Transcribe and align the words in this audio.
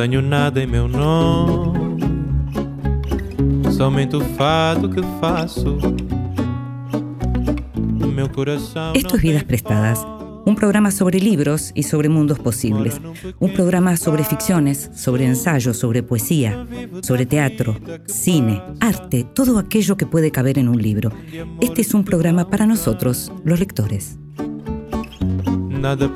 Tenho 0.00 0.22
nada 0.22 0.62
em 0.62 0.66
meu 0.68 0.86
nome, 0.86 1.98
somente 3.72 4.14
o 4.14 4.20
fado 4.20 4.88
que 4.88 5.02
faço. 5.20 5.76
Meu 8.14 8.28
coração 8.28 8.92
Esto 8.94 9.16
es 9.16 9.22
Vidas 9.22 9.42
Prestadas, 9.42 10.06
un 10.46 10.54
programa 10.54 10.92
sobre 10.92 11.18
libros 11.18 11.72
y 11.74 11.82
sobre 11.82 12.08
mundos 12.08 12.38
posibles, 12.38 13.00
un 13.40 13.52
programa 13.52 13.96
sobre 13.96 14.22
ficciones, 14.22 14.88
sobre 14.94 15.24
ensayos, 15.24 15.76
sobre 15.76 16.04
poesía, 16.04 16.64
sobre 17.02 17.26
teatro, 17.26 17.74
cine, 18.06 18.62
arte, 18.78 19.26
todo 19.34 19.58
aquello 19.58 19.96
que 19.96 20.06
puede 20.06 20.30
caber 20.30 20.60
en 20.60 20.68
un 20.68 20.80
libro. 20.80 21.10
Este 21.60 21.80
es 21.80 21.92
un 21.92 22.04
programa 22.04 22.48
para 22.48 22.66
nosotros, 22.66 23.32
los 23.44 23.58
lectores. 23.58 24.16
nada 25.68 26.08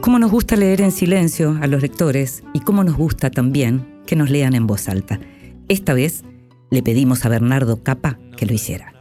Cómo 0.00 0.18
nos 0.18 0.30
gusta 0.30 0.56
leer 0.56 0.80
en 0.80 0.90
silencio 0.90 1.56
a 1.62 1.68
los 1.68 1.82
lectores 1.82 2.42
y 2.52 2.60
cómo 2.60 2.82
nos 2.82 2.96
gusta 2.96 3.30
también 3.30 4.02
que 4.06 4.16
nos 4.16 4.28
lean 4.28 4.54
en 4.54 4.66
voz 4.66 4.88
alta. 4.88 5.20
Esta 5.68 5.94
vez 5.94 6.24
le 6.70 6.82
pedimos 6.82 7.24
a 7.24 7.28
Bernardo 7.28 7.82
Capa 7.82 8.18
que 8.36 8.46
lo 8.46 8.54
hiciera. 8.54 8.92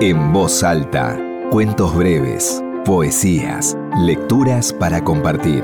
En 0.00 0.32
voz 0.32 0.64
alta, 0.64 1.16
cuentos 1.52 1.94
breves, 1.94 2.64
poesías, 2.84 3.76
lecturas 3.98 4.72
para 4.72 5.04
compartir. 5.04 5.62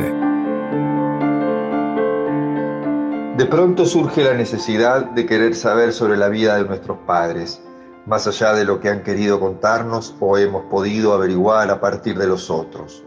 De 3.37 3.47
pronto 3.47 3.85
surge 3.85 4.23
la 4.23 4.35
necesidad 4.35 5.11
de 5.11 5.27
querer 5.27 5.55
saber 5.57 5.93
sobre 5.93 6.17
la 6.17 6.29
vida 6.29 6.57
de 6.59 6.65
nuestros 6.65 6.99
padres, 7.07 7.61
más 8.07 8.27
allá 8.27 8.55
de 8.55 8.65
lo 8.65 8.81
que 8.81 8.89
han 8.89 9.03
querido 9.03 9.41
contarnos 9.41 10.15
o 10.21 10.39
hemos 10.39 10.65
podido 10.65 11.13
averiguar 11.13 11.71
a 11.71 11.81
partir 11.81 12.17
de 12.17 12.29
los 12.29 12.51
otros. 12.51 13.03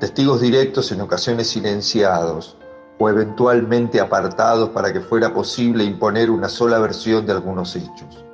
Testigos 0.00 0.40
directos 0.40 0.90
en 0.90 1.00
ocasiones 1.00 1.48
silenciados 1.48 2.58
o 2.98 3.08
eventualmente 3.08 4.00
apartados 4.00 4.70
para 4.70 4.92
que 4.92 5.00
fuera 5.00 5.32
posible 5.32 5.84
imponer 5.84 6.30
una 6.30 6.48
sola 6.48 6.78
versión 6.80 7.24
de 7.24 7.32
algunos 7.32 7.76
hechos. 7.76 8.24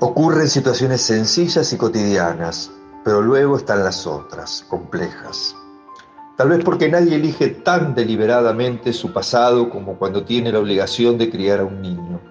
Ocurren 0.00 0.48
situaciones 0.48 1.02
sencillas 1.02 1.72
y 1.74 1.76
cotidianas, 1.76 2.70
pero 3.04 3.20
luego 3.20 3.58
están 3.58 3.84
las 3.84 4.06
otras, 4.06 4.64
complejas. 4.68 5.54
Tal 6.36 6.48
vez 6.48 6.64
porque 6.64 6.88
nadie 6.88 7.16
elige 7.16 7.48
tan 7.48 7.94
deliberadamente 7.94 8.94
su 8.94 9.12
pasado 9.12 9.68
como 9.68 9.98
cuando 9.98 10.24
tiene 10.24 10.50
la 10.50 10.60
obligación 10.60 11.18
de 11.18 11.28
criar 11.28 11.60
a 11.60 11.66
un 11.66 11.82
niño. 11.82 12.29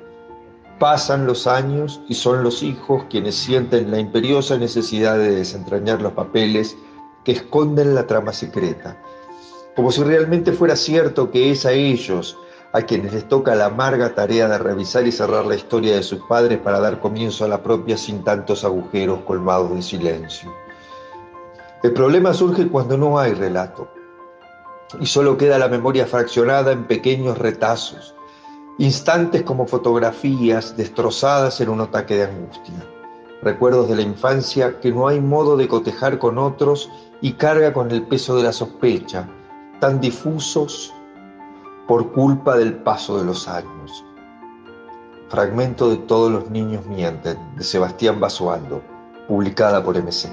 Pasan 0.79 1.27
los 1.27 1.45
años 1.45 1.99
y 2.07 2.13
son 2.13 2.41
los 2.41 2.63
hijos 2.63 3.03
quienes 3.09 3.35
sienten 3.35 3.91
la 3.91 3.99
imperiosa 3.99 4.57
necesidad 4.57 5.17
de 5.17 5.35
desentrañar 5.35 6.01
los 6.01 6.13
papeles 6.13 6.77
que 7.25 7.33
esconden 7.33 7.95
la 7.95 8.07
trama 8.07 8.31
secreta, 8.31 8.97
como 9.75 9.91
si 9.91 10.03
realmente 10.03 10.53
fuera 10.53 10.77
cierto 10.77 11.31
que 11.31 11.51
es 11.51 11.65
a 11.65 11.73
ellos 11.73 12.37
a 12.71 12.81
quienes 12.83 13.13
les 13.13 13.27
toca 13.27 13.55
la 13.55 13.65
amarga 13.65 14.13
tarea 14.13 14.47
de 14.47 14.57
revisar 14.57 15.05
y 15.05 15.11
cerrar 15.11 15.45
la 15.45 15.55
historia 15.55 15.95
de 15.95 16.03
sus 16.03 16.19
padres 16.29 16.59
para 16.59 16.79
dar 16.79 16.99
comienzo 16.99 17.43
a 17.43 17.47
la 17.47 17.61
propia 17.61 17.97
sin 17.97 18.23
tantos 18.23 18.63
agujeros 18.63 19.21
colmados 19.21 19.75
de 19.75 19.81
silencio. 19.81 20.53
El 21.81 21.93
problema 21.93 22.33
surge 22.33 22.67
cuando 22.67 22.97
no 22.97 23.19
hay 23.19 23.33
relato 23.33 23.89
y 24.99 25.05
solo 25.05 25.37
queda 25.37 25.57
la 25.57 25.67
memoria 25.67 26.05
fraccionada 26.05 26.71
en 26.71 26.85
pequeños 26.85 27.37
retazos, 27.37 28.15
instantes 28.79 29.43
como 29.43 29.67
fotografías 29.67 30.75
destrozadas 30.77 31.59
en 31.59 31.67
un 31.67 31.81
ataque 31.81 32.15
de 32.15 32.23
angustia, 32.23 32.85
recuerdos 33.41 33.89
de 33.89 33.97
la 33.97 34.01
infancia 34.01 34.79
que 34.79 34.91
no 34.91 35.09
hay 35.09 35.19
modo 35.19 35.57
de 35.57 35.67
cotejar 35.67 36.17
con 36.17 36.37
otros 36.37 36.89
y 37.21 37.33
carga 37.33 37.73
con 37.73 37.91
el 37.91 38.03
peso 38.03 38.37
de 38.37 38.43
la 38.43 38.53
sospecha, 38.53 39.29
tan 39.81 39.99
difusos 39.99 40.93
por 41.89 42.13
culpa 42.13 42.57
del 42.57 42.73
paso 42.75 43.19
de 43.19 43.25
los 43.25 43.49
años. 43.49 44.05
Fragmento 45.27 45.89
de 45.89 45.97
Todos 45.97 46.31
los 46.31 46.49
niños 46.49 46.85
mienten, 46.85 47.37
de 47.57 47.63
Sebastián 47.65 48.19
Basualdo, 48.21 48.81
publicada 49.27 49.83
por 49.83 49.97
MC. 49.97 50.29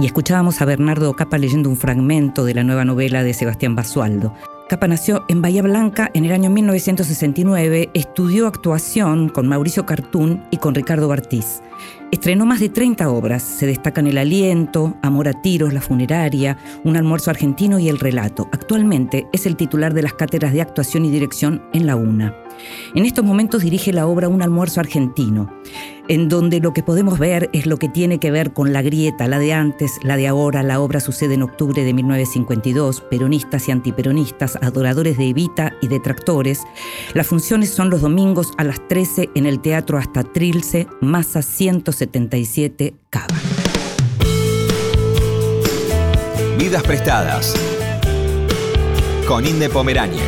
Y 0.00 0.06
escuchábamos 0.06 0.62
a 0.62 0.64
Bernardo 0.64 1.14
Capa 1.14 1.36
leyendo 1.36 1.68
un 1.68 1.76
fragmento 1.76 2.46
de 2.46 2.54
la 2.54 2.64
nueva 2.64 2.86
novela 2.86 3.22
de 3.22 3.34
Sebastián 3.34 3.74
Basualdo. 3.74 4.32
Capa 4.66 4.88
nació 4.88 5.26
en 5.28 5.42
Bahía 5.42 5.60
Blanca 5.60 6.10
en 6.14 6.24
el 6.24 6.32
año 6.32 6.48
1969, 6.48 7.90
estudió 7.92 8.46
actuación 8.46 9.28
con 9.28 9.46
Mauricio 9.46 9.84
Cartún 9.84 10.42
y 10.50 10.56
con 10.56 10.74
Ricardo 10.74 11.06
Bartiz. 11.06 11.60
Estrenó 12.10 12.44
más 12.44 12.58
de 12.58 12.68
30 12.68 13.08
obras, 13.08 13.40
se 13.40 13.66
destacan 13.66 14.08
El 14.08 14.18
aliento, 14.18 14.96
Amor 15.00 15.28
a 15.28 15.40
tiros, 15.42 15.72
La 15.72 15.80
funeraria, 15.80 16.58
Un 16.82 16.96
almuerzo 16.96 17.30
argentino 17.30 17.78
y 17.78 17.88
El 17.88 18.00
relato. 18.00 18.48
Actualmente 18.50 19.28
es 19.32 19.46
el 19.46 19.54
titular 19.54 19.94
de 19.94 20.02
las 20.02 20.14
cátedras 20.14 20.52
de 20.52 20.60
actuación 20.60 21.04
y 21.04 21.10
dirección 21.10 21.62
en 21.72 21.86
la 21.86 21.94
UNA. 21.94 22.34
En 22.96 23.04
estos 23.04 23.24
momentos 23.24 23.62
dirige 23.62 23.92
la 23.92 24.08
obra 24.08 24.28
Un 24.28 24.42
almuerzo 24.42 24.80
argentino, 24.80 25.50
en 26.08 26.28
donde 26.28 26.58
lo 26.58 26.72
que 26.72 26.82
podemos 26.82 27.20
ver 27.20 27.48
es 27.52 27.66
lo 27.66 27.76
que 27.76 27.88
tiene 27.88 28.18
que 28.18 28.32
ver 28.32 28.52
con 28.52 28.72
la 28.72 28.82
grieta, 28.82 29.28
la 29.28 29.38
de 29.38 29.52
antes, 29.52 29.98
la 30.02 30.16
de 30.16 30.26
ahora. 30.26 30.64
La 30.64 30.80
obra 30.80 30.98
sucede 30.98 31.34
en 31.34 31.42
octubre 31.42 31.84
de 31.84 31.94
1952, 31.94 33.02
peronistas 33.02 33.68
y 33.68 33.70
antiperonistas, 33.70 34.58
adoradores 34.60 35.16
de 35.16 35.28
Evita 35.28 35.72
y 35.80 35.86
detractores. 35.86 36.62
Las 37.14 37.28
funciones 37.28 37.70
son 37.70 37.88
los 37.88 38.00
domingos 38.00 38.52
a 38.58 38.64
las 38.64 38.86
13 38.88 39.30
en 39.36 39.46
el 39.46 39.60
Teatro 39.60 39.96
Hasta 39.96 40.24
Trilce, 40.24 40.88
Masa 41.00 41.42
177, 42.00 42.94
Cava. 43.10 43.26
Vidas 46.58 46.82
prestadas. 46.82 47.54
Con 49.28 49.46
Inde 49.46 49.68
Pomeráñez. 49.68 50.22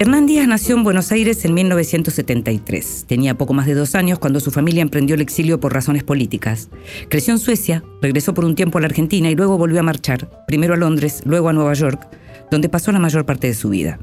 Hernán 0.00 0.26
Díaz 0.26 0.48
nació 0.48 0.76
en 0.76 0.82
Buenos 0.82 1.12
Aires 1.12 1.44
en 1.44 1.54
1973. 1.54 3.04
Tenía 3.06 3.34
poco 3.36 3.52
más 3.52 3.66
de 3.66 3.74
dos 3.74 3.94
años 3.94 4.18
cuando 4.18 4.40
su 4.40 4.50
familia 4.50 4.82
emprendió 4.82 5.14
el 5.14 5.20
exilio 5.20 5.60
por 5.60 5.72
razones 5.72 6.02
políticas. 6.02 6.70
Creció 7.08 7.34
en 7.34 7.38
Suecia, 7.38 7.84
regresó 8.00 8.34
por 8.34 8.44
un 8.44 8.54
tiempo 8.54 8.78
a 8.78 8.80
la 8.80 8.88
Argentina 8.88 9.30
y 9.30 9.36
luego 9.36 9.58
volvió 9.58 9.78
a 9.78 9.84
marchar, 9.84 10.28
primero 10.46 10.74
a 10.74 10.76
Londres, 10.76 11.22
luego 11.24 11.50
a 11.50 11.52
Nueva 11.52 11.74
York, 11.74 12.08
donde 12.52 12.68
pasó 12.68 12.92
la 12.92 13.00
mayor 13.00 13.26
parte 13.26 13.48
de 13.48 13.54
su 13.54 13.70
vida. 13.70 13.98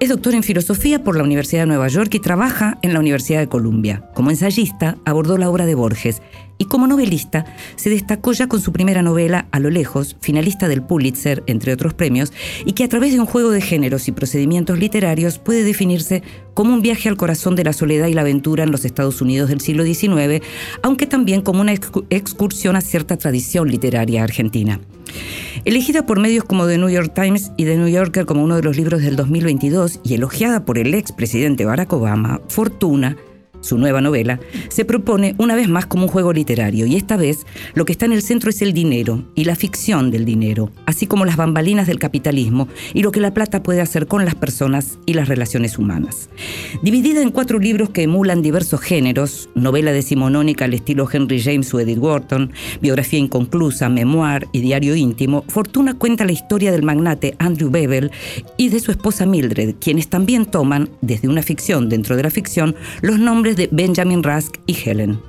Es 0.00 0.08
doctor 0.08 0.34
en 0.34 0.42
filosofía 0.42 1.02
por 1.02 1.16
la 1.16 1.24
Universidad 1.24 1.62
de 1.62 1.66
Nueva 1.66 1.88
York 1.88 2.14
y 2.14 2.20
trabaja 2.20 2.78
en 2.82 2.92
la 2.92 3.00
Universidad 3.00 3.40
de 3.40 3.48
Columbia. 3.48 4.04
Como 4.14 4.30
ensayista, 4.30 4.96
abordó 5.04 5.38
la 5.38 5.50
obra 5.50 5.66
de 5.66 5.74
Borges 5.74 6.22
y 6.58 6.66
como 6.66 6.86
novelista 6.86 7.46
se 7.76 7.88
destacó 7.90 8.32
ya 8.32 8.48
con 8.48 8.60
su 8.60 8.72
primera 8.72 9.02
novela 9.02 9.46
A 9.50 9.60
lo 9.60 9.70
lejos, 9.70 10.16
finalista 10.20 10.68
del 10.68 10.82
Pulitzer, 10.82 11.42
entre 11.46 11.72
otros 11.72 11.94
premios, 11.94 12.32
y 12.66 12.72
que 12.72 12.84
a 12.84 12.88
través 12.88 13.12
de 13.12 13.20
un 13.20 13.26
juego 13.26 13.50
de 13.50 13.60
géneros 13.60 14.08
y 14.08 14.12
procedimientos 14.12 14.78
literarios 14.78 15.38
puede 15.38 15.64
definirse 15.64 16.22
como 16.54 16.74
un 16.74 16.82
viaje 16.82 17.08
al 17.08 17.16
corazón 17.16 17.54
de 17.54 17.64
la 17.64 17.72
soledad 17.72 18.08
y 18.08 18.14
la 18.14 18.22
aventura 18.22 18.64
en 18.64 18.72
los 18.72 18.84
Estados 18.84 19.22
Unidos 19.22 19.48
del 19.48 19.60
siglo 19.60 19.84
XIX, 19.84 20.44
aunque 20.82 21.06
también 21.06 21.40
como 21.40 21.60
una 21.60 21.72
excursión 21.72 22.76
a 22.76 22.80
cierta 22.80 23.16
tradición 23.16 23.70
literaria 23.70 24.24
argentina. 24.24 24.80
Elegida 25.64 26.04
por 26.04 26.20
medios 26.20 26.44
como 26.44 26.66
The 26.66 26.78
New 26.78 26.88
York 26.88 27.12
Times 27.14 27.52
y 27.56 27.64
The 27.64 27.76
New 27.76 27.88
Yorker 27.88 28.26
como 28.26 28.42
uno 28.42 28.56
de 28.56 28.62
los 28.62 28.76
libros 28.76 29.02
del 29.02 29.16
2022 29.16 30.00
y 30.04 30.14
elogiada 30.14 30.64
por 30.64 30.78
el 30.78 30.94
expresidente 30.94 31.64
Barack 31.64 31.92
Obama, 31.92 32.40
Fortuna 32.48 33.16
su 33.60 33.78
nueva 33.78 34.00
novela, 34.00 34.40
se 34.68 34.84
propone 34.84 35.34
una 35.38 35.54
vez 35.54 35.68
más 35.68 35.86
como 35.86 36.04
un 36.04 36.08
juego 36.08 36.32
literario 36.32 36.86
y 36.86 36.96
esta 36.96 37.16
vez 37.16 37.46
lo 37.74 37.84
que 37.84 37.92
está 37.92 38.06
en 38.06 38.12
el 38.12 38.22
centro 38.22 38.50
es 38.50 38.62
el 38.62 38.72
dinero 38.72 39.24
y 39.34 39.44
la 39.44 39.56
ficción 39.56 40.10
del 40.10 40.24
dinero, 40.24 40.70
así 40.86 41.06
como 41.06 41.24
las 41.24 41.36
bambalinas 41.36 41.86
del 41.86 41.98
capitalismo 41.98 42.68
y 42.94 43.02
lo 43.02 43.12
que 43.12 43.20
la 43.20 43.34
plata 43.34 43.62
puede 43.62 43.80
hacer 43.80 44.06
con 44.06 44.24
las 44.24 44.34
personas 44.34 44.98
y 45.06 45.14
las 45.14 45.28
relaciones 45.28 45.78
humanas. 45.78 46.28
Dividida 46.82 47.22
en 47.22 47.30
cuatro 47.30 47.58
libros 47.58 47.90
que 47.90 48.02
emulan 48.02 48.42
diversos 48.42 48.80
géneros, 48.80 49.50
novela 49.54 49.92
decimonónica 49.92 50.64
al 50.64 50.74
estilo 50.74 51.08
Henry 51.10 51.40
James 51.40 51.72
o 51.74 51.80
Edith 51.80 51.98
Wharton, 51.98 52.52
biografía 52.80 53.18
inconclusa, 53.18 53.88
memoir 53.88 54.48
y 54.52 54.60
diario 54.60 54.94
íntimo, 54.94 55.44
Fortuna 55.48 55.94
cuenta 55.94 56.24
la 56.24 56.32
historia 56.32 56.70
del 56.72 56.82
magnate 56.82 57.34
Andrew 57.38 57.70
Bevel 57.70 58.10
y 58.56 58.68
de 58.68 58.80
su 58.80 58.90
esposa 58.90 59.26
Mildred, 59.26 59.76
quienes 59.80 60.08
también 60.08 60.46
toman, 60.46 60.90
desde 61.00 61.28
una 61.28 61.42
ficción 61.42 61.88
dentro 61.88 62.16
de 62.16 62.22
la 62.22 62.30
ficción, 62.30 62.76
los 63.02 63.18
nombres 63.18 63.47
de 63.56 63.68
Benjamin 63.72 64.22
Rusk 64.22 64.56
y 64.66 64.76
Helen. 64.84 65.20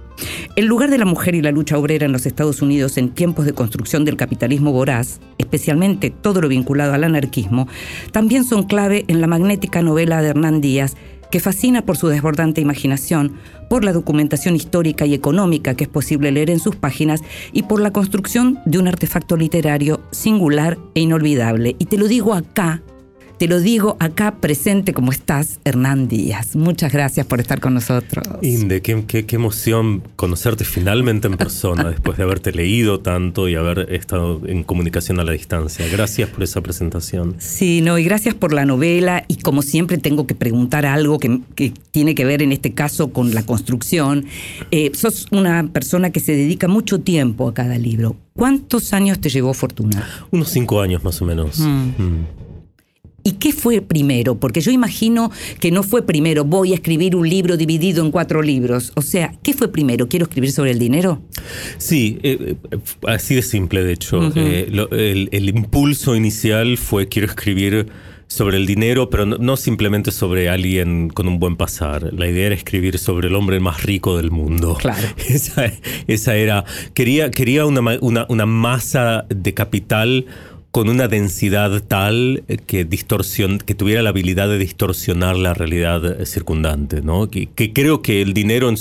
El 0.56 0.66
lugar 0.66 0.90
de 0.90 0.98
la 0.98 1.06
mujer 1.06 1.36
y 1.36 1.42
la 1.42 1.52
lucha 1.52 1.78
obrera 1.78 2.06
en 2.06 2.12
los 2.12 2.26
Estados 2.26 2.62
Unidos 2.62 2.98
en 2.98 3.10
tiempos 3.10 3.46
de 3.46 3.54
construcción 3.54 4.04
del 4.06 4.18
capitalismo 4.18 4.72
voraz, 4.72 5.20
especialmente 5.38 6.10
todo 6.10 6.42
lo 6.42 6.50
vinculado 6.50 6.94
al 6.94 7.04
anarquismo, 7.04 7.68
también 8.12 8.44
son 8.44 8.64
clave 8.64 9.06
en 9.08 9.22
la 9.22 9.28
magnética 9.28 9.82
novela 9.82 10.22
de 10.22 10.30
Hernán 10.30 10.62
Díaz, 10.62 10.96
que 11.32 11.40
fascina 11.40 11.84
por 11.86 11.96
su 11.96 12.08
desbordante 12.08 12.60
imaginación, 12.60 13.34
por 13.70 13.86
la 13.86 13.94
documentación 13.94 14.56
histórica 14.56 15.06
y 15.06 15.14
económica 15.14 15.76
que 15.76 15.84
es 15.84 15.90
posible 15.90 16.32
leer 16.32 16.50
en 16.50 16.60
sus 16.60 16.76
páginas 16.76 17.22
y 17.54 17.64
por 17.64 17.80
la 17.80 17.92
construcción 17.92 18.60
de 18.66 18.80
un 18.80 18.88
artefacto 18.88 19.38
literario 19.38 20.02
singular 20.12 20.78
e 20.96 21.02
inolvidable. 21.02 21.76
Y 21.78 21.86
te 21.86 21.98
lo 21.98 22.08
digo 22.08 22.34
acá, 22.34 22.82
te 23.40 23.48
lo 23.48 23.62
digo 23.62 23.96
acá 24.02 24.36
presente 24.36 24.94
como 24.94 25.14
estás, 25.14 25.62
Hernán 25.64 26.10
Díaz. 26.10 26.58
Muchas 26.58 26.92
gracias 26.92 27.26
por 27.26 27.40
estar 27.40 27.62
con 27.62 27.74
nosotros. 27.74 28.28
Inde, 28.42 28.82
qué, 28.82 29.06
qué, 29.08 29.26
qué 29.26 29.38
emoción 29.38 30.04
conocerte 30.18 30.66
finalmente 30.66 31.30
en 31.30 31.38
persona 31.38 31.86
después 31.90 32.18
de 32.18 32.24
haberte 32.24 32.52
leído 32.52 33.00
tanto 33.00 33.48
y 33.48 33.56
haber 33.56 33.94
estado 33.94 34.42
en 34.46 34.64
comunicación 34.64 35.22
a 35.22 35.24
la 35.24 35.32
distancia. 35.32 35.88
Gracias 35.88 36.30
por 36.30 36.44
esa 36.44 36.60
presentación. 36.60 37.36
Sí, 37.40 37.80
no, 37.80 37.98
y 37.98 38.04
gracias 38.04 38.36
por 38.36 38.52
la 38.52 38.66
novela. 38.66 39.24
Y 39.30 39.38
como 39.38 39.62
siempre 39.62 39.98
tengo 39.98 40.28
que 40.28 40.36
preguntar 40.36 40.86
algo 40.86 41.18
que, 41.18 41.40
que 41.56 41.72
tiene 41.92 42.16
que 42.16 42.26
ver 42.26 42.42
en 42.42 42.52
este 42.52 42.74
caso 42.74 43.14
con 43.14 43.34
la 43.34 43.44
construcción. 43.44 44.26
Eh, 44.72 44.92
sos 44.94 45.28
una 45.32 45.66
persona 45.72 46.10
que 46.10 46.20
se 46.20 46.34
dedica 46.34 46.68
mucho 46.68 47.00
tiempo 47.00 47.48
a 47.48 47.54
cada 47.54 47.78
libro. 47.78 48.18
¿Cuántos 48.34 48.92
años 48.92 49.22
te 49.22 49.30
llevó 49.30 49.54
Fortuna? 49.54 50.06
Unos 50.30 50.50
cinco 50.50 50.82
años 50.82 51.06
más 51.06 51.22
o 51.22 51.26
menos. 51.26 51.60
Mm. 51.60 51.88
Mm. 51.98 52.26
¿Y 53.24 53.34
qué 53.34 53.52
fue 53.54 53.82
primero? 53.82 54.40
Porque 54.40 54.62
yo 54.62 54.72
imagino 54.72 55.32
que 55.60 55.72
no 55.72 55.84
fue 55.84 56.06
primero, 56.06 56.44
voy 56.46 56.72
a 56.72 56.76
escribir 56.76 57.16
un 57.16 57.28
libro 57.30 57.58
dividido 57.58 58.04
en 58.04 58.12
cuatro 58.12 58.42
libros. 58.42 58.92
O 58.96 59.02
sea, 59.02 59.34
¿qué 59.44 59.54
fue 59.54 59.72
primero? 59.72 60.08
¿Quiero 60.08 60.24
escribir 60.26 60.52
sobre 60.52 60.72
el 60.72 60.80
dinero? 60.80 61.22
Sí, 61.78 62.20
eh, 62.24 62.56
eh, 62.72 62.78
así 63.08 63.36
de 63.36 63.42
simple, 63.42 63.84
de 63.84 63.94
hecho. 63.94 64.32
Eh, 64.36 64.68
lo- 64.72 64.90
el, 64.92 65.30
el 65.32 65.50
impulso 65.50 66.16
inicial 66.16 66.78
fue 66.78 67.08
quiero 67.08 67.28
escribir 67.28 67.88
sobre 68.28 68.58
el 68.58 68.68
dinero, 68.68 69.10
pero 69.10 69.26
no, 69.26 69.38
no 69.40 69.58
simplemente 69.58 70.12
sobre 70.12 70.50
alguien 70.50 71.10
con 71.10 71.28
un 71.28 71.40
buen 71.40 71.56
pasar. 71.56 72.14
La 72.14 72.28
idea 72.30 72.46
era 72.46 72.56
escribir 72.56 73.00
sobre 73.00 73.28
el 73.28 73.34
hombre 73.34 73.60
más 73.60 73.82
rico 73.82 74.18
del 74.18 74.30
mundo. 74.30 74.76
Claro. 74.80 75.08
Esa, 75.28 75.72
esa 76.08 76.36
era. 76.36 76.64
Quería, 76.94 77.32
quería 77.32 77.66
una, 77.66 77.82
una, 78.02 78.28
una 78.30 78.46
masa 78.46 79.26
de 79.30 79.54
capital 79.56 80.28
con 80.72 80.88
una 80.88 81.08
densidad 81.08 81.82
tal 81.82 82.44
que, 82.68 82.86
distorsión, 82.86 83.58
que 83.58 83.74
tuviera 83.74 84.04
la 84.04 84.10
habilidad 84.10 84.48
de 84.50 84.60
distorsionar 84.60 85.36
la 85.36 85.54
realidad 85.56 86.22
eh, 86.22 86.26
circundante, 86.26 87.02
¿no? 87.02 87.30
Que, 87.30 87.50
creo 87.74 88.02
que 88.02 88.22
el 88.22 88.34
dinero 88.34 88.70
en, 88.70 88.78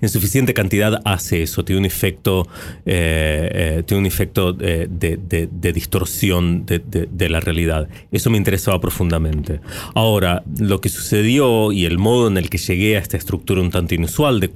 en 0.00 0.08
suficiente 0.08 0.54
cantidad 0.54 1.00
hace 1.04 1.42
eso, 1.42 1.64
tiene 1.64 1.80
un 1.80 1.86
efecto, 1.86 2.48
eh, 2.84 3.50
eh, 3.52 3.82
tiene 3.86 4.00
un 4.00 4.06
efecto 4.06 4.52
de, 4.52 5.72
distorsión 5.72 6.66
de 6.66 7.28
la 7.28 7.40
realidad. 7.40 7.88
Eso 8.10 8.30
me 8.30 8.38
interesaba 8.38 8.80
profundamente. 8.80 9.60
Ahora, 9.94 10.42
lo 10.58 10.80
que 10.80 10.88
sucedió 10.88 11.70
y 11.70 11.84
el 11.84 11.98
modo 11.98 12.28
en 12.28 12.38
el 12.38 12.50
que 12.50 12.58
llegué 12.58 12.96
a 12.96 13.00
esta 13.00 13.16
estructura 13.16 13.60
un 13.60 13.70
tanto 13.70 13.94
inusual 13.94 14.40
de 14.40 14.50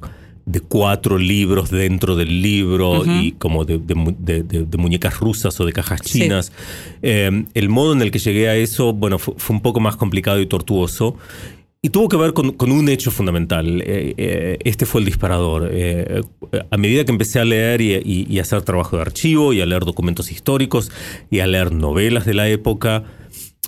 de 0.47 0.61
cuatro 0.61 1.17
libros 1.19 1.71
dentro 1.71 2.17
del 2.17 2.43
libro 2.43 3.03
y 3.07 3.33
como 3.33 3.65
de, 3.65 3.79
de 3.79 3.95
mu- 3.95 4.15
de- 4.19 4.43
de- 4.43 4.65
de 4.65 4.79
muñecas 4.79 5.19
rusas 5.19 5.59
o 5.61 5.65
de 5.65 5.73
cajas 5.73 6.01
Sí. 6.05 6.21
chinas. 6.21 6.53
Eh, 7.03 7.45
el 7.55 7.69
modo 7.71 7.95
en 7.95 8.03
el 8.03 8.11
que 8.11 8.19
llegué 8.19 8.49
a 8.49 8.57
eso, 8.57 8.93
bueno, 8.93 9.19
fu- 9.19 9.35
fue, 9.39 9.57
un 9.57 9.63
poco 9.63 9.81
más 9.81 9.97
complicado 9.97 10.41
y 10.41 10.47
tortuoso. 10.47 11.17
Y 11.81 11.91
tuvo 11.91 12.09
que 12.09 12.17
ver 12.17 12.33
con, 12.33 12.53
con 12.53 12.73
un 12.73 12.89
hecho 12.89 13.11
fundamental. 13.11 13.83
Eh, 13.83 14.15
eh, 14.17 14.59
este 14.65 14.87
fue 14.87 15.01
el 15.03 15.05
disparador. 15.07 15.69
Eh, 15.71 16.23
a 16.71 16.77
medida 16.79 17.05
que 17.05 17.13
empecé 17.13 17.41
a 17.41 17.45
leer 17.45 17.81
y, 17.83 17.95
y- 17.95 18.27
y 18.29 18.39
a 18.39 18.43
hacer 18.43 18.63
trabajo 18.63 18.97
de 18.97 19.03
archivo 19.03 19.53
y 19.53 19.61
a 19.61 19.67
leer 19.67 19.85
documentos 19.85 20.31
históricos 20.33 20.91
y 21.31 21.41
a 21.41 21.47
leer 21.47 21.73
novelas 21.73 22.25
de 22.25 22.33
la 22.35 22.49
época, 22.49 23.05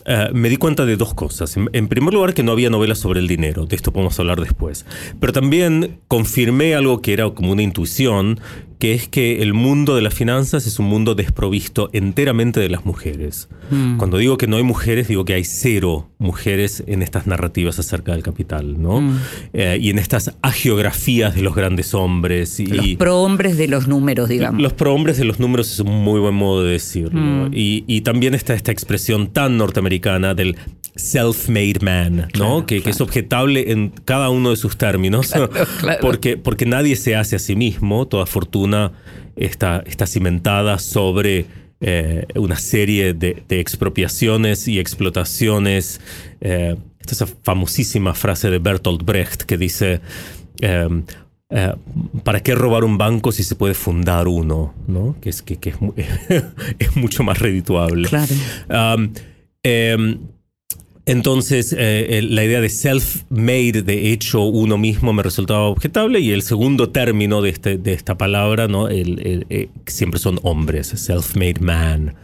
eh, 0.06 0.28
me 0.32 0.48
di 0.48 0.56
cuenta 0.56 0.86
de 0.86 0.96
dos 0.96 1.14
cosas. 1.14 1.56
En, 1.56 1.68
en 1.72 1.88
primer 1.88 2.14
lugar, 2.14 2.34
que 2.34 2.42
no 2.42 2.52
había 2.52 2.70
novelas 2.70 2.98
sobre 2.98 3.20
el 3.20 3.26
dinero, 3.26 3.66
de 3.66 3.76
esto 3.76 3.92
podemos 3.92 4.18
hablar 4.20 4.40
después. 4.40 4.86
Pero 5.20 5.32
también 5.32 5.98
confirmé 6.08 6.74
algo 6.74 7.02
que 7.02 7.12
era 7.12 7.28
como 7.30 7.52
una 7.52 7.62
intuición, 7.62 8.40
que 8.78 8.92
es 8.94 9.08
que 9.08 9.42
el 9.42 9.54
mundo 9.54 9.96
de 9.96 10.02
las 10.02 10.12
finanzas 10.12 10.66
es 10.66 10.78
un 10.78 10.86
mundo 10.86 11.14
desprovisto 11.14 11.88
enteramente 11.92 12.60
de 12.60 12.68
las 12.68 12.84
mujeres. 12.84 13.48
Mm. 13.70 13.96
Cuando 13.96 14.18
digo 14.18 14.36
que 14.36 14.46
no 14.46 14.56
hay 14.56 14.62
mujeres, 14.62 15.08
digo 15.08 15.24
que 15.24 15.34
hay 15.34 15.44
cero 15.44 16.10
mujeres 16.18 16.84
en 16.86 17.02
estas 17.02 17.26
narrativas 17.26 17.78
acerca 17.78 18.12
del 18.12 18.22
capital, 18.22 18.80
¿no? 18.80 19.00
Mm. 19.00 19.20
Eh, 19.54 19.78
y 19.80 19.90
en 19.90 19.98
estas 19.98 20.36
agiografías 20.42 21.34
de 21.34 21.42
los 21.42 21.54
grandes 21.54 21.94
hombres. 21.94 22.60
Y, 22.60 22.66
Los 22.66 22.86
prohombres 22.96 23.56
de 23.56 23.68
los 23.68 23.88
números, 23.88 24.28
digamos. 24.28 24.60
los 24.60 24.72
prohombres 24.74 25.16
de 25.16 25.24
los 25.24 25.40
números 25.40 25.72
es 25.72 25.80
un 25.80 26.04
muy 26.04 26.20
buen 26.20 26.34
modo 26.34 26.64
de 26.64 26.72
decirlo. 26.72 27.20
Mm. 27.48 27.54
Y, 27.54 27.84
y 27.86 28.02
también 28.02 28.34
está 28.34 28.54
esta 28.54 28.72
expresión 28.72 29.28
tan 29.28 29.56
norteamericana 29.56 30.34
del 30.34 30.56
self-made 30.96 31.82
man, 31.82 32.16
¿no? 32.16 32.26
Claro, 32.28 32.66
que, 32.66 32.82
que 32.82 32.90
es 32.90 32.96
claro. 32.96 33.08
objetable 33.08 33.70
en 33.70 33.92
cada 34.04 34.30
uno 34.30 34.50
de 34.50 34.56
sus 34.56 34.76
términos. 34.76 35.30
claro. 35.80 36.00
Porque, 36.00 36.36
porque 36.36 36.66
nadie 36.66 36.96
se 36.96 37.16
hace 37.16 37.36
a 37.36 37.38
sí 37.38 37.56
mismo. 37.56 38.06
Toda 38.06 38.26
fortuna 38.26 38.65
está, 39.36 39.82
está 39.86 40.06
cimentada 40.06 40.78
sobre 40.78 41.46
eh, 41.80 42.24
una 42.34 42.56
serie 42.56 43.12
de, 43.14 43.42
de 43.48 43.60
expropiaciones 43.60 44.66
y 44.68 44.78
explotaciones. 44.78 46.00
Eh, 46.40 46.76
esta 47.00 47.12
es 47.12 47.22
esa 47.22 47.26
famosísima 47.42 48.14
frase 48.14 48.50
de 48.50 48.58
Bertolt 48.58 49.02
Brecht 49.04 49.42
que 49.42 49.56
dice. 49.58 50.00
eh, 50.60 51.02
eh, 51.50 51.72
¿Para 52.24 52.40
qué 52.42 52.56
robar 52.56 52.82
un 52.82 52.98
banco 52.98 53.30
si 53.30 53.44
se 53.44 53.54
puede 53.54 53.74
fundar 53.74 54.26
uno? 54.26 54.74
¿no? 54.88 55.16
Que, 55.20 55.28
es, 55.30 55.42
que, 55.42 55.56
que 55.58 55.70
es, 55.70 55.80
mu- 55.80 55.92
es 56.78 56.96
mucho 56.96 57.22
más 57.22 57.38
redituable. 57.38 58.08
Claro. 58.08 58.34
Um, 58.96 59.12
em, 59.62 60.18
entonces, 61.06 61.74
eh, 61.78 62.20
la 62.28 62.42
idea 62.44 62.60
de 62.60 62.68
self-made, 62.68 63.82
de 63.82 64.12
hecho 64.12 64.42
uno 64.42 64.76
mismo, 64.76 65.12
me 65.12 65.22
resultaba 65.22 65.60
objetable. 65.68 66.18
Y 66.18 66.32
el 66.32 66.42
segundo 66.42 66.88
término 66.90 67.42
de, 67.42 67.50
este, 67.50 67.78
de 67.78 67.92
esta 67.92 68.18
palabra, 68.18 68.66
¿no? 68.66 68.88
El- 68.88 69.24
el- 69.24 69.46
eh, 69.48 69.68
siempre 69.86 70.18
son 70.18 70.40
hombres, 70.42 70.92
self-made 70.94 71.60
man. 71.60 72.14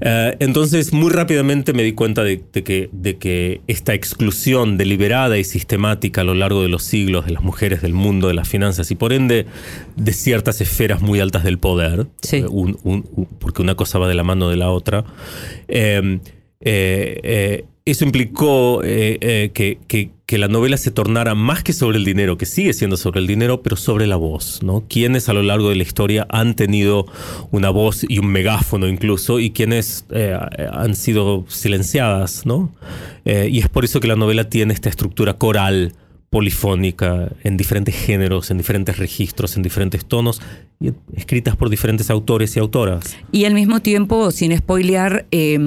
Eh, 0.00 0.36
entonces, 0.40 0.92
muy 0.94 1.10
rápidamente 1.10 1.74
me 1.74 1.82
di 1.82 1.92
cuenta 1.92 2.24
de, 2.24 2.40
de 2.52 2.64
que, 2.64 2.88
de 2.92 3.18
que 3.18 3.60
esta 3.66 3.92
exclusión 3.92 4.78
deliberada 4.78 5.36
y 5.38 5.44
sistemática 5.44 6.22
a 6.22 6.24
lo 6.24 6.34
largo 6.34 6.62
de 6.62 6.68
los 6.68 6.82
siglos 6.82 7.26
de 7.26 7.32
las 7.32 7.42
mujeres 7.42 7.82
del 7.82 7.92
mundo 7.92 8.28
de 8.28 8.34
las 8.34 8.48
finanzas 8.48 8.90
y 8.90 8.94
por 8.94 9.12
ende 9.12 9.44
de 9.96 10.12
ciertas 10.14 10.62
esferas 10.62 11.02
muy 11.02 11.20
altas 11.20 11.44
del 11.44 11.58
poder, 11.58 12.06
Sí. 12.22 12.42
un- 12.48 12.78
un- 12.84 13.04
un- 13.14 13.26
porque 13.38 13.60
una 13.60 13.74
cosa 13.74 13.98
va 13.98 14.08
de 14.08 14.14
la 14.14 14.24
mano 14.24 14.48
de 14.48 14.56
la 14.56 14.70
otra, 14.70 15.04
eh, 15.68 16.20
eh, 16.66 17.20
eh, 17.22 17.64
eso 17.86 18.04
implicó 18.04 18.82
eh, 18.82 19.18
eh, 19.20 19.50
que, 19.52 19.78
que- 19.86 20.10
la 20.36 20.48
novela 20.48 20.76
se 20.78 20.90
tornara 20.90 21.36
más 21.36 21.62
que 21.62 21.72
sobre 21.72 21.96
el 21.96 22.04
dinero, 22.04 22.36
que 22.36 22.44
sigue 22.44 22.72
siendo 22.72 22.96
sobre 22.96 23.20
el 23.20 23.28
dinero, 23.28 23.62
pero 23.62 23.76
sobre 23.76 24.08
la 24.08 24.16
voz, 24.16 24.64
¿no? 24.64 24.82
Quienes 24.88 25.28
a 25.28 25.32
lo 25.32 25.44
largo 25.44 25.68
de 25.68 25.76
la 25.76 25.84
historia 25.84 26.26
han 26.28 26.56
tenido 26.56 27.06
una 27.52 27.70
voz 27.70 28.04
y 28.08 28.18
un 28.18 28.26
megáfono 28.26 28.88
incluso, 28.88 29.38
y 29.38 29.50
quienes 29.50 30.06
eh, 30.10 30.36
han 30.72 30.96
sido 30.96 31.44
silenciadas, 31.46 32.46
¿no? 32.46 32.74
Y 33.24 33.60
es 33.60 33.68
por 33.68 33.84
eso 33.84 34.00
que 34.00 34.08
la 34.08 34.16
novela 34.16 34.50
tiene 34.50 34.74
esta 34.74 34.88
estructura 34.88 35.34
coral, 35.34 35.92
polifónica, 36.30 37.30
en 37.44 37.56
diferentes 37.56 37.94
géneros, 37.94 38.50
en 38.50 38.58
diferentes 38.58 38.98
registros, 38.98 39.56
en 39.56 39.62
diferentes 39.62 40.04
tonos, 40.04 40.42
escritas 41.16 41.54
por 41.54 41.70
diferentes 41.70 42.10
autores 42.10 42.56
y 42.56 42.58
autoras. 42.58 43.16
Y 43.30 43.44
al 43.44 43.54
mismo 43.54 43.78
tiempo, 43.82 44.32
sin 44.32 44.56
spoilear, 44.56 45.26
eh, 45.30 45.60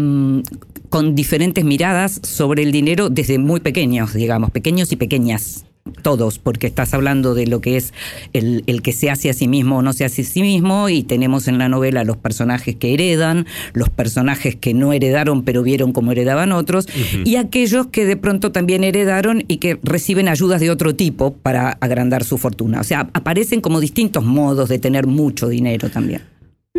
con 0.89 1.15
diferentes 1.15 1.63
miradas 1.63 2.19
sobre 2.23 2.63
el 2.63 2.71
dinero 2.71 3.09
desde 3.09 3.37
muy 3.39 3.59
pequeños, 3.59 4.13
digamos, 4.13 4.51
pequeños 4.51 4.91
y 4.91 4.95
pequeñas. 4.95 5.65
Todos, 6.01 6.37
porque 6.37 6.67
estás 6.67 6.93
hablando 6.93 7.33
de 7.33 7.47
lo 7.47 7.61
que 7.61 7.77
es 7.77 7.93
el, 8.33 8.63
el 8.67 8.81
que 8.81 8.91
se 8.91 9.09
hace 9.09 9.29
a 9.29 9.33
sí 9.33 9.47
mismo 9.47 9.77
o 9.77 9.81
no 9.81 9.93
se 9.93 10.03
hace 10.03 10.21
a 10.21 10.25
sí 10.25 10.41
mismo, 10.41 10.89
y 10.89 11.03
tenemos 11.03 11.47
en 11.47 11.57
la 11.57 11.69
novela 11.69 12.03
los 12.03 12.17
personajes 12.17 12.75
que 12.75 12.93
heredan, 12.93 13.45
los 13.71 13.89
personajes 13.89 14.57
que 14.57 14.73
no 14.73 14.91
heredaron 14.91 15.43
pero 15.43 15.63
vieron 15.63 15.93
cómo 15.93 16.11
heredaban 16.11 16.51
otros, 16.51 16.89
y 17.23 17.37
aquellos 17.37 17.87
que 17.87 18.05
de 18.05 18.17
pronto 18.17 18.51
también 18.51 18.83
heredaron 18.83 19.45
y 19.47 19.57
que 19.57 19.79
reciben 19.81 20.27
ayudas 20.27 20.59
de 20.59 20.71
otro 20.71 20.93
tipo 20.93 21.33
para 21.33 21.69
agrandar 21.79 22.25
su 22.25 22.37
fortuna. 22.37 22.81
O 22.81 22.83
sea, 22.83 23.09
aparecen 23.13 23.61
como 23.61 23.79
distintos 23.79 24.25
modos 24.25 24.67
de 24.67 24.79
tener 24.79 25.07
mucho 25.07 25.47
dinero 25.47 25.89
también. 25.89 26.21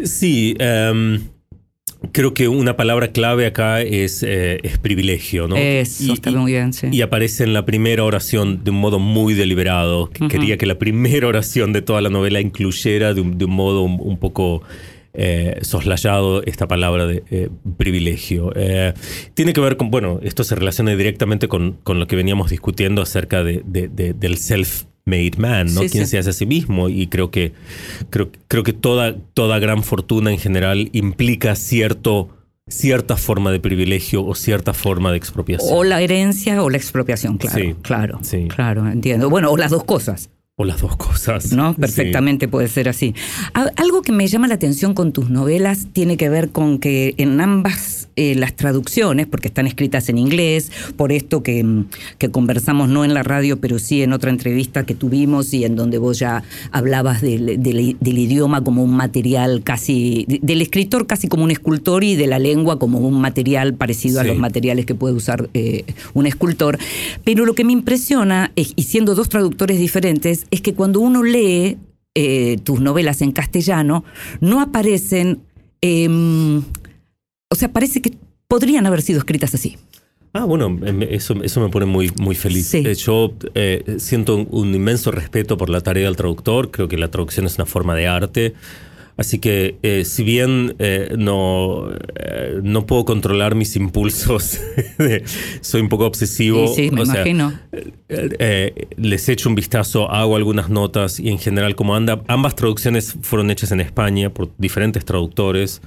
Sí, 0.05 0.55
em, 0.59 1.21
creo 2.13 2.33
que 2.35 2.49
una 2.49 2.77
palabra 2.77 3.09
clave 3.09 3.47
acá 3.47 3.81
es, 3.83 4.23
eh, 4.23 4.59
es 4.63 4.79
privilegio, 4.79 5.49
¿no? 5.49 5.57
Eso 5.57 6.05
Y- 6.05 6.13
está 6.13 6.31
muy 6.31 6.53
bien, 6.53 6.73
sí. 6.73 6.89
Y 6.93 7.01
aparece 7.03 7.45
en 7.45 7.53
la 7.53 7.65
primera 7.67 8.05
oración 8.05 8.63
de 8.65 8.71
un 8.71 8.77
modo 8.79 8.99
muy 8.99 9.35
deliberado. 9.35 10.09
que. 10.11 10.29
Quería 10.29 10.57
que 10.57 10.67
la 10.67 10.79
primera 10.79 11.27
oración 11.27 11.73
de 11.73 11.83
toda 11.83 12.01
la 12.01 12.09
novela 12.11 12.41
incluyera 12.41 13.15
de 13.15 13.21
un, 13.21 13.39
de 13.39 13.45
un 13.47 13.53
modo 13.53 13.83
un, 13.83 13.99
un 14.01 14.17
poco 14.19 14.63
eh, 15.15 15.59
soslayado 15.63 16.43
esta 16.45 16.69
palabra 16.69 17.07
de 17.07 17.25
eh, 17.31 17.49
privilegio. 17.77 18.53
Tiene 19.35 19.53
que 19.53 19.61
ver 19.61 19.77
con, 19.77 19.91
bueno, 19.91 20.21
esto 20.23 20.45
se 20.45 20.55
relaciona 20.55 20.95
directamente 20.95 21.49
con, 21.49 21.73
con 21.83 21.99
lo 21.99 22.07
que 22.07 22.15
veníamos 22.15 22.51
discutiendo 22.51 23.03
acerca 23.03 23.43
de- 23.43 23.63
de- 23.67 23.89
de- 23.89 24.13
del 24.13 24.37
self-made 25.09 25.39
man, 25.39 25.75
¿no? 25.75 25.83
Sí, 25.83 25.89
Quien 25.89 26.05
sí. 26.05 26.13
se 26.13 26.19
hace 26.19 26.31
a 26.31 26.33
sí 26.33 26.47
mismo. 26.47 26.89
Y 26.89 27.07
creo 27.07 27.31
que, 27.31 27.53
creo, 28.11 28.31
creo 28.49 28.63
que 28.63 28.73
toda, 28.73 29.17
toda 29.35 29.59
gran 29.59 29.83
fortuna 29.83 30.31
en 30.31 30.39
general 30.39 30.91
implica 30.93 31.55
cierto 31.55 32.31
cierta 32.71 33.17
forma 33.17 33.51
de 33.51 33.61
privilegio 33.61 34.25
o 34.27 34.35
cierta 34.35 34.75
forma 34.75 35.11
de 35.11 35.17
expropiación. 35.17 35.71
O 35.73 35.85
la 35.85 36.03
herencia 36.03 36.63
o 36.63 36.69
la 36.69 36.77
expropiación, 36.77 37.39
claro. 37.39 37.59
Sí, 37.59 37.75
claro, 37.81 38.19
sí. 38.23 38.49
claro, 38.49 38.87
entiendo. 38.87 39.31
Bueno, 39.31 39.51
o 39.51 39.57
las 39.57 39.71
dos 39.71 39.85
cosas. 39.85 40.31
O 40.61 40.65
las 40.65 40.81
dos 40.81 40.97
cosas. 40.97 41.53
¿no? 41.53 41.73
Sí. 41.75 41.81
Perfectamente 41.81 42.49
puede 42.49 42.67
ser 42.67 42.89
así. 42.89 43.15
Algo 43.77 44.03
que 44.03 44.11
me 44.11 44.27
llama 44.27 44.49
la 44.49 44.55
atención 44.55 44.93
con 44.93 45.13
tus 45.13 45.31
novelas 45.31 45.87
tiene 45.93 46.17
que 46.17 46.29
ver 46.29 46.51
con 46.51 46.79
que 46.81 47.15
en 47.17 47.41
ambas 47.41 48.09
eh, 48.17 48.35
las 48.35 48.57
traducciones, 48.57 49.29
porque 49.29 49.47
están 49.47 49.69
escritas 49.69 50.09
en 50.09 50.19
inglés, 50.19 50.73
por 50.97 51.13
esto 51.13 51.45
que, 51.45 51.63
mm, 51.63 51.85
que 52.19 52.31
conversamos 52.31 52.89
no 52.89 53.05
en 53.05 53.15
la 53.15 53.23
radio, 53.23 53.61
pero 53.61 53.79
sí 53.79 54.03
en 54.03 54.13
otra 54.13 54.31
entrevista 54.31 54.85
que 54.85 54.97
tuvimos 54.97 55.55
y 55.55 55.65
en 55.65 55.77
donde 55.77 55.99
vos 55.99 56.19
ya 56.19 56.43
hablabas 56.73 57.23
del, 57.23 57.63
del- 57.63 57.97
del 58.01 58.19
idioma 58.19 58.65
como 58.65 58.83
un 58.83 58.91
material 58.97 59.63
casi, 59.63 60.25
de- 60.27 60.41
del 60.43 60.61
escritor 60.61 61.07
casi 61.07 61.29
como 61.29 61.45
un 61.45 61.53
escultor 61.53 62.03
y 62.03 62.17
de 62.17 62.27
la 62.27 62.41
lengua 62.41 62.81
como 62.81 62.99
un 62.99 63.21
material 63.21 63.75
parecido 63.75 64.19
a 64.21 64.25
los 64.25 64.37
materiales 64.37 64.85
que 64.87 64.97
puede 64.97 65.15
usar 65.15 65.49
eh, 65.55 65.85
un 66.15 66.27
escultor. 66.27 66.77
Pero 67.23 67.47
lo 67.47 67.55
que 67.55 67.63
me 67.63 67.73
impresiona, 67.73 68.51
es, 68.57 68.73
y 68.75 68.83
siendo 68.83 69.15
dos 69.15 69.29
traductores 69.29 69.79
diferentes, 69.79 70.47
es 70.51 70.61
que 70.61 70.75
cuando 70.75 71.01
uno 71.01 71.23
lee 71.23 71.79
eh, 72.15 72.59
tus 72.65 72.81
novelas 72.81 73.23
en 73.23 73.33
castellano, 73.33 74.05
no 74.41 74.61
aparecen, 74.61 75.41
em, 75.81 76.59
o 77.51 77.55
sea, 77.55 77.73
parece 77.73 78.01
que 78.03 78.13
podrían 78.49 78.87
haber 78.87 79.03
sido 79.03 79.19
escritas 79.19 79.55
así. 79.55 79.77
Ah, 80.33 80.45
bueno, 80.45 80.67
em, 80.85 81.03
eso, 81.03 81.35
eso 81.43 81.61
me 81.61 81.69
pone 81.69 81.87
muy, 81.87 82.13
muy 82.19 82.35
feliz. 82.35 82.67
Sí. 82.67 82.83
Eh, 82.85 82.95
Yo 82.95 83.35
eh, 83.55 83.97
siento 83.99 84.37
un, 84.37 84.49
un 84.51 84.75
inmenso 84.75 85.11
respeto 85.11 85.57
por 85.57 85.71
la 85.71 85.81
tarea 85.81 86.05
del 86.05 86.17
traductor. 86.17 86.71
Creo 86.71 86.89
que 86.89 86.99
la 86.99 87.11
traducción 87.11 87.47
es 87.47 87.57
una 87.57 87.67
forma 87.67 87.95
de 87.95 88.07
arte. 88.07 88.55
Así 89.19 89.41
que, 89.41 89.77
eh, 89.83 90.05
si 90.05 90.23
bien 90.23 90.77
eh, 90.79 91.15
no, 91.19 91.91
eh, 91.91 92.61
no 92.63 92.87
puedo 92.87 93.05
controlar 93.05 93.55
mis 93.57 93.75
impulsos, 93.77 94.61
soy 95.61 95.81
un 95.81 95.89
poco 95.89 96.07
obsesivo. 96.07 96.69
Sí, 96.69 96.85
sí, 96.85 96.91
me 96.91 97.03
o 97.03 97.05
imagino. 97.05 97.53
les 98.97 99.29
echo 99.29 99.49
un 99.49 99.55
vistazo, 99.57 100.09
hago 100.11 100.37
algunas 100.37 100.71
notas 100.71 101.19
y 101.19 101.29
en 101.31 101.39
general, 101.39 101.75
como 101.75 101.97
anda, 101.97 102.23
ambas 102.29 102.55
traducciones 102.55 103.17
fueron 103.23 103.51
hechas 103.51 103.73
en 103.73 103.81
España 103.81 104.31
por 104.31 104.51
diferentes 104.57 105.05
traductores. 105.05 105.83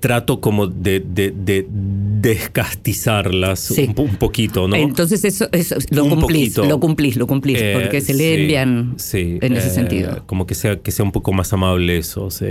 trato 0.00 0.40
como 0.40 0.66
de, 0.66 1.00
de- 1.00 1.32
de 1.34 1.66
descastizarlas 1.70 3.60
Sí. 3.60 3.84
un, 3.88 3.94
po- 3.94 4.02
un 4.02 4.16
poquito, 4.16 4.66
¿no? 4.68 4.76
Entonces 4.76 5.24
eso, 5.24 5.48
eso 5.52 5.76
lo 5.90 6.08
cumplís, 6.08 6.56
lo 6.56 6.80
cumplís, 6.80 7.16
lo 7.16 7.26
cumplís, 7.26 7.62
porque 7.72 8.00
se 8.00 8.14
bien 8.46 8.94
sí, 8.96 9.38
en 9.40 9.56
ese 9.56 9.70
sentido. 9.70 10.22
Como 10.26 10.46
que 10.46 10.54
sea, 10.54 10.76
que 10.76 10.90
sea 10.90 11.04
un 11.04 11.12
poco 11.12 11.32
más 11.32 11.52
amable 11.52 11.83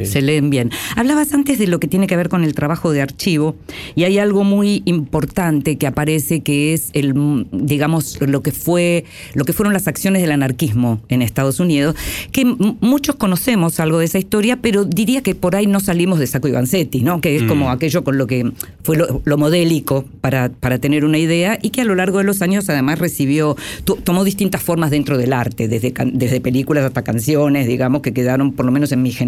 Se 0.05 0.21
leen 0.21 0.49
bien. 0.49 0.71
Hablabas 0.95 1.33
antes 1.33 1.59
de 1.59 1.67
lo 1.67 1.79
que 1.79 1.87
tiene 1.87 2.07
que 2.07 2.15
ver 2.15 2.29
con 2.29 2.43
el 2.43 2.53
trabajo 2.53 2.91
de 2.91 3.01
archivo 3.01 3.55
y 3.95 4.03
hay 4.03 4.17
algo 4.17 4.43
muy 4.43 4.81
importante 4.85 5.77
que 5.77 5.87
aparece 5.87 6.41
que 6.41 6.73
es 6.73 6.89
el, 6.93 7.13
mm, 7.13 7.45
digamos, 7.51 8.19
lo 8.21 8.41
que 8.41 8.51
fue, 8.51 9.05
lo 9.33 9.45
que 9.45 9.53
fueron 9.53 9.73
las 9.73 9.87
acciones 9.87 10.21
del 10.21 10.31
anarquismo 10.31 11.01
en 11.09 11.21
Estados 11.21 11.59
Unidos, 11.59 11.95
que 12.31 12.45
muchos 12.45 13.15
conocemos 13.15 13.79
algo 13.79 13.99
de 13.99 14.05
esa 14.05 14.19
historia, 14.19 14.57
pero 14.61 14.85
diría 14.85 15.21
que 15.21 15.35
por 15.35 15.55
ahí 15.55 15.67
no 15.67 15.79
salimos 15.79 16.19
de 16.19 16.27
Sacco 16.27 16.47
y 16.47 16.51
Vanzetti, 16.51 17.01
¿no? 17.01 17.21
Que 17.21 17.35
es 17.35 17.43
como 17.43 17.69
aquello 17.69 18.03
con 18.03 18.17
lo 18.17 18.27
que 18.27 18.51
fue 18.83 18.97
lo, 18.97 19.21
lo 19.23 19.37
modélico 19.37 20.05
para, 20.21 20.49
para 20.49 20.79
tener 20.79 21.05
una 21.05 21.17
idea 21.17 21.57
y 21.61 21.69
que 21.69 21.81
a 21.81 21.85
lo 21.85 21.95
largo 21.95 22.19
de 22.19 22.23
los 22.23 22.41
años 22.41 22.69
además 22.69 22.99
recibió, 22.99 23.55
tomó 24.03 24.23
distintas 24.23 24.61
formas 24.61 24.91
dentro 24.91 25.17
del 25.17 25.33
arte, 25.33 25.67
desde, 25.67 25.93
desde 26.13 26.41
películas 26.41 26.83
hasta 26.85 27.03
canciones, 27.03 27.67
digamos, 27.67 28.01
que 28.01 28.13
quedaron 28.13 28.53
por 28.53 28.65
lo 28.65 28.71
menos 28.71 28.91
en 28.91 29.01
mi 29.01 29.11
generación. 29.11 29.22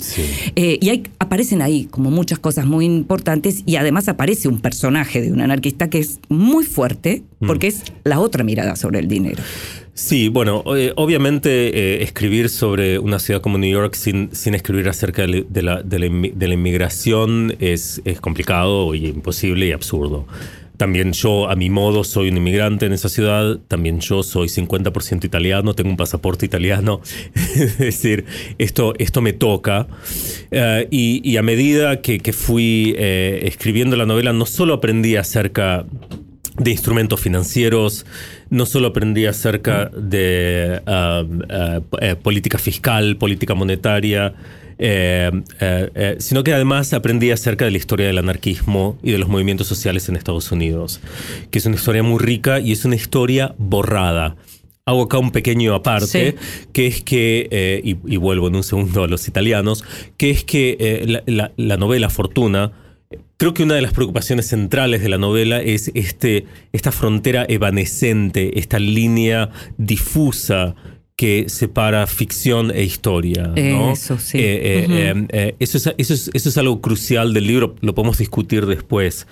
Sí. 0.00 0.22
Eh, 0.56 0.78
y 0.80 0.88
hay, 0.90 1.02
aparecen 1.18 1.62
ahí 1.62 1.86
como 1.90 2.10
muchas 2.10 2.38
cosas 2.38 2.66
muy 2.66 2.84
importantes 2.86 3.62
y 3.66 3.76
además 3.76 4.08
aparece 4.08 4.48
un 4.48 4.60
personaje 4.60 5.20
de 5.20 5.32
un 5.32 5.40
anarquista 5.40 5.90
que 5.90 5.98
es 5.98 6.20
muy 6.28 6.64
fuerte 6.64 7.22
porque 7.46 7.66
es 7.66 7.82
la 8.04 8.20
otra 8.20 8.42
mirada 8.44 8.74
sobre 8.76 9.00
el 9.00 9.08
dinero. 9.08 9.42
Sí, 9.92 10.28
bueno, 10.28 10.64
eh, 10.76 10.92
obviamente 10.96 11.68
eh, 11.98 12.02
escribir 12.02 12.48
sobre 12.48 12.98
una 12.98 13.18
ciudad 13.20 13.40
como 13.40 13.58
New 13.58 13.70
York 13.70 13.94
sin, 13.94 14.30
sin 14.32 14.54
escribir 14.54 14.88
acerca 14.88 15.22
de, 15.22 15.28
la- 15.62 15.82
de 15.82 15.98
la, 15.98 16.08
de 16.34 16.48
la 16.48 16.54
inmigración 16.54 17.54
es, 17.60 18.00
es 18.04 18.20
complicado 18.20 18.94
y 18.94 19.06
imposible 19.06 19.66
y 19.68 19.72
absurdo. 19.72 20.26
También 20.76 21.12
yo, 21.12 21.48
a 21.48 21.54
mi 21.54 21.70
modo, 21.70 22.02
soy 22.04 22.28
un 22.28 22.36
inmigrante 22.36 22.86
en 22.86 22.92
esa 22.92 23.08
ciudad. 23.08 23.58
También 23.68 24.00
yo 24.00 24.22
soy 24.22 24.48
50% 24.48 25.24
italiano, 25.24 25.74
tengo 25.74 25.90
un 25.90 25.96
pasaporte 25.96 26.46
italiano. 26.46 27.00
es 27.34 27.78
decir, 27.78 28.24
esto, 28.58 28.94
esto 28.98 29.20
me 29.20 29.32
toca. 29.32 29.86
Eh, 30.50 30.88
y, 30.90 31.36
a 31.36 31.42
medida 31.42 32.00
que, 32.00 32.18
que 32.18 32.32
fui 32.32 32.94
eh, 32.98 33.40
escribiendo 33.44 33.96
la 33.96 34.06
novela, 34.06 34.32
no 34.32 34.46
solo 34.46 34.74
aprendí 34.74 35.16
acerca 35.16 35.86
de 36.58 36.70
instrumentos 36.70 37.20
financieros, 37.20 38.06
no 38.50 38.66
solo 38.66 38.88
aprendí 38.88 39.26
acerca 39.26 39.86
de 39.96 40.80
ah, 40.86 41.24
ah, 41.50 41.80
eh, 42.00 42.14
política 42.16 42.58
fiscal, 42.58 43.16
política 43.16 43.54
monetaria, 43.54 44.34
eh, 44.78 45.30
eh, 45.60 45.90
eh, 45.94 46.16
sino 46.18 46.42
que 46.44 46.52
además 46.52 46.92
aprendí 46.92 47.30
acerca 47.30 47.64
de 47.64 47.70
la 47.72 47.78
historia 47.78 48.06
del 48.06 48.18
anarquismo 48.18 48.98
y 49.02 49.12
de 49.12 49.18
los 49.18 49.28
movimientos 49.28 49.66
sociales 49.66 50.08
en 50.08 50.16
Estados 50.16 50.50
Unidos, 50.52 51.00
que 51.50 51.58
es 51.58 51.66
una 51.66 51.76
historia 51.76 52.02
muy 52.02 52.18
rica 52.18 52.60
y 52.60 52.72
es 52.72 52.84
una 52.84 52.96
historia 52.96 53.54
borrada. 53.58 54.36
Hago 54.86 55.02
acá 55.04 55.18
un 55.18 55.30
pequeño 55.30 55.74
aparte, 55.74 56.06
Sí. 56.32 56.66
que 56.72 56.86
es 56.86 57.02
que, 57.02 57.80
y, 57.82 57.96
y 58.12 58.16
vuelvo 58.18 58.48
en 58.48 58.56
un 58.56 58.62
segundo 58.62 59.02
a 59.04 59.08
los 59.08 59.26
italianos, 59.28 59.82
que 60.18 60.30
es 60.30 60.44
que 60.44 61.04
la, 61.06 61.22
la- 61.26 61.52
la 61.56 61.76
novela 61.78 62.10
Fortuna, 62.10 62.72
creo 63.36 63.54
que 63.54 63.62
una 63.62 63.74
de 63.74 63.82
las 63.82 63.92
preocupaciones 63.92 64.46
centrales 64.46 65.02
de 65.02 65.08
la 65.08 65.18
novela 65.18 65.60
es 65.60 65.90
este, 65.94 66.46
esta 66.72 66.92
frontera 66.92 67.44
evanescente, 67.48 68.58
esta 68.58 68.78
línea 68.78 69.50
difusa 69.78 70.74
que 71.16 71.48
separa 71.48 72.06
ficción 72.06 72.72
e 72.72 72.82
historia. 72.82 73.44
¿no? 73.46 73.92
Eso, 73.92 74.18
sí. 74.18 74.38
Eh, 74.38 74.42
eh, 74.42 74.86
eh, 74.90 75.26
eh, 75.30 75.54
eso, 75.60 75.78
es, 75.78 75.94
eso, 75.96 76.14
es, 76.14 76.30
eso 76.32 76.48
es 76.48 76.58
algo 76.58 76.80
crucial 76.80 77.32
del 77.32 77.46
libro, 77.46 77.76
lo 77.80 77.94
podemos 77.94 78.18
discutir 78.18 78.66
después. 78.66 79.26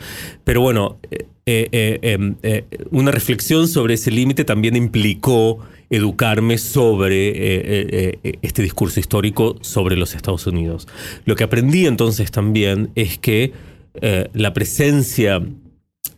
Pero 0.45 0.61
bueno, 0.61 0.99
eh, 1.45 2.65
una 2.91 3.11
reflexión 3.11 3.67
sobre 3.67 3.95
ese 3.95 4.13
límite 4.13 4.45
también 4.45 4.77
implicó 4.77 5.59
educarme 5.91 6.57
sobre 6.57 8.23
este 8.41 8.63
discurso 8.63 9.01
histórico 9.01 9.57
sobre 9.61 9.97
los 9.97 10.15
Estados 10.15 10.47
Unidos. 10.47 10.87
Lo 11.27 11.35
que 11.35 11.45
aprendí 11.45 11.87
entonces 11.87 12.31
también 12.31 12.91
es 12.95 13.19
que 13.19 13.53
eh, 13.95 14.29
la 14.33 14.53
presencia 14.53 15.41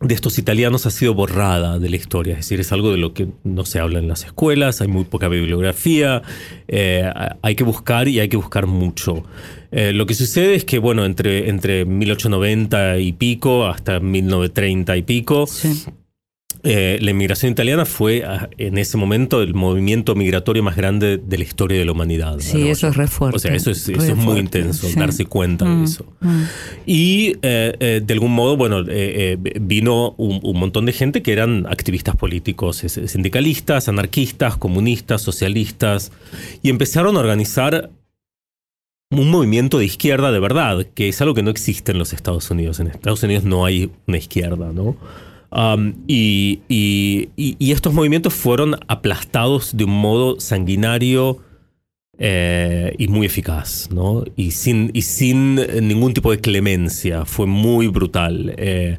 de 0.00 0.14
estos 0.14 0.38
italianos 0.38 0.86
ha 0.86 0.90
sido 0.90 1.14
borrada 1.14 1.78
de 1.78 1.88
la 1.88 1.96
historia, 1.96 2.32
es 2.32 2.40
decir, 2.40 2.60
es 2.60 2.72
algo 2.72 2.90
de 2.90 2.98
lo 2.98 3.14
que 3.14 3.28
no 3.42 3.64
se 3.64 3.78
habla 3.78 3.98
en 3.98 4.08
las 4.08 4.24
escuelas, 4.24 4.80
hay 4.80 4.88
muy 4.88 5.04
poca 5.04 5.28
bibliografía, 5.28 6.22
eh, 6.68 7.10
hay 7.42 7.54
que 7.54 7.64
buscar 7.64 8.08
y 8.08 8.20
hay 8.20 8.28
que 8.28 8.36
buscar 8.36 8.66
mucho. 8.66 9.24
Eh, 9.70 9.92
lo 9.92 10.06
que 10.06 10.14
sucede 10.14 10.54
es 10.54 10.64
que, 10.64 10.78
bueno, 10.78 11.04
entre, 11.04 11.48
entre 11.48 11.84
1890 11.84 12.98
y 12.98 13.12
pico 13.12 13.66
hasta 13.66 13.98
1930 14.00 14.96
y 14.96 15.02
pico. 15.02 15.46
Eh, 16.64 16.98
la 17.00 17.10
inmigración 17.10 17.52
italiana 17.52 17.84
fue 17.84 18.24
ah, 18.24 18.48
en 18.58 18.78
ese 18.78 18.96
momento 18.96 19.42
el 19.42 19.54
movimiento 19.54 20.14
migratorio 20.14 20.62
más 20.62 20.76
grande 20.76 21.18
de 21.18 21.38
la 21.38 21.44
historia 21.44 21.78
de 21.78 21.84
la 21.84 21.92
humanidad. 21.92 22.38
Sí, 22.40 22.58
¿no? 22.64 22.66
eso 22.70 22.88
es 22.88 22.96
re 22.96 23.06
fuerte, 23.06 23.36
O 23.36 23.38
sea, 23.38 23.54
eso 23.54 23.70
es, 23.70 23.88
eso 23.88 24.00
re 24.00 24.08
es 24.08 24.16
muy 24.16 24.24
fuerte, 24.24 24.40
intenso, 24.40 24.88
sí. 24.88 24.98
darse 24.98 25.26
cuenta 25.26 25.64
Mm, 25.64 25.78
de 25.78 25.84
eso. 25.84 26.06
mm. 26.20 26.42
Y 26.86 27.36
eh, 27.42 27.74
eh, 27.78 28.00
de 28.04 28.12
algún 28.14 28.32
modo, 28.32 28.56
bueno, 28.56 28.82
vino 29.60 30.14
un, 30.16 30.40
un 30.42 30.58
montón 30.58 30.86
de 30.86 30.92
gente 30.92 31.22
que 31.22 31.32
eran 31.32 31.66
activistas 31.68 32.16
políticos, 32.16 32.78
sindicalistas, 32.78 33.88
anarquistas, 33.88 34.56
comunistas, 34.56 35.22
socialistas, 35.22 36.12
y 36.62 36.70
empezaron 36.70 37.16
a 37.16 37.20
organizar 37.20 37.90
un 39.10 39.30
movimiento 39.30 39.78
de 39.78 39.84
izquierda 39.84 40.32
de 40.32 40.40
verdad, 40.40 40.86
que 40.94 41.08
es 41.08 41.20
algo 41.20 41.34
que 41.34 41.42
no 41.42 41.50
existe 41.50 41.92
en 41.92 41.98
los 41.98 42.12
Estados 42.12 42.50
Unidos. 42.50 42.80
En 42.80 42.88
Estados 42.88 43.22
Unidos 43.22 43.44
no 43.44 43.64
hay 43.64 43.90
una 44.08 44.16
izquierda, 44.18 44.72
¿no? 44.72 44.96
Um, 45.50 45.94
y, 46.08 46.60
y- 46.68 47.28
y- 47.36 47.70
estos 47.72 47.94
movimientos 47.94 48.34
fueron 48.34 48.74
aplastados 48.88 49.76
de 49.76 49.84
un 49.84 49.92
modo 49.92 50.40
sanguinario 50.40 51.38
eh, 52.18 52.94
y 52.98 53.08
muy 53.08 53.26
eficaz, 53.26 53.88
¿no? 53.92 54.24
Y 54.36 54.52
sin, 54.52 54.90
y 54.94 55.02
sin 55.02 55.56
ningún 55.86 56.14
tipo 56.14 56.30
de 56.30 56.38
clemencia. 56.40 57.24
Fue 57.24 57.46
muy 57.46 57.88
brutal. 57.88 58.54
Eh, 58.56 58.98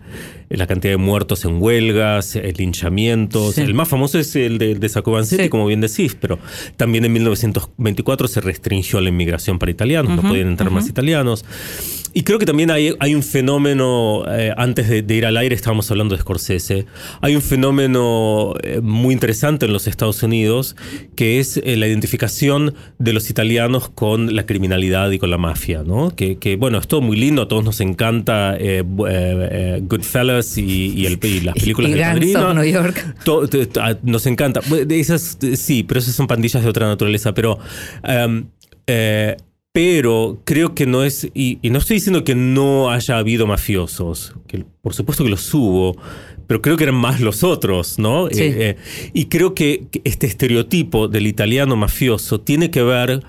la 0.50 0.68
cantidad 0.68 0.94
de 0.94 0.98
muertos 0.98 1.44
en 1.46 1.62
huelgas, 1.62 2.36
eh, 2.36 2.54
linchamientos. 2.58 3.56
Sí. 3.56 3.62
El 3.62 3.74
más 3.74 3.88
famoso 3.88 4.20
es 4.20 4.36
el 4.36 4.58
de, 4.58 4.74
el 4.74 4.80
de 4.80 4.90
Sacovancetti, 4.90 5.44
Sí. 5.44 5.50
como 5.50 5.66
bien 5.66 5.82
decís, 5.82 6.16
pero 6.20 6.40
también 6.78 7.04
en 7.06 7.14
1924 7.14 8.28
se 8.28 8.42
restringió 8.42 9.02
la 9.02 9.10
inmigración 9.10 9.60
para 9.60 9.72
italianos, 9.72 10.12
no 10.12 10.20
Ujú, 10.20 10.28
podían 10.30 10.48
entrar 10.50 10.70
más 10.72 10.84
ujú. 10.84 10.92
italianos. 10.92 11.46
Y 12.18 12.24
creo 12.24 12.40
que 12.40 12.46
también 12.46 12.72
hay, 12.72 12.96
hay 13.00 13.14
un 13.14 13.24
fenómeno, 13.24 14.24
eh, 14.30 14.54
antes 14.56 14.88
de, 14.88 15.02
de 15.02 15.16
ir 15.16 15.26
al 15.26 15.36
aire 15.36 15.54
estábamos 15.54 15.92
hablando 15.92 16.16
de 16.16 16.22
Scorsese, 16.22 16.86
hay 17.20 17.36
un 17.36 17.42
fenómeno 17.42 18.54
eh, 18.64 18.80
muy 18.82 19.14
interesante 19.14 19.66
en 19.66 19.74
los 19.74 19.86
Estados 19.86 20.24
Unidos, 20.24 20.78
que 21.18 21.40
es 21.42 21.58
eh, 21.58 21.76
la 21.76 21.88
identificación 21.88 22.74
de 23.00 23.12
los 23.12 23.30
italianos 23.30 23.90
con 23.90 24.34
la 24.34 24.46
criminalidad 24.46 25.12
y 25.12 25.20
con 25.20 25.30
la 25.30 25.38
mafia, 25.38 25.84
¿no? 25.86 26.16
Que, 26.16 26.38
que, 26.38 26.56
bueno, 26.56 26.78
es 26.78 26.88
todo 26.88 27.02
muy 27.02 27.18
lindo, 27.18 27.42
a 27.42 27.48
todos 27.50 27.66
nos 27.66 27.82
encanta 27.82 28.58
Goodfellas 29.82 30.58
y, 30.58 30.94
y 30.96 31.06
el- 31.08 31.20
y 31.22 31.42
las 31.42 31.56
películas 31.56 31.92
Y 31.92 31.94
de 31.96 32.02
Padrino. 32.02 32.54
New 32.54 32.64
York. 32.64 33.16
To- 33.26 33.48
to- 33.50 33.68
to- 33.68 33.82
nos 34.04 34.26
encanta. 34.26 34.62
Esas, 34.90 35.38
sí, 35.56 35.84
pero 35.84 36.00
esas 36.00 36.16
son 36.16 36.28
pandillas 36.28 36.64
de 36.64 36.70
otra 36.70 36.88
naturaleza. 36.88 37.34
Pero, 37.34 37.60
em, 38.04 38.46
eh, 38.88 39.36
pero 39.76 40.42
creo 40.46 40.74
que 40.74 40.86
no 40.86 41.04
es. 41.04 41.30
Y, 41.34 41.60
y 41.62 41.70
no 41.70 41.80
estoy 41.80 41.96
diciendo 41.96 42.24
que 42.24 42.34
no 42.34 42.92
haya 42.92 43.18
habido 43.18 43.46
mafiosos. 43.46 44.34
Que 44.48 44.64
por 44.82 44.94
supuesto 44.94 45.26
que 45.26 45.30
los 45.30 45.54
hubo. 45.54 45.98
Pero 46.48 46.62
creo 46.62 46.78
que 46.78 46.86
eran 46.86 46.96
más 46.96 47.20
los 47.20 47.44
otros, 47.44 48.00
¿no? 48.00 48.30
Sí. 48.32 48.42
Eh, 48.42 48.56
eh, 48.58 48.78
y 49.14 49.26
creo 49.26 49.54
que 49.54 49.88
que 49.92 50.00
este 50.06 50.28
estereotipo 50.28 51.10
del 51.10 51.28
italiano 51.28 51.76
mafioso 51.76 52.40
tiene 52.40 52.72
que 52.72 52.84
ver. 52.84 53.22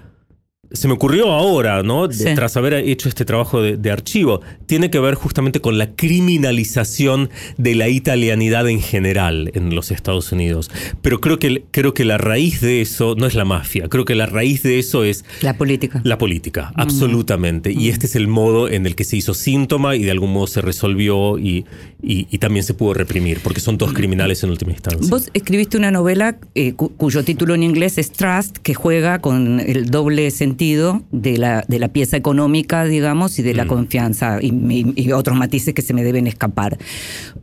Se 0.72 0.88
me 0.88 0.94
ocurrió 0.94 1.30
ahora, 1.32 1.82
¿no? 1.82 2.10
Sí. 2.10 2.24
Tras 2.34 2.56
haber 2.56 2.74
hecho 2.74 3.08
este 3.08 3.24
trabajo 3.24 3.62
de, 3.62 3.76
de 3.76 3.90
archivo, 3.90 4.40
tiene 4.66 4.90
que 4.90 4.98
ver 4.98 5.14
justamente 5.14 5.60
con 5.60 5.78
la 5.78 5.94
criminalización 5.94 7.30
de 7.56 7.74
la 7.74 7.88
italianidad 7.88 8.68
en 8.68 8.80
general 8.80 9.50
en 9.54 9.74
los 9.74 9.90
Estados 9.90 10.32
Unidos. 10.32 10.70
Pero 11.02 11.20
creo 11.20 11.38
que, 11.38 11.64
creo 11.70 11.94
que 11.94 12.04
la 12.04 12.18
raíz 12.18 12.60
de 12.60 12.80
eso 12.80 13.14
no 13.16 13.26
es 13.26 13.34
la 13.34 13.44
mafia, 13.44 13.88
creo 13.88 14.04
que 14.04 14.14
la 14.14 14.26
raíz 14.26 14.62
de 14.62 14.78
eso 14.78 15.04
es 15.04 15.24
La 15.40 15.56
política. 15.56 16.00
la 16.04 16.18
política, 16.18 16.72
absolutamente. 16.76 17.72
Y 17.72 17.88
este 17.88 18.06
es 18.06 18.16
el 18.16 18.28
modo 18.28 18.68
en 18.68 18.86
el 18.86 18.94
que 18.96 19.04
se 19.04 19.16
hizo 19.16 19.34
síntoma 19.34 19.96
y 19.96 20.02
de 20.04 20.10
algún 20.10 20.32
modo 20.32 20.46
se 20.46 20.60
resolvió 20.62 21.38
y, 21.38 21.64
y- 22.02 22.26
y 22.30 22.38
también 22.38 22.64
se 22.64 22.74
pudo 22.74 22.94
reprimir, 22.94 23.40
porque 23.42 23.60
son 23.60 23.78
todos 23.78 23.92
criminales 23.92 24.42
en 24.42 24.50
última 24.50 24.72
instancia. 24.72 25.08
Vos 25.10 25.30
escribiste 25.34 25.76
una 25.76 25.90
novela 25.90 26.38
eh, 26.54 26.72
cu- 26.74 26.90
cuyo 26.96 27.24
título 27.24 27.54
en 27.54 27.62
inglés 27.62 27.98
es 27.98 28.10
Trust, 28.12 28.56
que 28.58 28.74
juega 28.74 29.20
con 29.20 29.60
el 29.60 29.90
doble 29.90 30.30
sentido 30.30 30.55
de 30.56 31.36
la, 31.38 31.64
de 31.68 31.78
la 31.78 31.88
pieza 31.88 32.16
económica, 32.16 32.84
digamos, 32.84 33.38
y 33.38 33.42
de 33.42 33.54
la 33.54 33.64
Mm. 33.64 33.68
confianza 33.68 34.38
y, 34.42 34.48
y- 34.48 34.92
y 34.96 35.12
otros 35.12 35.36
matices 35.36 35.74
que 35.74 35.82
se 35.82 35.94
me 35.94 36.02
deben 36.04 36.26
escapar. 36.26 36.78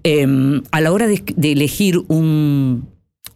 Eh, 0.03 0.61
a 0.71 0.81
la 0.81 0.91
hora 0.91 1.07
de, 1.07 1.23
de 1.35 1.51
elegir 1.51 1.99
un, 2.07 2.87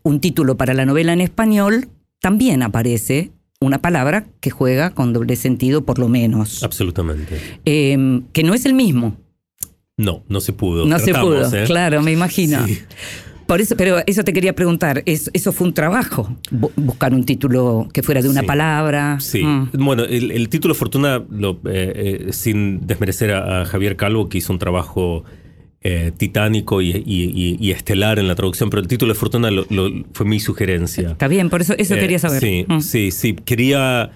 un 0.03 0.19
título 0.19 0.57
para 0.57 0.73
la 0.73 0.85
novela 0.85 1.13
en 1.13 1.21
español, 1.21 1.89
también 2.21 2.63
aparece 2.63 3.31
una 3.59 3.79
palabra 3.81 4.27
que 4.39 4.49
juega 4.51 4.91
con 4.91 5.13
doble 5.13 5.35
sentido, 5.35 5.83
por 5.83 5.97
lo 5.99 6.07
menos, 6.09 6.63
Absolutamente. 6.63 7.37
Eh, 7.65 8.21
que 8.33 8.43
no 8.43 8.53
es 8.53 8.65
el 8.65 8.73
mismo. 8.73 9.15
No, 9.97 10.23
no 10.29 10.41
se 10.41 10.53
pudo. 10.53 10.85
No 10.85 10.99
se 10.99 11.05
Tratamos, 11.11 11.47
pudo, 11.49 11.57
¿eh? 11.57 11.63
claro, 11.65 12.03
me 12.03 12.11
imagino. 12.11 12.65
Sí. 12.67 12.79
Por 13.47 13.61
eso, 13.61 13.75
pero 13.77 13.97
eso 14.05 14.23
te 14.23 14.33
quería 14.33 14.53
preguntar, 14.53 15.03
¿es- 15.05 15.31
¿eso 15.33 15.51
fue 15.53 15.67
un 15.67 15.73
trabajo? 15.73 16.35
Bu- 16.51 16.71
buscar 16.75 17.13
un 17.13 17.23
título 17.23 17.87
que 17.93 18.03
fuera 18.03 18.21
de 18.21 18.29
una 18.29 18.41
Sí. 18.41 18.47
palabra. 18.47 19.17
Sí, 19.21 19.43
Mm. 19.43 19.69
bueno, 19.79 20.03
el, 20.03 20.31
el 20.31 20.49
título 20.49 20.75
Fortuna, 20.75 21.23
lo, 21.29 21.53
eh, 21.65 22.25
eh, 22.27 22.33
sin 22.33 22.85
desmerecer 22.85 23.31
a, 23.31 23.61
a 23.61 23.65
Javier 23.65 23.95
Calvo, 23.95 24.27
que 24.29 24.37
hizo 24.39 24.51
un 24.53 24.59
trabajo 24.59 25.23
eh, 25.81 26.11
titánico 26.17 26.81
y, 26.81 26.89
y- 26.89 27.01
y- 27.05 27.57
y 27.61 27.71
estelar 27.71 28.19
en 28.19 28.27
la 28.27 28.35
traducción, 28.35 28.69
pero 28.69 28.81
el 28.81 28.87
título 28.87 29.13
de 29.13 29.19
Fortuna 29.19 29.51
lo- 29.51 29.65
lo- 29.69 29.89
fue 30.11 30.25
mi 30.25 30.39
sugerencia. 30.41 31.11
Está 31.11 31.27
bien, 31.29 31.49
por 31.49 31.61
eso 31.61 31.75
eso 31.77 31.95
quería 31.95 32.19
saber. 32.19 32.41
Sí, 32.41 32.65
Mm. 32.67 32.79
sí, 32.81 33.11
sí. 33.11 33.33
Quería, 33.45 34.09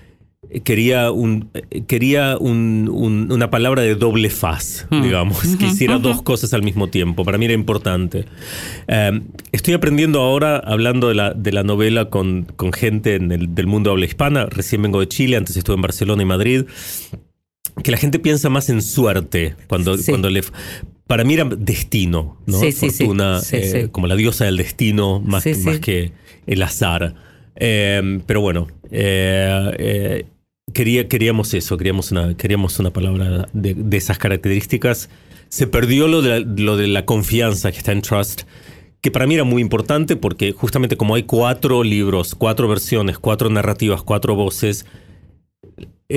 quería, 0.63 1.11
un, 1.11 1.49
eh, 1.53 1.83
quería 1.87 2.37
un- 2.37 2.89
un- 2.91 3.31
una 3.31 3.49
palabra 3.49 3.83
de 3.83 3.95
doble 3.95 4.29
faz, 4.29 4.87
Mm. 4.89 5.01
digamos, 5.03 5.55
que 5.57 5.67
hiciera 5.67 5.97
dos 5.99 6.21
cosas 6.23 6.53
al 6.53 6.63
mismo 6.63 6.87
tiempo. 6.87 7.23
Para 7.23 7.37
mí 7.37 7.45
era 7.45 7.53
importante. 7.53 8.25
Eh, 8.87 9.21
estoy 9.51 9.73
aprendiendo 9.75 10.19
ahora, 10.19 10.57
hablando 10.57 11.07
de 11.09 11.15
la, 11.15 11.33
de 11.33 11.51
la 11.51 11.63
novela 11.63 12.09
con, 12.09 12.47
con 12.55 12.73
gente 12.73 13.15
en 13.15 13.31
el- 13.31 13.53
del 13.53 13.67
mundo 13.67 13.91
habla 13.91 14.05
hispana. 14.05 14.47
Recién 14.47 14.81
vengo 14.81 14.99
de 14.99 15.07
Chile, 15.07 15.37
antes 15.37 15.55
estuve 15.57 15.75
en 15.75 15.81
Barcelona 15.83 16.23
y 16.23 16.25
Madrid. 16.25 16.63
Que 17.83 17.91
la 17.91 17.97
gente 17.97 18.19
piensa 18.19 18.49
más 18.49 18.69
en 18.69 18.81
suerte 18.81 19.55
cuando, 19.67 19.97
Sí. 19.97 20.11
cuando 20.11 20.29
le. 20.29 20.41
Para 21.07 21.23
mí 21.23 21.35
era 21.35 21.45
destino, 21.45 22.37
¿no? 22.45 22.59
Sí. 22.59 22.71
Fortuna, 22.71 23.39
Sí, 23.41 23.57
eh, 23.57 23.81
sí. 23.83 23.89
como 23.89 24.07
la 24.07 24.15
diosa 24.15 24.45
del 24.45 24.57
destino, 24.57 25.19
más, 25.21 25.45
más 25.63 25.79
que 25.79 26.11
el 26.47 26.63
azar. 26.63 27.15
Eh, 27.55 28.19
pero 28.25 28.41
bueno, 28.41 28.67
eh, 28.91 29.71
eh, 29.77 30.25
quería, 30.73 31.07
queríamos 31.07 31.53
eso, 31.53 31.77
queríamos 31.77 32.11
una, 32.11 32.35
queríamos 32.35 32.79
una 32.79 32.91
palabra 32.91 33.47
de, 33.53 33.75
esas 33.97 34.17
características. 34.17 35.09
Se 35.49 35.67
perdió 35.67 36.07
lo 36.07 36.21
de, 36.21 36.41
lo 36.41 36.77
de 36.77 36.87
la 36.87 37.05
confianza 37.05 37.71
que 37.71 37.77
está 37.77 37.91
en 37.91 38.01
Trust, 38.01 38.43
que 39.01 39.11
para 39.11 39.27
mí 39.27 39.35
era 39.35 39.43
muy 39.43 39.61
importante 39.61 40.15
porque 40.15 40.51
justamente 40.51 40.97
como 40.97 41.15
hay 41.15 41.23
cuatro 41.23 41.83
libros, 41.83 42.35
cuatro 42.35 42.67
versiones, 42.67 43.19
cuatro 43.19 43.49
narrativas, 43.49 44.03
cuatro 44.03 44.35
voces, 44.35 44.85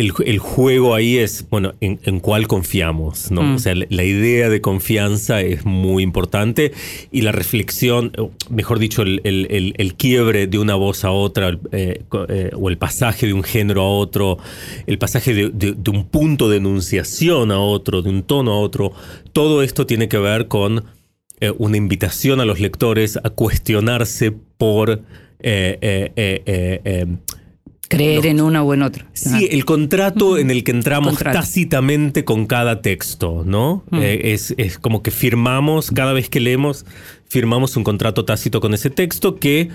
el, 0.00 0.12
el 0.24 0.38
juego 0.38 0.94
ahí 0.94 1.16
es, 1.18 1.46
bueno, 1.50 1.74
en, 1.80 1.98
en 2.04 2.20
cuál 2.20 2.46
confiamos, 2.46 3.30
¿no? 3.30 3.42
Mm. 3.42 3.54
O 3.54 3.58
sea, 3.58 3.74
la, 3.74 3.86
la 3.88 4.04
idea 4.04 4.48
de 4.48 4.60
confianza 4.60 5.40
es 5.40 5.64
muy 5.64 6.02
importante 6.02 6.72
y 7.12 7.22
la 7.22 7.32
reflexión, 7.32 8.12
mejor 8.50 8.78
dicho, 8.78 9.02
el, 9.02 9.20
el- 9.24 9.46
el- 9.50 9.74
el 9.78 9.94
quiebre 9.94 10.46
de 10.46 10.58
una 10.58 10.74
voz 10.74 11.04
a 11.04 11.10
otra, 11.10 11.58
eh, 11.72 12.02
eh, 12.28 12.50
o 12.54 12.68
el 12.68 12.78
pasaje 12.78 13.26
de 13.26 13.32
un 13.32 13.42
género 13.42 13.82
a 13.82 13.88
otro, 13.88 14.38
el 14.86 14.98
pasaje 14.98 15.34
de, 15.34 15.50
de- 15.50 15.72
de 15.72 15.90
un 15.90 16.04
punto 16.06 16.48
de 16.48 16.58
enunciación 16.58 17.50
a 17.52 17.58
otro, 17.58 18.02
de 18.02 18.10
un 18.10 18.22
tono 18.22 18.52
a 18.52 18.58
otro, 18.58 18.92
todo 19.32 19.62
esto 19.62 19.86
tiene 19.86 20.08
que 20.08 20.18
ver 20.18 20.48
con 20.48 20.84
eh, 21.40 21.52
una 21.58 21.76
invitación 21.76 22.40
a 22.40 22.44
los 22.44 22.60
lectores 22.60 23.16
a 23.22 23.30
cuestionarse 23.30 24.32
por... 24.58 25.02
Creer 27.88 28.26
en 28.26 28.40
una 28.40 28.62
o 28.62 28.72
en 28.74 28.82
otra. 28.82 29.06
Sí, 29.12 29.48
el 29.50 29.64
contrato 29.64 30.38
en 30.38 30.50
el 30.50 30.64
que 30.64 30.70
entramos 30.70 31.14
Contrato. 31.14 31.38
tácitamente 31.40 32.24
con 32.24 32.46
cada 32.46 32.80
texto, 32.82 33.42
¿no? 33.44 33.84
Mm. 33.90 33.98
Eh, 34.02 34.32
es, 34.32 34.54
es 34.56 34.78
como 34.78 35.02
que 35.02 35.10
firmamos, 35.10 35.90
cada 35.90 36.12
vez 36.12 36.28
que 36.28 36.40
leemos, 36.40 36.86
firmamos 37.28 37.76
un 37.76 37.84
contrato 37.84 38.24
tácito 38.24 38.60
con 38.60 38.74
ese 38.74 38.90
texto 38.90 39.36
que 39.36 39.70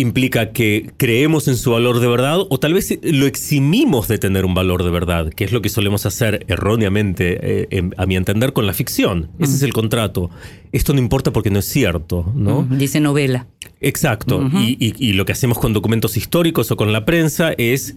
implica 0.00 0.52
que 0.52 0.90
creemos 0.96 1.46
en 1.48 1.56
su 1.56 1.70
valor 1.70 2.00
de 2.00 2.08
verdad 2.08 2.38
o 2.48 2.58
tal 2.58 2.74
vez 2.74 2.98
lo 3.02 3.26
eximimos 3.26 4.08
de 4.08 4.18
tener 4.18 4.44
un 4.44 4.54
valor 4.54 4.82
de 4.84 4.90
verdad, 4.90 5.30
que 5.30 5.44
es 5.44 5.52
lo 5.52 5.62
que 5.62 5.68
solemos 5.68 6.06
hacer 6.06 6.44
erróneamente, 6.48 7.38
eh, 7.62 7.68
en- 7.70 7.94
a 7.96 8.06
mi 8.06 8.16
entender, 8.16 8.52
con 8.52 8.66
la 8.66 8.72
ficción. 8.72 9.28
Ese 9.38 9.54
es 9.56 9.62
el 9.62 9.72
contrato. 9.72 10.30
Esto 10.72 10.92
no 10.92 10.98
importa 10.98 11.32
porque 11.32 11.50
no 11.50 11.58
es 11.58 11.66
cierto, 11.66 12.32
¿no? 12.34 12.66
Dice 12.70 13.00
novela. 13.00 13.46
Exacto. 13.80 14.40
y, 14.54 14.76
y- 14.78 14.94
y 14.98 15.12
lo 15.14 15.24
que 15.24 15.32
hacemos 15.32 15.58
con 15.58 15.72
documentos 15.72 16.16
históricos 16.16 16.70
o 16.70 16.76
con 16.76 16.92
la 16.92 17.04
prensa 17.06 17.52
es 17.56 17.96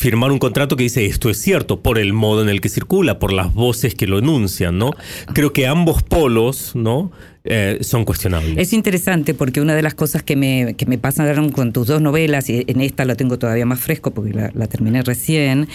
firmar 0.00 0.30
un 0.30 0.38
contrato 0.38 0.76
que 0.76 0.84
dice 0.84 1.06
esto 1.06 1.28
es 1.28 1.40
cierto 1.40 1.80
por 1.80 1.98
el 1.98 2.12
modo 2.12 2.42
en 2.42 2.48
el 2.48 2.60
que 2.60 2.68
circula, 2.68 3.18
por 3.18 3.32
las 3.32 3.52
voces 3.52 3.96
que 3.96 4.06
lo 4.06 4.18
enuncian, 4.18 4.78
¿no? 4.78 4.92
Creo 5.34 5.52
que 5.52 5.66
ambos 5.66 6.04
polos, 6.04 6.76
¿no? 6.76 7.10
Eh, 7.42 7.78
son 7.80 8.04
cuestionables. 8.04 8.58
Es 8.58 8.72
interesante 8.72 9.34
porque 9.34 9.60
una 9.60 9.74
de 9.74 9.82
las 9.82 9.94
cosas 9.94 10.22
que 10.22 10.36
me, 10.36 10.74
que 10.76 10.86
me 10.86 10.98
pasaron 10.98 11.50
con 11.50 11.72
tus 11.72 11.88
dos 11.88 12.00
novelas, 12.00 12.48
y 12.48 12.64
en 12.68 12.80
esta 12.80 13.04
lo 13.04 13.16
tengo 13.16 13.40
todavía 13.40 13.66
más 13.66 13.80
fresco 13.80 14.12
porque 14.12 14.32
la, 14.32 14.52
la 14.54 14.68
terminé 14.68 15.02
recién, 15.02 15.66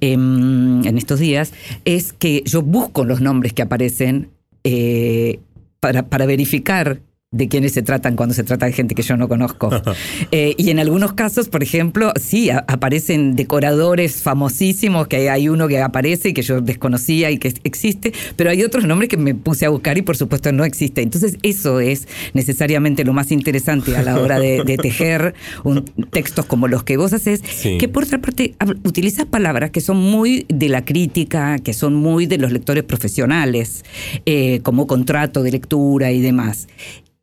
em, 0.00 0.86
en 0.86 0.96
estos 0.96 1.18
días, 1.18 1.52
es 1.84 2.12
que 2.12 2.42
yo 2.44 2.62
busco 2.62 3.04
los 3.04 3.20
nombres 3.20 3.52
que 3.52 3.62
aparecen 3.62 4.28
eh, 4.62 5.40
para, 5.80 6.04
para 6.04 6.26
verificar 6.26 7.00
de 7.32 7.48
quiénes 7.48 7.72
se 7.72 7.82
tratan 7.82 8.14
cuando 8.14 8.34
se 8.34 8.44
trata 8.44 8.66
de 8.66 8.72
gente 8.72 8.94
que 8.94 9.02
yo 9.02 9.16
no 9.16 9.28
conozco. 9.28 9.70
Eh, 10.30 10.54
y 10.56 10.70
en 10.70 10.78
algunos 10.78 11.12
casos, 11.12 11.48
por 11.48 11.62
ejemplo, 11.62 12.12
sí, 12.20 12.48
a- 12.50 12.64
aparecen 12.68 13.36
decoradores 13.36 14.22
famosísimos, 14.22 15.08
que 15.08 15.28
hay 15.30 15.48
uno 15.48 15.68
que 15.68 15.80
aparece 15.80 16.30
y 16.30 16.32
que 16.32 16.42
yo 16.42 16.60
desconocía 16.60 17.30
y 17.30 17.38
que 17.38 17.52
existe, 17.64 18.12
pero 18.36 18.50
hay 18.50 18.62
otros 18.62 18.84
nombres 18.86 19.08
que 19.10 19.16
me 19.16 19.34
puse 19.34 19.66
a 19.66 19.68
buscar 19.68 19.98
y 19.98 20.02
por 20.02 20.16
supuesto 20.16 20.52
no 20.52 20.64
existe. 20.64 21.02
Entonces 21.02 21.36
eso 21.42 21.80
es 21.80 22.08
necesariamente 22.34 23.04
lo 23.04 23.12
más 23.12 23.30
interesante 23.32 23.96
a 23.96 24.02
la 24.02 24.18
hora 24.18 24.38
de, 24.38 24.64
de 24.64 24.76
tejer 24.78 25.34
un- 25.64 25.84
textos 26.10 26.46
como 26.46 26.68
los 26.68 26.82
que 26.82 26.96
vos 26.96 27.12
haces, 27.12 27.40
Sí. 27.54 27.78
que 27.78 27.88
por 27.88 28.04
otra 28.04 28.18
parte 28.20 28.54
utilizas 28.84 29.26
palabras 29.26 29.70
que 29.70 29.80
son 29.80 29.96
muy 29.98 30.46
de 30.48 30.68
la 30.68 30.84
crítica, 30.84 31.58
que 31.58 31.72
son 31.74 31.94
muy 31.94 32.26
de 32.26 32.38
los 32.38 32.52
lectores 32.52 32.84
profesionales, 32.84 33.84
eh, 34.26 34.60
como 34.62 34.86
contrato 34.86 35.42
de 35.42 35.50
lectura 35.52 36.10
y 36.12 36.20
demás. 36.20 36.68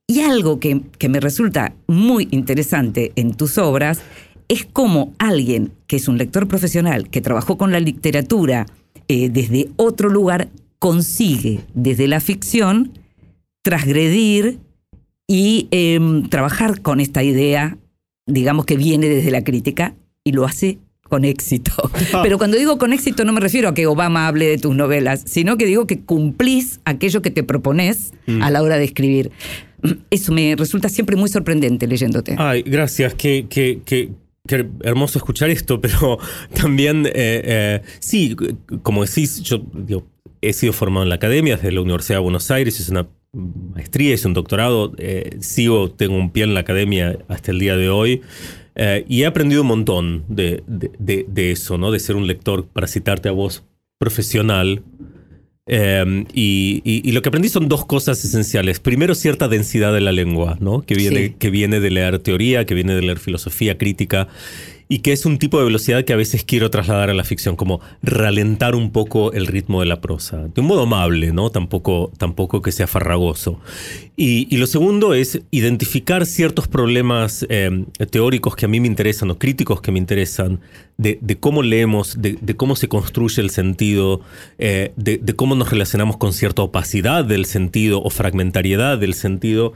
Y 0.09 0.21
algo 0.21 0.59
que, 0.59 0.81
que 0.97 1.07
me 1.07 1.19
resulta 1.19 1.75
muy 1.85 2.27
interesante 2.31 3.11
en 3.15 3.35
tus 3.35 3.59
obras 3.59 4.01
es 4.47 4.65
cómo 4.65 5.13
alguien 5.19 5.71
que 5.85 5.97
es 5.97 6.07
un 6.07 6.17
lector 6.17 6.47
profesional, 6.47 7.11
que 7.11 7.21
trabajó 7.21 7.59
con 7.59 7.71
la 7.71 7.79
literatura 7.79 8.65
eh, 9.07 9.29
desde 9.29 9.69
otro 9.75 10.09
lugar, 10.09 10.49
consigue 10.79 11.59
desde 11.75 12.07
la 12.07 12.21
ficción 12.21 12.91
transgredir 13.61 14.57
y 15.27 15.67
em, 15.69 16.27
trabajar 16.27 16.81
con 16.81 16.99
esta 16.99 17.21
idea, 17.21 17.77
digamos 18.25 18.65
que 18.65 18.77
viene 18.77 19.09
desde 19.09 19.29
la 19.29 19.43
crítica 19.43 19.93
y 20.23 20.31
lo 20.31 20.43
hace 20.43 20.79
con 21.03 21.23
éxito. 21.23 21.71
Pero 22.23 22.39
cuando 22.39 22.57
digo 22.57 22.79
con 22.79 22.93
éxito 22.93 23.25
no 23.25 23.33
me 23.33 23.41
refiero 23.41 23.69
a 23.69 23.73
que 23.75 23.85
Obama 23.85 24.27
hable 24.27 24.47
de 24.47 24.57
tus 24.57 24.75
novelas, 24.75 25.21
sino 25.27 25.55
que 25.55 25.67
digo 25.67 25.85
que 25.85 25.99
cumplís 25.99 26.79
aquello 26.83 27.21
que 27.21 27.29
te 27.29 27.43
propones 27.43 28.11
a 28.41 28.49
la 28.49 28.63
hora 28.63 28.77
de 28.77 28.85
escribir. 28.85 29.31
Eso 30.09 30.31
me 30.31 30.55
resulta 30.55 30.89
siempre 30.89 31.15
muy 31.15 31.29
sorprendente 31.29 31.87
leyéndote. 31.87 32.35
Ay, 32.37 32.61
gracias. 32.63 33.13
Qué, 33.13 33.45
qué, 33.49 33.79
qué, 33.85 34.09
qué 34.47 34.67
hermoso 34.83 35.17
escuchar 35.19 35.49
esto, 35.49 35.79
pero 35.81 36.17
también, 36.53 37.05
eh, 37.05 37.11
eh, 37.15 37.81
sí, 37.99 38.35
como 38.81 39.05
decís, 39.05 39.41
yo 39.41 39.63
digo, 39.73 40.05
he 40.41 40.53
sido 40.53 40.73
formado 40.73 41.03
en 41.03 41.09
la 41.09 41.15
academia 41.15 41.55
desde 41.57 41.71
la 41.71 41.81
Universidad 41.81 42.17
de 42.19 42.23
Buenos 42.23 42.49
Aires, 42.51 42.79
es 42.79 42.89
una 42.89 43.07
maestría, 43.75 44.13
es 44.13 44.25
un 44.25 44.33
doctorado, 44.33 44.93
eh, 44.97 45.37
sigo, 45.39 45.91
tengo 45.91 46.15
un 46.17 46.31
pie 46.31 46.43
en 46.45 46.53
la 46.53 46.61
academia 46.61 47.17
hasta 47.27 47.51
el 47.51 47.59
día 47.59 47.75
de 47.77 47.89
hoy. 47.89 48.21
Eh, 48.75 49.03
y 49.09 49.23
he 49.23 49.25
aprendido 49.25 49.61
un 49.61 49.67
montón 49.67 50.23
de, 50.29 50.63
de- 50.65 50.91
de- 50.97 51.25
de 51.27 51.51
eso, 51.51 51.77
¿no? 51.77 51.91
De 51.91 51.99
ser 51.99 52.15
un 52.15 52.25
lector, 52.27 52.65
para 52.65 52.87
citarte 52.87 53.27
a 53.27 53.33
vos, 53.33 53.63
profesional. 53.99 54.81
Eh, 55.67 56.25
y, 56.33 56.81
y- 56.83 57.07
y 57.07 57.11
lo 57.11 57.21
que 57.21 57.29
aprendí 57.29 57.49
son 57.49 57.67
dos 57.69 57.85
cosas 57.85 58.23
esenciales. 58.25 58.79
Primero, 58.79 59.13
cierta 59.13 59.47
densidad 59.47 59.93
de 59.93 60.01
la 60.01 60.11
lengua, 60.11 60.57
¿no? 60.59 60.81
Que 60.81 60.95
viene, 60.95 61.27
Sí. 61.27 61.35
que 61.37 61.49
viene 61.51 61.79
de 61.79 61.91
leer 61.91 62.19
teoría, 62.19 62.65
que 62.65 62.73
viene 62.73 62.95
de 62.95 63.01
leer 63.03 63.19
filosofía 63.19 63.77
crítica. 63.77 64.27
Y 64.91 64.99
que 64.99 65.11
es 65.11 65.27
un 65.27 65.37
tipo 65.37 65.59
de 65.59 65.65
velocidad 65.65 66.03
que 66.03 66.13
a 66.13 66.15
veces 66.15 66.43
quiero 66.43 66.71
trasladar 66.71 67.11
a 67.11 67.13
la 67.13 67.23
ficción, 67.23 67.55
como 67.55 67.79
ralentar 68.01 68.73
un 68.73 68.89
poco 68.89 69.33
el 69.33 69.45
ritmo 69.45 69.81
de 69.81 69.85
la 69.85 70.01
prosa. 70.01 70.47
De 70.47 70.61
un 70.61 70.67
modo 70.67 70.81
amable, 70.81 71.31
¿no? 71.31 71.51
Tampoco, 71.51 72.11
tampoco 72.17 72.63
que 72.63 72.71
sea 72.71 72.87
farragoso. 72.87 73.59
Y, 74.17 74.57
lo 74.57 74.65
segundo 74.65 75.13
es 75.13 75.41
identificar 75.51 76.25
ciertos 76.25 76.67
problemas 76.67 77.45
eh, 77.49 77.85
teóricos 78.09 78.55
que 78.55 78.65
a 78.65 78.67
mí 78.67 78.79
me 78.79 78.87
interesan 78.87 79.29
o 79.29 79.37
críticos 79.37 79.79
que 79.79 79.91
me 79.91 79.99
interesan, 79.99 80.59
de, 80.97 81.37
cómo 81.39 81.61
leemos, 81.61 82.19
de, 82.19 82.39
de 82.41 82.55
cómo 82.55 82.75
se 82.75 82.87
construye 82.87 83.43
el 83.43 83.51
sentido, 83.51 84.21
eh, 84.57 84.91
de, 84.95 85.19
de 85.19 85.35
cómo 85.35 85.53
nos 85.53 85.69
relacionamos 85.69 86.17
con 86.17 86.33
cierta 86.33 86.63
opacidad 86.63 87.23
del 87.23 87.45
sentido 87.45 88.01
o 88.01 88.09
fragmentariedad 88.09 88.97
del 88.97 89.13
sentido 89.13 89.73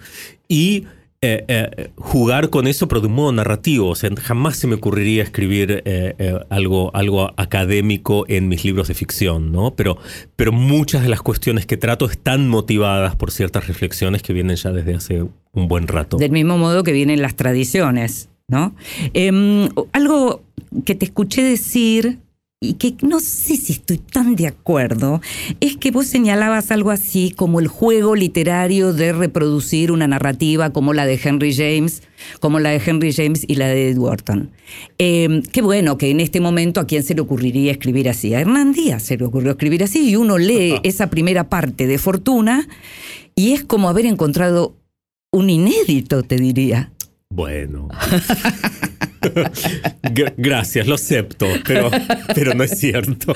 y 0.47 0.85
eh, 1.25 1.45
eh, 1.47 1.89
jugar 1.95 2.49
con 2.49 2.67
eso, 2.67 2.89
pero 2.89 2.99
de 2.99 3.07
un 3.07 3.13
modo 3.13 3.31
narrativo. 3.31 3.87
O 3.87 3.95
sea, 3.95 4.09
jamás 4.21 4.57
se 4.57 4.67
me 4.67 4.75
ocurriría 4.75 5.23
escribir 5.23 5.81
eh, 5.85 6.37
algo, 6.49 6.93
algo 6.93 7.31
académico 7.37 8.25
en 8.27 8.49
mis 8.49 8.65
libros 8.65 8.89
de 8.89 8.93
ficción, 8.93 9.53
¿no? 9.53 9.73
Pero, 9.73 9.97
pero 10.35 10.51
muchas 10.51 11.01
de 11.01 11.07
las 11.07 11.21
cuestiones 11.21 11.65
que 11.65 11.77
trato 11.77 12.09
están 12.09 12.49
motivadas 12.49 13.15
por 13.15 13.31
ciertas 13.31 13.67
reflexiones 13.67 14.21
que 14.21 14.33
vienen 14.33 14.57
ya 14.57 14.73
desde 14.73 14.95
hace 14.95 15.23
un 15.53 15.67
buen 15.69 15.87
rato. 15.87 16.17
Del 16.17 16.31
mismo 16.31 16.57
modo 16.57 16.83
que 16.83 16.91
vienen 16.91 17.21
las 17.21 17.37
tradiciones, 17.37 18.27
¿no? 18.49 18.75
Em, 19.13 19.69
algo 19.93 20.43
que 20.85 20.93
te 20.93 21.05
escuché 21.05 21.41
decir 21.41 22.19
y 22.63 22.73
que 22.75 22.95
no 23.01 23.19
sé 23.19 23.57
si 23.57 23.73
estoy 23.73 23.97
tan 23.97 24.35
de 24.35 24.47
acuerdo, 24.47 25.21
es 25.59 25.77
que 25.77 25.91
vos 25.91 26.07
señalabas 26.07 26.71
algo 26.71 26.91
así 26.91 27.33
como 27.35 27.59
el 27.59 27.67
juego 27.67 28.15
literario 28.15 28.93
de 28.93 29.11
reproducir 29.11 29.91
una 29.91 30.07
narrativa 30.07 30.71
como 30.71 30.93
la 30.93 31.05
de 31.05 31.19
Henry 31.21 31.53
James, 31.53 32.03
como 32.39 32.59
la 32.59 32.69
de 32.69 32.81
Henry 32.83 33.11
James 33.13 33.43
y 33.47 33.55
la 33.55 33.67
de 33.67 33.89
Ed 33.89 33.97
Wharton. 33.97 34.51
Em, 34.97 35.41
qué 35.43 35.61
bueno 35.61 35.97
que 35.97 36.09
en 36.09 36.19
este 36.19 36.39
momento 36.39 36.79
a 36.79 36.87
quién 36.87 37.03
se 37.03 37.15
le 37.15 37.21
ocurriría 37.21 37.71
escribir 37.71 38.09
así. 38.09 38.33
A 38.33 38.39
Hernán 38.39 38.71
Díaz 38.71 39.03
se 39.03 39.17
le 39.17 39.25
ocurrió 39.25 39.51
escribir 39.51 39.83
así 39.83 40.09
y 40.09 40.15
uno 40.15 40.37
lee 40.37 40.79
esa 40.83 41.09
primera 41.09 41.49
parte 41.49 41.87
de 41.87 41.97
Fortuna 41.97 42.67
y 43.35 43.51
es 43.51 43.63
como 43.63 43.89
haber 43.89 44.05
encontrado 44.05 44.75
un 45.31 45.49
inédito, 45.49 46.23
te 46.23 46.37
diría. 46.37 46.91
Bueno. 47.29 47.89
Gra- 50.03 50.33
Gracias, 50.37 50.87
lo 50.87 50.95
acepto, 50.95 51.47
pero, 51.65 51.89
pero 52.35 52.53
no 52.53 52.63
es 52.63 52.77
cierto. 52.79 53.33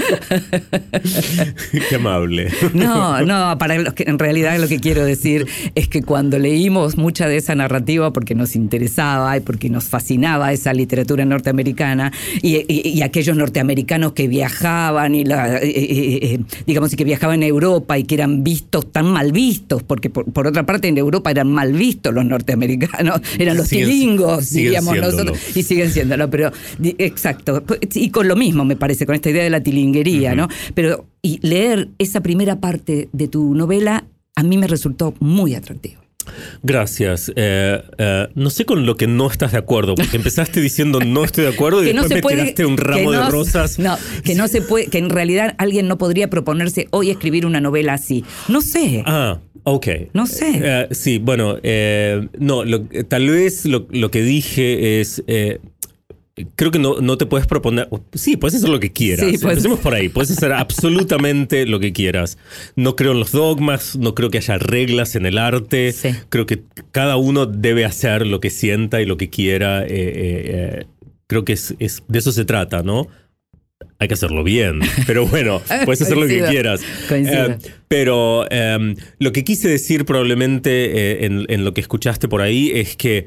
Qué 1.90 1.96
amable. 1.96 2.50
No, 2.74 3.22
no, 3.26 3.58
para 3.58 3.78
los 3.78 3.94
que 3.94 4.04
en 4.08 4.20
realidad 4.20 4.58
lo 4.60 4.68
que 4.68 4.80
quiero 4.80 5.06
decir 5.06 5.46
es 5.76 5.88
que 5.88 6.02
cuando 6.02 6.40
leímos 6.40 6.98
mucha 6.98 7.28
de 7.28 7.38
esa 7.38 7.56
narrativa 7.56 8.12
porque 8.14 8.36
nos 8.36 8.56
interesaba 8.56 9.36
y 9.38 9.40
porque 9.42 9.70
nos 9.70 9.86
fascinaba 9.86 10.52
esa 10.54 10.74
literatura 10.74 11.26
norteamericana 11.26 12.12
y, 12.42 12.58
y- 12.68 12.90
y 12.90 13.02
aquellos 13.02 13.36
norteamericanos 13.38 14.14
que 14.14 14.28
viajaban 14.28 15.16
y 15.16 15.24
la, 15.26 15.58
eh, 15.58 15.68
eh, 15.68 16.20
eh, 16.22 16.40
digamos 16.66 16.94
y 16.94 16.96
que 16.96 17.04
viajaban 17.04 17.44
a 17.44 17.46
Europa 17.46 17.98
y 17.98 18.04
que 18.04 18.16
eran 18.16 18.44
vistos 18.44 18.92
tan 18.92 19.08
mal 19.08 19.32
vistos 19.32 19.84
porque 19.84 20.10
por, 20.10 20.26
por 20.32 20.48
otra 20.48 20.66
parte 20.66 20.88
en 20.88 20.98
Europa 20.98 21.32
eran 21.32 21.52
mal 21.52 21.74
vistos 21.74 22.14
los 22.14 22.26
norteamericanos, 22.26 23.22
eran 23.40 23.58
los 23.58 23.68
Siguen- 23.70 23.86
tilingos, 23.90 24.50
diríamos 24.52 24.96
nosotros 24.98 25.38
y 25.56 25.64
siguen 25.78 25.92
siéndolo, 25.92 26.30
pero 26.30 26.52
exacto. 26.98 27.64
Y 27.94 28.10
con 28.10 28.28
lo 28.28 28.36
mismo 28.36 28.66
me 28.66 28.76
parece, 28.76 29.06
con 29.06 29.16
esta 29.16 29.30
idea 29.30 29.44
de 29.44 29.50
la 29.50 29.62
tilinguería, 29.62 30.36
¿no? 30.36 30.48
Pero 30.74 31.06
y 31.22 31.40
leer 31.48 31.90
esa 32.00 32.22
primera 32.22 32.60
parte 32.60 33.10
de 33.12 33.28
tu 33.28 33.54
novela 33.54 34.06
a 34.36 34.44
mí 34.44 34.58
me 34.58 34.68
resultó 34.68 35.14
muy 35.20 35.56
atractivo. 35.56 36.07
Gracias. 36.64 37.32
Eh, 37.36 37.82
eh, 37.98 38.28
no 38.36 38.50
sé 38.50 38.66
con 38.66 38.86
lo 38.86 38.96
que 38.96 39.08
no 39.08 39.30
estás 39.30 39.52
de 39.52 39.58
acuerdo, 39.58 39.96
porque 39.96 40.18
empezaste 40.18 40.60
diciendo 40.62 41.00
no 41.00 41.24
estoy 41.24 41.46
de 41.46 41.52
acuerdo 41.52 41.84
y 41.84 41.88
después 41.94 42.10
me 42.10 42.22
tiraste 42.22 42.66
un 42.66 42.78
ramo 42.78 43.12
de 43.12 43.18
no- 43.18 43.30
rosas. 43.32 43.80
No, 43.80 43.98
que 44.24 44.36
no 44.36 44.48
se 44.48 44.62
puede, 44.62 44.88
que 44.88 44.98
en 44.98 45.10
realidad 45.10 45.56
alguien 45.58 45.88
no 45.88 45.98
podría 45.98 46.30
proponerse 46.30 46.88
hoy 46.92 47.10
escribir 47.10 47.46
una 47.46 47.62
novela 47.62 47.94
así. 47.94 48.24
No 48.48 48.62
sé. 48.62 49.04
Ah, 49.06 49.40
ok. 49.64 49.88
No 50.14 50.28
sé. 50.28 50.52
Eh, 50.64 50.88
sí, 50.92 51.20
bueno, 51.20 51.58
no, 52.40 52.64
lo- 52.66 52.86
tal 53.08 53.30
vez 53.30 53.66
lo, 53.66 53.88
lo 53.92 54.12
que 54.12 54.22
dije 54.22 55.02
es... 55.02 55.24
Creo 56.56 56.70
que 56.72 56.78
no, 56.80 57.02
no 57.02 57.18
te 57.18 57.26
puedes 57.26 57.48
proponer. 57.48 57.90
Sí, 58.14 58.38
puedes 58.38 58.56
hacer 58.56 58.70
lo 58.70 58.80
que 58.80 58.92
quieras. 58.94 59.28
Sí, 59.28 59.36
Empecemos 59.42 59.80
por 59.84 59.94
ahí. 59.96 60.08
Puedes 60.10 60.32
hacer 60.32 60.54
absolutamente 60.54 61.66
lo 61.66 61.80
que 61.80 61.94
quieras. 61.94 62.38
No 62.76 62.96
creo 62.96 63.14
en 63.14 63.20
los 63.20 63.32
dogmas, 63.32 63.96
no 63.96 64.14
creo 64.14 64.30
que 64.30 64.38
haya 64.38 64.58
reglas 64.58 65.16
en 65.16 65.26
el 65.26 65.38
arte. 65.40 65.92
Sí. 65.94 66.10
Creo 66.30 66.46
que 66.46 66.62
cada 66.92 67.18
uno 67.18 67.46
debe 67.48 67.86
hacer 67.86 68.28
lo 68.28 68.40
que 68.40 68.50
sienta 68.52 69.02
y 69.02 69.06
lo 69.06 69.18
que 69.18 69.30
quiera. 69.30 69.84
eh, 69.84 69.88
eh, 69.90 70.12
eh, 70.84 70.86
creo 71.28 71.44
que 71.44 71.54
es, 71.54 71.74
es- 71.80 72.04
de 72.08 72.20
eso 72.20 72.32
se 72.32 72.46
trata, 72.46 72.84
¿no? 72.84 73.08
Hay 74.00 74.08
que 74.08 74.14
hacerlo 74.14 74.44
bien. 74.44 74.80
Pero 75.08 75.26
bueno, 75.26 75.60
puedes 75.86 76.02
hacer 76.04 76.18
lo 76.18 76.28
que 76.28 76.44
quieras. 76.44 76.82
pero 77.88 78.50
em, 78.52 78.96
lo 79.20 79.32
que 79.32 79.44
quise 79.44 79.70
decir 79.70 80.06
probablemente 80.06 81.26
en, 81.26 81.46
en 81.50 81.64
lo 81.66 81.74
que 81.74 81.82
escuchaste 81.82 82.28
por 82.28 82.42
ahí 82.42 82.72
es 82.74 82.96
que 82.96 83.26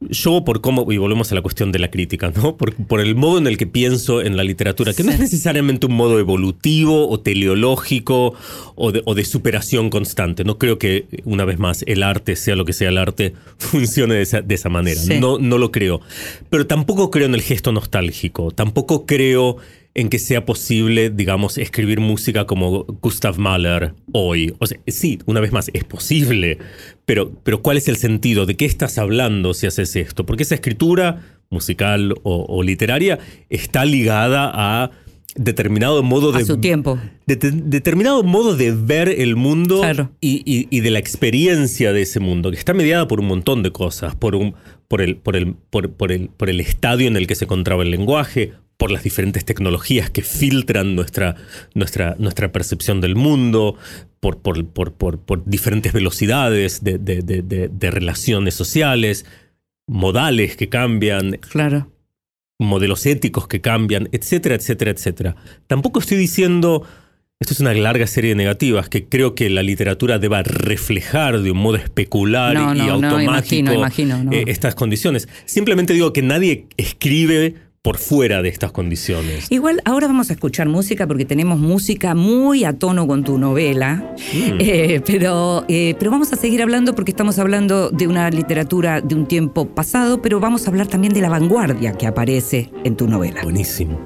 yo 0.00 0.44
por 0.44 0.60
cómo, 0.60 0.90
y 0.92 0.96
volvemos 0.96 1.30
a 1.32 1.34
la 1.34 1.42
cuestión 1.42 1.72
de 1.72 1.78
la 1.78 1.90
crítica, 1.90 2.32
¿no? 2.34 2.56
Por, 2.56 2.74
por 2.74 3.00
el 3.00 3.14
modo 3.14 3.38
en 3.38 3.46
el 3.46 3.56
que 3.56 3.66
pienso 3.66 4.22
en 4.22 4.36
la 4.36 4.44
literatura, 4.44 4.92
que 4.94 5.02
no 5.02 5.10
es 5.10 5.18
necesariamente 5.18 5.86
un 5.86 5.94
modo 5.94 6.18
evolutivo 6.18 7.08
o 7.08 7.20
teleológico 7.20 8.34
o 8.76 8.92
de, 8.92 9.02
o 9.04 9.14
de 9.14 9.24
superación 9.24 9.90
constante. 9.90 10.44
No 10.44 10.58
creo 10.58 10.78
que, 10.78 11.06
una 11.24 11.44
vez 11.44 11.58
más, 11.58 11.84
el 11.86 12.02
arte, 12.02 12.36
sea 12.36 12.54
lo 12.54 12.64
que 12.64 12.72
sea 12.72 12.88
el 12.88 12.98
arte, 12.98 13.34
funcione 13.58 14.14
de 14.14 14.22
esa, 14.22 14.40
de 14.40 14.54
esa 14.54 14.68
manera. 14.68 15.00
Sí. 15.00 15.18
No, 15.18 15.38
no 15.38 15.58
lo 15.58 15.72
creo. 15.72 16.00
Pero 16.48 16.66
tampoco 16.66 17.10
creo 17.10 17.26
en 17.26 17.34
el 17.34 17.42
gesto 17.42 17.72
nostálgico. 17.72 18.52
Tampoco 18.52 19.04
creo 19.04 19.56
en 19.94 20.10
que 20.10 20.20
sea 20.20 20.44
posible, 20.46 21.10
digamos, 21.10 21.58
escribir 21.58 21.98
música 21.98 22.46
como 22.46 22.84
Gustav 22.84 23.36
Mahler 23.38 23.94
hoy. 24.12 24.54
O 24.60 24.66
sea, 24.66 24.78
sí, 24.86 25.18
una 25.26 25.40
vez 25.40 25.50
más, 25.50 25.70
es 25.74 25.82
posible, 25.82 26.58
pero, 27.08 27.32
pero 27.42 27.62
¿cuál 27.62 27.78
es 27.78 27.88
el 27.88 27.96
sentido? 27.96 28.44
¿De 28.44 28.54
qué 28.54 28.66
estás 28.66 28.98
hablando 28.98 29.54
si 29.54 29.66
haces 29.66 29.96
esto? 29.96 30.26
Porque 30.26 30.42
esa 30.42 30.54
escritura 30.56 31.22
musical 31.48 32.12
o, 32.22 32.44
o 32.46 32.62
literaria 32.62 33.18
está 33.48 33.86
ligada 33.86 34.50
a 34.54 34.90
determinado 35.34 36.02
modo 36.02 36.34
A 36.34 36.38
de 36.38 36.44
su 36.44 36.58
tiempo. 36.58 36.98
de- 37.26 37.36
de- 37.36 37.50
determinado 37.52 38.22
modo 38.24 38.56
de 38.56 38.72
ver 38.72 39.08
el 39.08 39.36
mundo 39.36 39.80
Claro. 39.80 40.10
y, 40.20 40.42
y- 40.44 40.66
y 40.70 40.80
de 40.80 40.90
la 40.90 40.98
experiencia 40.98 41.92
de 41.94 42.02
ese 42.02 42.20
mundo, 42.20 42.50
que 42.50 42.58
está 42.58 42.74
mediada 42.74 43.08
por 43.08 43.20
un 43.20 43.26
montón 43.26 43.62
de 43.62 43.70
cosas, 43.70 44.14
por, 44.14 44.34
un, 44.34 44.54
por, 44.88 45.02
el, 45.02 45.16
por, 45.16 45.36
el, 45.36 45.54
por, 45.54 45.92
por 45.92 46.10
el, 46.12 46.28
por 46.30 46.48
el 46.50 46.60
estadio 46.60 47.06
en 47.08 47.16
el 47.16 47.26
que 47.26 47.34
se 47.34 47.44
encontraba 47.44 47.82
el 47.82 47.90
lenguaje, 47.90 48.52
por 48.76 48.90
las 48.90 49.02
diferentes 49.02 49.44
tecnologías 49.44 50.08
que 50.08 50.22
filtran 50.22 50.94
nuestra, 50.94 51.34
nuestra, 51.74 52.14
nuestra 52.18 52.52
percepción 52.52 53.00
del 53.00 53.16
mundo, 53.16 53.76
por, 54.20 54.38
por, 54.38 54.64
por, 54.66 54.92
por, 54.92 55.44
diferentes 55.44 55.92
velocidades 55.92 56.82
de, 56.84 56.98
de- 56.98 57.22
de- 57.22 57.42
de- 57.42 57.68
de 57.68 57.90
relaciones 57.90 58.54
sociales, 58.54 59.26
modales 59.86 60.56
que 60.56 60.68
cambian, 60.68 61.32
Claro. 61.50 61.90
modelos 62.60 63.04
éticos 63.06 63.48
que 63.48 63.60
cambian, 63.60 64.08
etcétera, 64.12 64.54
etcétera, 64.54 64.90
etcétera. 64.92 65.36
Tampoco 65.66 65.98
estoy 66.00 66.16
diciendo, 66.18 66.86
esto 67.40 67.54
es 67.54 67.60
una 67.60 67.72
larga 67.72 68.06
serie 68.08 68.30
de 68.30 68.34
negativas, 68.34 68.88
que 68.88 69.04
creo 69.06 69.36
que 69.36 69.48
la 69.48 69.62
literatura 69.62 70.18
deba 70.18 70.42
reflejar 70.42 71.40
de 71.40 71.52
un 71.52 71.58
modo 71.58 71.76
especular 71.76 72.54
No, 72.54 72.74
y 72.74 72.78
no, 72.78 72.86
no, 72.86 72.92
automático 73.08 73.22
imagino, 73.30 73.72
imagino, 73.74 74.24
no. 74.24 74.32
eh, 74.32 74.44
estas 74.48 74.74
condiciones. 74.74 75.28
Simplemente 75.44 75.92
digo 75.92 76.12
que 76.12 76.20
nadie 76.22 76.66
escribe 76.76 77.54
por 77.80 77.96
fuera 77.96 78.42
de 78.42 78.48
estas 78.48 78.72
condiciones. 78.72 79.46
Igual 79.52 79.80
ahora 79.84 80.08
vamos 80.08 80.30
a 80.30 80.32
escuchar 80.32 80.68
música 80.68 81.06
porque 81.06 81.24
tenemos 81.24 81.60
música 81.60 82.16
muy 82.16 82.64
a 82.64 82.72
tono 82.72 83.06
con 83.06 83.22
tu 83.22 83.38
novela, 83.38 84.04
Eh, 84.58 85.00
pero, 85.06 85.64
eh, 85.68 85.94
pero 85.96 86.10
vamos 86.10 86.32
a 86.32 86.36
seguir 86.36 86.60
hablando 86.60 86.96
porque 86.96 87.12
estamos 87.12 87.38
hablando 87.38 87.90
de 87.90 88.08
una 88.08 88.28
literatura 88.30 89.00
de 89.00 89.14
un 89.14 89.26
tiempo 89.26 89.68
pasado, 89.68 90.20
pero 90.20 90.40
vamos 90.40 90.66
a 90.66 90.70
hablar 90.70 90.88
también 90.88 91.14
de 91.14 91.20
la 91.20 91.28
vanguardia 91.28 91.92
que 91.92 92.08
aparece 92.08 92.72
en 92.82 92.96
tu 92.96 93.06
novela. 93.06 93.42
Buenísimo. 93.44 94.00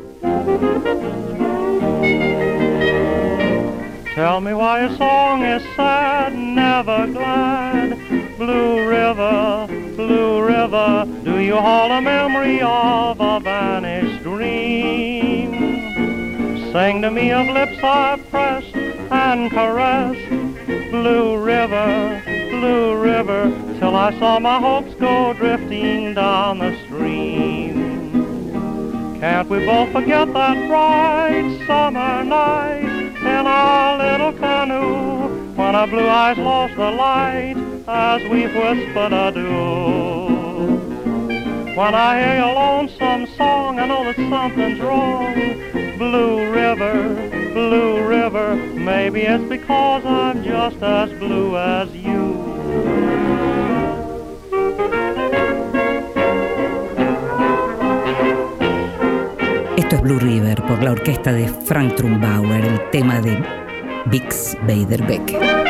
Tell 4.14 4.42
me 4.42 4.52
why 4.52 4.80
a 4.80 4.94
song 4.98 5.42
is 5.42 5.62
sad, 5.74 6.34
never 6.34 7.06
glad. 7.06 7.98
Blue 8.36 8.86
River, 8.86 9.66
Blue 9.96 10.46
River, 10.46 11.08
do 11.24 11.38
you 11.38 11.56
hold 11.56 11.92
a 11.92 12.02
memory 12.02 12.60
of 12.60 13.18
a 13.18 13.40
vanished 13.40 14.22
dream? 14.22 15.52
Sing 16.72 17.00
to 17.00 17.10
me 17.10 17.32
of 17.32 17.46
lips 17.46 17.82
I've 17.82 18.28
pressed 18.28 18.76
and 18.76 19.50
caressed. 19.50 20.28
Blue 20.90 21.42
River, 21.42 22.22
Blue 22.50 23.02
River, 23.02 23.50
till 23.78 23.96
I 23.96 24.12
saw 24.18 24.38
my 24.38 24.60
hopes 24.60 24.94
go 24.96 25.32
drifting 25.32 26.12
down 26.12 26.58
the 26.58 26.76
stream. 26.84 28.10
Can't 29.20 29.48
we 29.48 29.64
both 29.64 29.90
forget 29.90 30.30
that 30.34 30.68
bright 30.68 31.64
summer 31.66 32.24
night 32.24 32.91
in 33.24 33.46
our 33.46 33.98
little 33.98 34.32
canoe 34.32 35.54
when 35.54 35.74
our 35.74 35.86
blue 35.86 36.08
eyes 36.08 36.38
lost 36.38 36.76
the 36.76 36.90
light 36.90 37.56
as 37.86 38.22
we 38.28 38.46
whispered 38.46 39.12
adieu? 39.12 40.22
When 41.76 41.94
I 41.94 42.20
hear 42.20 42.36
your 42.36 42.54
lonesome 42.54 43.26
song, 43.36 43.78
I 43.78 43.86
know 43.86 44.04
that 44.04 44.16
something's 44.16 44.80
wrong. 44.80 45.34
Blue 45.96 46.50
River, 46.50 47.14
Blue 47.54 48.06
River, 48.06 48.56
maybe 48.56 49.22
it's 49.22 49.44
because 49.48 50.04
I'm 50.04 50.42
just 50.44 50.82
as 50.82 51.10
blue 51.18 51.56
as 51.56 51.94
you. 51.94 52.52
Es 59.92 60.00
Blue 60.00 60.18
River 60.18 60.62
por 60.62 60.82
la 60.82 60.92
orquesta 60.92 61.34
de 61.34 61.46
Frank 61.46 61.96
Trumbauer, 61.96 62.64
el 62.64 62.90
tema 62.92 63.20
de 63.20 63.36
Bix 64.06 64.56
Beiderbecke. 64.66 65.61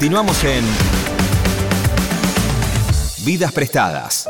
Continuamos 0.00 0.42
en 0.44 0.64
Vidas 3.22 3.52
Prestadas. 3.52 4.26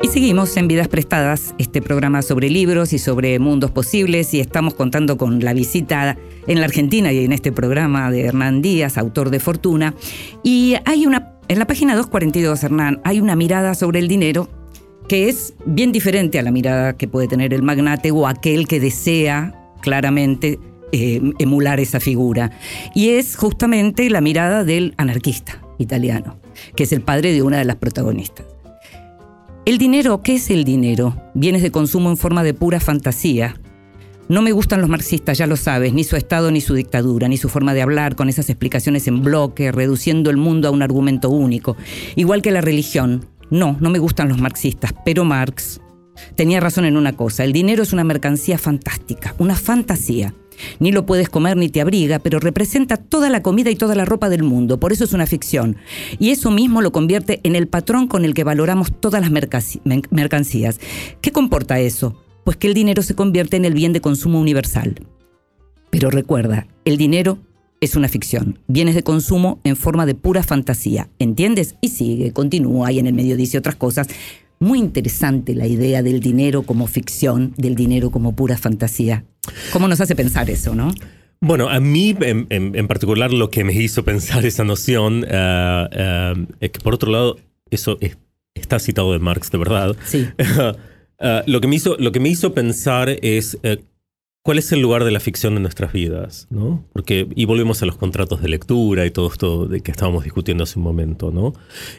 Y 0.00 0.06
seguimos 0.06 0.56
en 0.56 0.68
Vidas 0.68 0.86
Prestadas, 0.86 1.56
este 1.58 1.82
programa 1.82 2.22
sobre 2.22 2.50
libros 2.50 2.92
y 2.92 3.00
sobre 3.00 3.36
mundos 3.40 3.72
posibles, 3.72 4.32
y 4.32 4.38
estamos 4.38 4.74
contando 4.74 5.18
con 5.18 5.40
la 5.40 5.54
visita 5.54 6.16
en 6.46 6.60
la 6.60 6.66
Argentina 6.66 7.10
y 7.10 7.24
en 7.24 7.32
este 7.32 7.50
programa 7.50 8.12
de 8.12 8.26
Hernán 8.26 8.62
Díaz, 8.62 8.96
autor 8.96 9.30
de 9.30 9.40
Fortuna. 9.40 9.96
Y 10.44 10.76
hay 10.84 11.04
una, 11.04 11.32
en 11.48 11.58
la 11.58 11.66
página 11.66 11.96
242, 11.96 12.62
Hernán, 12.62 13.00
hay 13.02 13.20
una 13.20 13.34
mirada 13.34 13.74
sobre 13.74 13.98
el 13.98 14.06
dinero 14.06 14.48
que 15.08 15.28
es 15.28 15.54
bien 15.66 15.90
diferente 15.90 16.38
a 16.38 16.42
la 16.42 16.52
mirada 16.52 16.96
que 16.96 17.08
puede 17.08 17.26
tener 17.26 17.52
el 17.52 17.64
magnate 17.64 18.12
o 18.12 18.28
aquel 18.28 18.68
que 18.68 18.78
desea 18.78 19.59
claramente 19.80 20.58
eh, 20.92 21.20
emular 21.38 21.80
esa 21.80 22.00
figura. 22.00 22.50
Y 22.94 23.10
es 23.10 23.36
justamente 23.36 24.10
la 24.10 24.20
mirada 24.20 24.64
del 24.64 24.94
anarquista 24.96 25.62
italiano, 25.78 26.38
que 26.74 26.84
es 26.84 26.92
el 26.92 27.00
padre 27.00 27.32
de 27.32 27.42
una 27.42 27.58
de 27.58 27.64
las 27.64 27.76
protagonistas. 27.76 28.46
El 29.66 29.78
dinero, 29.78 30.22
¿qué 30.22 30.34
es 30.34 30.50
el 30.50 30.64
dinero? 30.64 31.14
Bienes 31.34 31.62
de 31.62 31.70
consumo 31.70 32.10
en 32.10 32.16
forma 32.16 32.42
de 32.42 32.54
pura 32.54 32.80
fantasía. 32.80 33.60
No 34.28 34.42
me 34.42 34.52
gustan 34.52 34.80
los 34.80 34.88
marxistas, 34.88 35.38
ya 35.38 35.46
lo 35.46 35.56
sabes, 35.56 35.92
ni 35.92 36.02
su 36.02 36.16
Estado 36.16 36.50
ni 36.50 36.60
su 36.60 36.74
dictadura, 36.74 37.28
ni 37.28 37.36
su 37.36 37.48
forma 37.48 37.74
de 37.74 37.82
hablar 37.82 38.16
con 38.16 38.28
esas 38.28 38.48
explicaciones 38.48 39.06
en 39.06 39.22
bloque, 39.22 39.70
reduciendo 39.70 40.30
el 40.30 40.38
mundo 40.38 40.66
a 40.66 40.70
un 40.70 40.82
argumento 40.82 41.30
único. 41.30 41.76
Igual 42.16 42.42
que 42.42 42.50
la 42.50 42.60
religión. 42.60 43.26
No, 43.50 43.76
no 43.80 43.90
me 43.90 43.98
gustan 43.98 44.28
los 44.28 44.40
marxistas, 44.40 44.94
pero 45.04 45.24
Marx 45.24 45.80
tenía 46.34 46.60
razón 46.60 46.84
en 46.84 46.96
una 46.96 47.16
cosa, 47.16 47.44
el 47.44 47.52
dinero 47.52 47.82
es 47.82 47.92
una 47.92 48.04
mercancía 48.04 48.58
fantástica, 48.58 49.34
una 49.38 49.54
fantasía. 49.54 50.34
Ni 50.78 50.92
lo 50.92 51.06
puedes 51.06 51.28
comer 51.28 51.56
ni 51.56 51.68
te 51.68 51.80
abriga, 51.80 52.18
pero 52.18 52.38
representa 52.38 52.96
toda 52.96 53.30
la 53.30 53.42
comida 53.42 53.70
y 53.70 53.76
toda 53.76 53.94
la 53.94 54.04
ropa 54.04 54.28
del 54.28 54.42
mundo, 54.42 54.78
por 54.78 54.92
eso 54.92 55.04
es 55.04 55.12
una 55.12 55.26
ficción. 55.26 55.76
Y 56.18 56.30
eso 56.30 56.50
mismo 56.50 56.82
lo 56.82 56.92
convierte 56.92 57.40
en 57.44 57.56
el 57.56 57.68
patrón 57.68 58.08
con 58.08 58.24
el 58.24 58.34
que 58.34 58.44
valoramos 58.44 58.92
todas 59.00 59.22
las 59.22 59.30
mercancías. 60.10 60.80
¿Qué 61.20 61.32
comporta 61.32 61.80
eso? 61.80 62.22
Pues 62.44 62.56
que 62.56 62.66
el 62.66 62.74
dinero 62.74 63.02
se 63.02 63.14
convierte 63.14 63.56
en 63.56 63.64
el 63.64 63.74
bien 63.74 63.92
de 63.92 64.00
consumo 64.00 64.40
universal. 64.40 65.06
Pero 65.90 66.10
recuerda, 66.10 66.66
el 66.84 66.96
dinero 66.96 67.38
es 67.80 67.96
una 67.96 68.08
ficción, 68.08 68.58
bienes 68.68 68.94
de 68.94 69.02
consumo 69.02 69.58
en 69.64 69.74
forma 69.74 70.04
de 70.04 70.14
pura 70.14 70.42
fantasía, 70.42 71.08
¿entiendes? 71.18 71.76
Y 71.80 71.88
sigue, 71.88 72.32
continúa 72.32 72.92
y 72.92 72.98
en 72.98 73.06
el 73.06 73.14
medio 73.14 73.36
dice 73.36 73.58
otras 73.58 73.76
cosas. 73.76 74.08
Muy 74.62 74.78
interesante 74.78 75.54
la 75.54 75.66
idea 75.66 76.02
del 76.02 76.20
dinero 76.20 76.62
como 76.62 76.86
ficción, 76.86 77.54
del 77.56 77.74
dinero 77.74 78.10
como 78.10 78.36
pura 78.36 78.58
fantasía. 78.58 79.24
¿Cómo 79.72 79.88
nos 79.88 80.00
hace 80.02 80.14
pensar 80.14 80.50
eso, 80.50 80.74
no? 80.74 80.92
Bueno, 81.40 81.70
a 81.70 81.80
mí 81.80 82.14
en, 82.20 82.46
en- 82.50 82.76
en 82.76 82.86
particular 82.86 83.32
lo 83.32 83.48
que 83.50 83.64
me 83.64 83.72
hizo 83.72 84.04
pensar 84.04 84.44
esa 84.44 84.62
noción 84.64 85.24
eh, 85.26 85.88
eh, 85.92 86.46
es 86.60 86.70
que 86.70 86.80
por 86.80 86.92
otro 86.94 87.10
lado, 87.10 87.38
eso 87.70 87.96
es- 88.02 88.18
está 88.54 88.78
citado 88.78 89.12
de 89.12 89.18
Marx 89.18 89.50
de 89.50 89.58
verdad. 89.58 89.96
Sí. 90.06 90.26
Eh, 91.22 91.42
lo, 91.46 91.60
que 91.60 91.68
me 91.68 91.76
hizo, 91.76 91.96
lo 91.98 92.12
que 92.12 92.18
me 92.20 92.30
hizo 92.30 92.54
pensar 92.54 93.10
es 93.20 93.58
cuál 94.42 94.56
es 94.58 94.72
el 94.72 94.80
lugar 94.80 95.04
de 95.04 95.10
la 95.10 95.20
ficción 95.20 95.54
en 95.54 95.60
nuestras 95.60 95.92
vidas, 95.92 96.46
¿no? 96.48 96.82
Porque, 96.94 97.28
y 97.34 97.44
volvemos 97.44 97.82
a 97.82 97.84
los 97.84 97.98
contratos 97.98 98.40
de 98.40 98.48
lectura 98.48 99.04
y 99.04 99.10
todo 99.10 99.30
esto 99.30 99.66
de 99.66 99.82
que 99.82 99.90
estábamos 99.90 100.24
discutiendo 100.24 100.64
hace 100.64 100.78
un 100.78 100.84
momento, 100.86 101.30
¿no? 101.30 101.52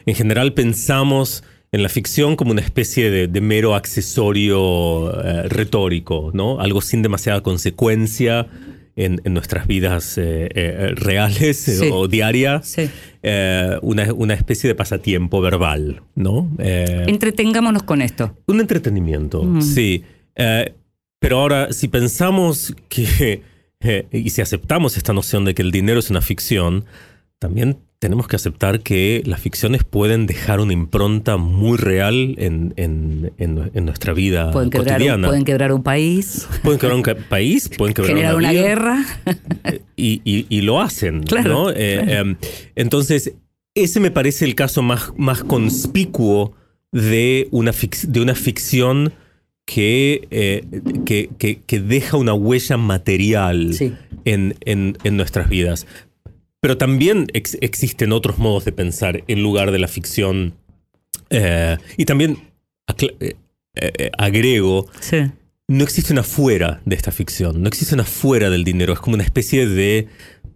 En 0.06 0.16
general 0.16 0.54
pensamos 0.54 1.44
en 1.72 1.82
la 1.82 1.88
ficción 1.88 2.36
como 2.36 2.50
una 2.52 2.60
especie 2.60 3.10
de, 3.10 3.26
de 3.28 3.40
mero 3.40 3.74
accesorio 3.74 5.10
eh, 5.24 5.48
retórico, 5.48 6.30
¿no? 6.34 6.60
Algo 6.60 6.80
sin 6.82 7.02
demasiada 7.02 7.42
consecuencia 7.42 8.46
en, 8.94 9.22
en 9.24 9.32
nuestras 9.32 9.66
vidas 9.66 10.18
eh, 10.18 10.48
eh, 10.54 10.92
reales 10.94 11.66
eh, 11.68 11.76
Sí. 11.78 11.88
o 11.90 12.08
diarias. 12.08 12.68
Sí. 12.68 12.90
Una, 13.82 14.12
una 14.12 14.34
especie 14.34 14.68
de 14.68 14.74
pasatiempo 14.74 15.40
verbal, 15.40 16.02
¿no? 16.14 16.50
Entretengámonos 16.58 17.82
con 17.84 18.02
esto. 18.02 18.36
un 18.46 18.60
entretenimiento, 18.60 19.60
sí. 19.62 20.02
Eh, 20.36 20.74
pero 21.18 21.38
ahora, 21.38 21.72
si 21.72 21.88
pensamos 21.88 22.74
que, 22.88 23.42
y 24.12 24.30
si 24.30 24.42
aceptamos 24.42 24.96
esta 24.96 25.12
noción 25.12 25.44
de 25.44 25.54
que 25.54 25.62
el 25.62 25.70
dinero 25.70 26.00
es 26.00 26.10
una 26.10 26.20
ficción, 26.20 26.84
también 27.38 27.78
tenemos 28.02 28.26
que 28.26 28.34
aceptar 28.34 28.80
que 28.80 29.22
las 29.26 29.38
ficciones 29.40 29.84
pueden 29.84 30.26
dejar 30.26 30.58
una 30.58 30.72
impronta 30.72 31.36
muy 31.36 31.78
real 31.78 32.34
en, 32.36 32.74
en- 32.76 33.32
en- 33.38 33.70
en 33.74 33.84
nuestra 33.84 34.12
vida 34.12 34.50
Pueden 34.50 34.70
un, 34.76 34.84
cotidiana. 34.84 35.28
pueden 35.28 35.44
quebrar 35.44 35.72
un 35.72 35.84
país, 35.84 36.48
Pueden 36.64 36.80
quebrar 36.80 36.96
un 36.96 37.04
país, 37.28 37.70
pueden 37.78 37.94
quebrar 37.94 38.12
generar 38.16 38.34
una 38.34 38.50
guerra. 38.52 39.04
y, 39.94 40.20
y- 40.24 40.46
y 40.48 40.62
lo 40.62 40.80
hacen. 40.80 41.22
Claro, 41.22 41.48
¿no? 41.52 41.70
Eh, 41.70 41.74
eh, 41.76 42.36
entonces, 42.74 43.34
ese 43.76 44.00
me 44.00 44.10
parece 44.10 44.46
el 44.46 44.56
caso 44.56 44.82
más, 44.82 45.12
más 45.16 45.44
conspicuo 45.44 46.56
de 46.90 47.46
una, 47.52 47.70
fic- 47.72 48.08
de 48.08 48.20
una 48.20 48.34
ficción 48.34 49.12
que, 49.64 50.26
eh, 50.32 50.64
que, 51.06 51.30
que- 51.38 51.60
que 51.64 51.78
deja 51.80 52.16
una 52.16 52.34
huella 52.34 52.76
material 52.78 53.74
Sí. 53.74 53.92
en, 54.24 54.56
en- 54.64 54.98
en 55.04 55.16
nuestras 55.16 55.48
vidas. 55.48 55.86
Pero 56.62 56.78
también 56.78 57.26
ex- 57.34 57.58
existen 57.60 58.12
otros 58.12 58.38
modos 58.38 58.64
de 58.64 58.70
pensar 58.70 59.24
en 59.26 59.42
lugar 59.42 59.72
de 59.72 59.80
la 59.80 59.88
ficción. 59.88 60.54
Eh, 61.28 61.76
y 61.96 62.04
también 62.04 62.38
eh, 63.20 63.34
eh, 63.74 64.10
agrego 64.16 64.86
Sí. 65.00 65.16
no 65.66 65.82
existe 65.82 66.12
una 66.12 66.22
fuera 66.22 66.80
de 66.84 66.94
esta 66.94 67.10
ficción, 67.10 67.60
no 67.62 67.68
existe 67.68 67.94
una 67.94 68.04
fuera 68.04 68.48
del 68.48 68.62
dinero, 68.64 68.92
es 68.92 69.00
como 69.00 69.14
una 69.14 69.24
especie 69.24 69.66
de 69.66 70.06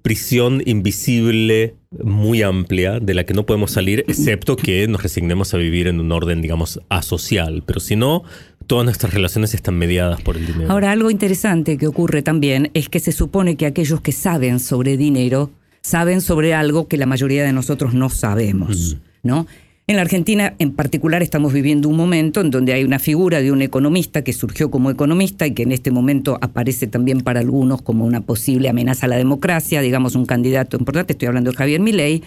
prisión 0.02 0.62
invisible 0.64 1.74
muy 2.04 2.42
amplia 2.42 3.00
de 3.00 3.14
la 3.14 3.24
que 3.24 3.34
no 3.34 3.44
podemos 3.44 3.72
salir, 3.72 4.04
excepto 4.06 4.54
que 4.56 4.86
nos 4.86 5.02
resignemos 5.02 5.54
a 5.54 5.56
vivir 5.56 5.88
en 5.88 5.98
un 5.98 6.12
orden, 6.12 6.40
digamos, 6.40 6.78
asocial. 6.88 7.64
Pero 7.66 7.80
si 7.80 7.96
no, 7.96 8.22
todas 8.68 8.84
nuestras 8.84 9.12
relaciones 9.12 9.54
están 9.54 9.76
mediadas 9.76 10.20
por 10.20 10.36
el 10.36 10.46
dinero. 10.46 10.70
Ahora, 10.70 10.92
algo 10.92 11.10
interesante 11.10 11.76
que 11.78 11.88
ocurre 11.88 12.22
también 12.22 12.70
es 12.74 12.88
que 12.88 13.00
se 13.00 13.10
supone 13.10 13.56
que 13.56 13.66
aquellos 13.66 14.00
que 14.00 14.12
saben 14.12 14.60
sobre 14.60 14.96
dinero 14.96 15.50
saben 15.86 16.20
sobre 16.20 16.52
algo 16.52 16.88
que 16.88 16.96
la 16.96 17.06
mayoría 17.06 17.44
de 17.44 17.52
nosotros 17.52 17.94
no 17.94 18.10
sabemos, 18.10 18.96
¿no? 19.22 19.46
En 19.86 19.94
la 19.94 20.02
Argentina, 20.02 20.54
en 20.58 20.72
particular, 20.72 21.22
estamos 21.22 21.52
viviendo 21.52 21.88
un 21.88 21.96
momento 21.96 22.40
en 22.40 22.50
donde 22.50 22.72
hay 22.72 22.82
una 22.82 22.98
figura 22.98 23.40
de 23.40 23.52
un 23.52 23.62
economista 23.62 24.22
que 24.22 24.32
surgió 24.32 24.68
como 24.68 24.90
economista 24.90 25.46
y 25.46 25.52
que 25.52 25.62
en 25.62 25.70
este 25.70 25.92
momento 25.92 26.38
aparece 26.40 26.88
también 26.88 27.20
para 27.20 27.38
algunos 27.38 27.82
como 27.82 28.04
una 28.04 28.20
posible 28.20 28.68
amenaza 28.68 29.06
a 29.06 29.10
la 29.10 29.16
democracia, 29.16 29.80
digamos 29.80 30.16
un 30.16 30.26
candidato 30.26 30.76
importante, 30.76 31.12
estoy 31.12 31.28
hablando 31.28 31.52
de 31.52 31.56
Javier 31.56 31.80
Milei, 31.80 32.24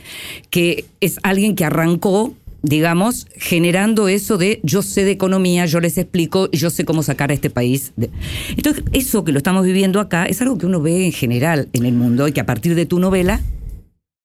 que 0.49 0.85
es 1.01 1.19
alguien 1.21 1.53
que 1.53 1.65
arrancó 1.65 2.33
digamos, 2.61 3.27
generando 3.35 4.07
eso 4.07 4.37
de 4.37 4.59
yo 4.63 4.81
sé 4.81 5.03
de 5.05 5.11
economía, 5.11 5.65
yo 5.65 5.79
les 5.79 5.97
explico, 5.97 6.49
yo 6.51 6.69
sé 6.69 6.85
cómo 6.85 7.03
sacar 7.03 7.31
a 7.31 7.33
este 7.33 7.49
país. 7.49 7.93
de-". 7.95 8.09
Entonces, 8.55 8.83
eso 8.93 9.23
que 9.23 9.31
lo 9.31 9.37
estamos 9.37 9.65
viviendo 9.65 9.99
acá 9.99 10.25
es 10.25 10.41
algo 10.41 10.57
que 10.57 10.65
uno 10.65 10.81
ve 10.81 11.05
en 11.05 11.11
general 11.11 11.69
en 11.73 11.85
el 11.85 11.93
mundo 11.93 12.27
y 12.27 12.31
que 12.31 12.41
a 12.41 12.45
partir 12.45 12.75
de 12.75 12.85
tu 12.85 12.99
novela 12.99 13.41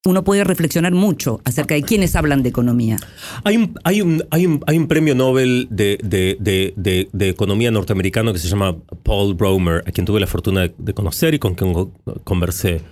uno 0.07 0.23
puede 0.23 0.44
reflexionar 0.44 0.92
mucho 0.92 1.40
acerca 1.44 1.75
de 1.75 1.83
quiénes 1.83 2.14
hablan 2.14 2.42
de 2.42 2.51
economía. 2.51 2.99
Hay 3.42 3.57
un, 3.57 3.75
hay 3.85 4.03
un, 4.03 4.23
hay 4.31 4.44
un, 4.44 4.61
hay 4.66 4.77
un 4.77 4.87
premio 4.87 5.14
Nobel 5.14 5.66
de, 5.70 5.99
de- 6.03 6.37
de- 6.38 7.09
de- 7.11 7.29
economía 7.31 7.70
norteamericano 7.70 8.35
que 8.35 8.38
se 8.38 8.49
llama 8.49 8.77
Paul 9.03 9.38
Romer, 9.38 9.83
a 9.87 9.92
quien 9.92 10.05
tuve 10.05 10.20
la 10.20 10.27
fortuna 10.27 10.68
de, 10.77 10.92
conocer 10.92 11.33
y 11.33 11.38
con 11.38 11.55
quien 11.55 11.73
co- 11.73 11.90
conversé. 12.23 12.83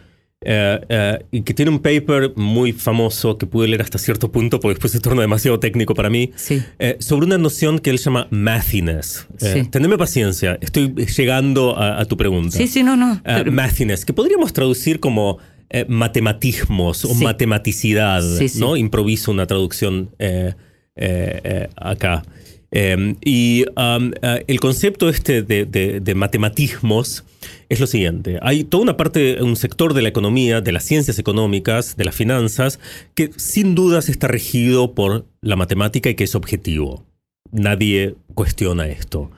Eh, 0.44 0.80
eh, 0.88 1.18
y 1.30 1.42
que 1.42 1.54
tiene 1.54 1.70
un 1.70 1.78
paper 1.78 2.32
muy 2.36 2.72
famoso 2.72 3.38
que 3.38 3.46
pude 3.46 3.68
leer 3.68 3.82
hasta 3.82 3.98
cierto 3.98 4.30
punto, 4.32 4.58
porque 4.60 4.74
después 4.74 4.92
se 4.92 5.00
torna 5.00 5.20
demasiado 5.22 5.60
técnico 5.60 5.94
para 5.94 6.10
mí, 6.10 6.32
Sí. 6.36 6.62
eh, 6.78 6.96
sobre 7.00 7.26
una 7.26 7.38
noción 7.38 7.78
que 7.78 7.90
él 7.90 7.98
llama 7.98 8.26
mathiness. 8.30 9.26
Sí. 9.38 9.64
Tenedme 9.70 9.96
paciencia, 9.98 10.58
estoy 10.60 10.92
llegando 10.94 11.76
a, 11.78 12.00
a 12.00 12.04
tu 12.06 12.16
pregunta. 12.16 12.56
Sí, 12.56 12.66
sí, 12.66 12.82
no, 12.82 12.96
no. 12.96 13.20
Pero- 13.24 13.52
mathiness, 13.52 14.04
que 14.04 14.12
podríamos 14.12 14.52
traducir 14.52 14.98
como 15.00 15.38
matematismos 15.88 17.04
o 17.06 17.14
Sí. 17.14 17.24
matematicidad, 17.24 18.22
Sí, 18.38 18.48
sí. 18.48 18.60
¿no? 18.60 18.76
Improviso 18.76 19.30
una 19.30 19.46
traducción 19.46 20.10
acá. 21.76 22.22
Eh, 22.72 23.14
y 23.24 23.64
um, 23.76 24.12
eh, 24.22 24.44
el 24.48 24.58
concepto 24.58 25.08
este 25.08 25.42
de- 25.42 25.66
de 25.66 26.14
matematismos 26.14 27.24
es 27.68 27.80
lo 27.80 27.86
siguiente. 27.86 28.38
Hay 28.42 28.64
toda 28.64 28.82
una 28.82 28.96
parte, 28.96 29.42
un 29.42 29.56
sector 29.56 29.94
de 29.94 30.02
la 30.02 30.08
economía, 30.08 30.60
de 30.60 30.72
las 30.72 30.84
ciencias 30.84 31.18
económicas, 31.18 31.96
de 31.96 32.04
las 32.04 32.14
finanzas, 32.14 32.80
que 33.14 33.30
sin 33.36 33.74
dudas 33.74 34.08
está 34.08 34.26
regido 34.28 34.94
por 34.94 35.26
la 35.42 35.56
matemática 35.56 36.08
y 36.10 36.14
que 36.14 36.24
es 36.24 36.34
objetivo. 36.34 37.04
Nadie 37.50 38.14
cuestiona 38.34 38.88
esto. 38.88 39.30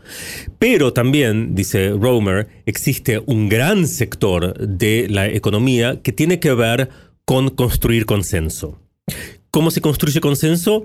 Pero 0.60 0.92
también, 0.92 1.56
dice 1.56 1.90
Romer, 1.90 2.46
existe 2.66 3.20
un 3.26 3.48
gran 3.48 3.88
sector 3.88 4.56
de 4.56 5.08
la 5.10 5.26
economía 5.26 6.00
que 6.02 6.12
tiene 6.12 6.38
que 6.38 6.54
ver 6.54 6.90
con 7.24 7.48
construir 7.50 8.06
consenso. 8.06 8.78
¿Cómo 9.50 9.70
se 9.72 9.80
construye 9.80 10.20
consenso? 10.20 10.84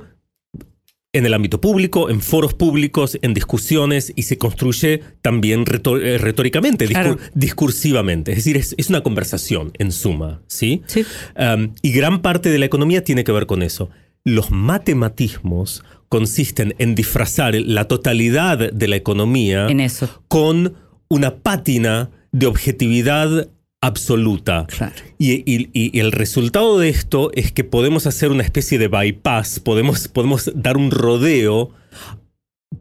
En 1.11 1.25
el 1.25 1.33
ámbito 1.33 1.59
público, 1.59 2.11
en 2.11 2.21
foros 2.21 2.53
públicos, 2.53 3.17
en 3.23 3.33
discusiones 3.33 4.13
y 4.15 4.23
se 4.23 4.37
construye 4.37 5.01
también 5.23 5.61
eh, 5.67 6.17
retóricamente, 6.19 6.85
discur- 6.87 6.91
Claro. 7.15 7.17
discursivamente. 7.33 8.29
Es 8.31 8.37
decir, 8.37 8.57
es, 8.57 8.75
es 8.77 8.89
una 8.91 9.01
conversación 9.01 9.71
en 9.79 9.91
suma, 9.91 10.43
¿sí? 10.45 10.83
Sí. 10.85 11.03
Um, 11.35 11.73
y 11.81 11.93
gran 11.93 12.21
parte 12.21 12.51
de 12.51 12.59
la 12.59 12.65
economía 12.67 13.03
tiene 13.03 13.23
que 13.23 13.31
ver 13.31 13.47
con 13.47 13.63
eso. 13.63 13.89
Los 14.23 14.51
matematismos 14.51 15.83
consisten 16.09 16.75
en 16.77 16.93
disfrazar 16.93 17.55
la 17.55 17.85
totalidad 17.85 18.71
de 18.71 18.87
la 18.87 18.95
economía 18.95 19.65
En 19.67 19.79
eso. 19.79 20.23
con 20.27 20.75
una 21.07 21.37
pátina 21.37 22.11
de 22.31 22.45
objetividad 22.45 23.49
absoluta. 23.81 24.65
Claro. 24.67 24.93
Y, 25.17 25.31
y- 25.51 25.69
y 25.73 25.99
el 25.99 26.11
resultado 26.11 26.77
de 26.79 26.89
esto 26.89 27.31
es 27.33 27.51
que 27.51 27.63
podemos 27.63 28.07
hacer 28.07 28.31
una 28.31 28.43
especie 28.43 28.77
de 28.77 28.87
bypass, 28.87 29.59
podemos, 29.59 30.07
podemos 30.07 30.51
dar 30.55 30.77
un 30.77 30.91
rodeo 30.91 31.71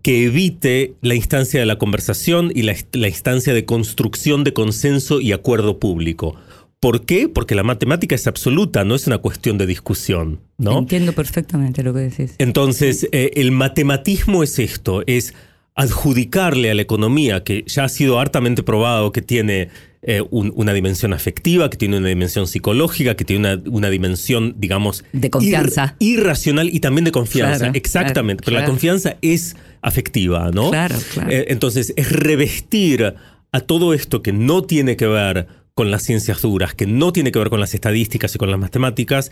que 0.02 0.24
evite 0.26 0.94
la 1.00 1.14
instancia 1.14 1.61
de 1.61 1.66
la 1.66 1.78
conversación 1.78 2.52
y 2.54 2.62
la, 2.62 2.74
la 2.92 3.08
instancia 3.08 3.54
de 3.54 3.64
construcción 3.64 4.44
de 4.44 4.52
consenso 4.52 5.20
y 5.20 5.32
acuerdo 5.32 5.78
público. 5.78 6.37
¿Por 6.80 7.04
qué? 7.04 7.28
Porque 7.28 7.56
la 7.56 7.64
matemática 7.64 8.14
es 8.14 8.28
absoluta, 8.28 8.84
no 8.84 8.94
es 8.94 9.08
una 9.08 9.18
cuestión 9.18 9.58
de 9.58 9.66
discusión, 9.66 10.40
¿no? 10.58 10.78
Entiendo 10.78 11.12
perfectamente 11.12 11.82
lo 11.82 11.92
que 11.92 12.00
decís. 12.00 12.34
Entonces, 12.38 13.08
eh, 13.11 13.32
el 13.34 13.50
matematismo 13.50 14.44
es 14.44 14.61
esto, 14.61 15.02
es 15.08 15.34
adjudicarle 15.78 16.70
a 16.70 16.74
la 16.74 16.82
economía, 16.82 17.44
que 17.44 17.62
ya 17.66 17.84
ha 17.84 17.88
sido 17.88 18.18
hartamente 18.18 18.62
probado 18.62 19.12
que 19.12 19.22
tiene 19.22 19.68
eh, 20.02 20.22
un- 20.30 20.52
una 20.54 20.72
dimensión 20.72 21.12
afectiva, 21.12 21.70
que 21.70 21.76
tiene 21.76 21.98
una 21.98 22.08
dimensión 22.08 22.46
psicológica, 22.46 23.16
que 23.16 23.24
tiene 23.24 23.54
una, 23.54 23.62
una 23.70 23.90
dimensión, 23.90 24.54
digamos... 24.58 25.04
De 25.12 25.28
confianza. 25.30 25.96
ir- 25.98 26.18
irracional 26.20 26.68
y 26.72 26.80
también 26.80 27.04
de 27.04 27.12
confianza. 27.12 27.58
Claro, 27.58 27.72
Exactamente, 27.74 28.42
claro, 28.44 28.56
pero 28.56 28.60
la 28.60 28.66
confianza 28.66 29.16
es 29.22 29.56
afectiva, 29.82 30.50
¿no? 30.52 30.70
Claro, 30.70 30.96
claro. 31.14 31.30
Eh, 31.30 31.46
entonces, 31.48 31.92
es 31.96 32.12
revestir 32.12 33.14
a 33.52 33.60
todo 33.60 33.92
esto 33.94 34.22
que 34.22 34.32
no 34.32 34.62
tiene 34.62 34.96
que 34.96 35.06
ver 35.06 35.46
con 35.74 35.90
las 35.90 36.02
ciencias 36.04 36.42
duras, 36.42 36.74
que 36.74 36.86
no 36.86 37.12
tiene 37.12 37.30
que 37.32 37.38
ver 37.40 37.50
con 37.50 37.60
las 37.60 37.74
estadísticas 37.74 38.34
y 38.34 38.38
con 38.38 38.50
las 38.50 38.58
matemáticas, 38.60 39.30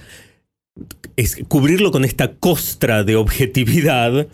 es 1.17 1.39
cubrirlo 1.49 1.91
con 1.91 2.05
esta 2.05 2.35
costra 2.35 3.03
de 3.05 3.17
objetividad, 3.17 4.27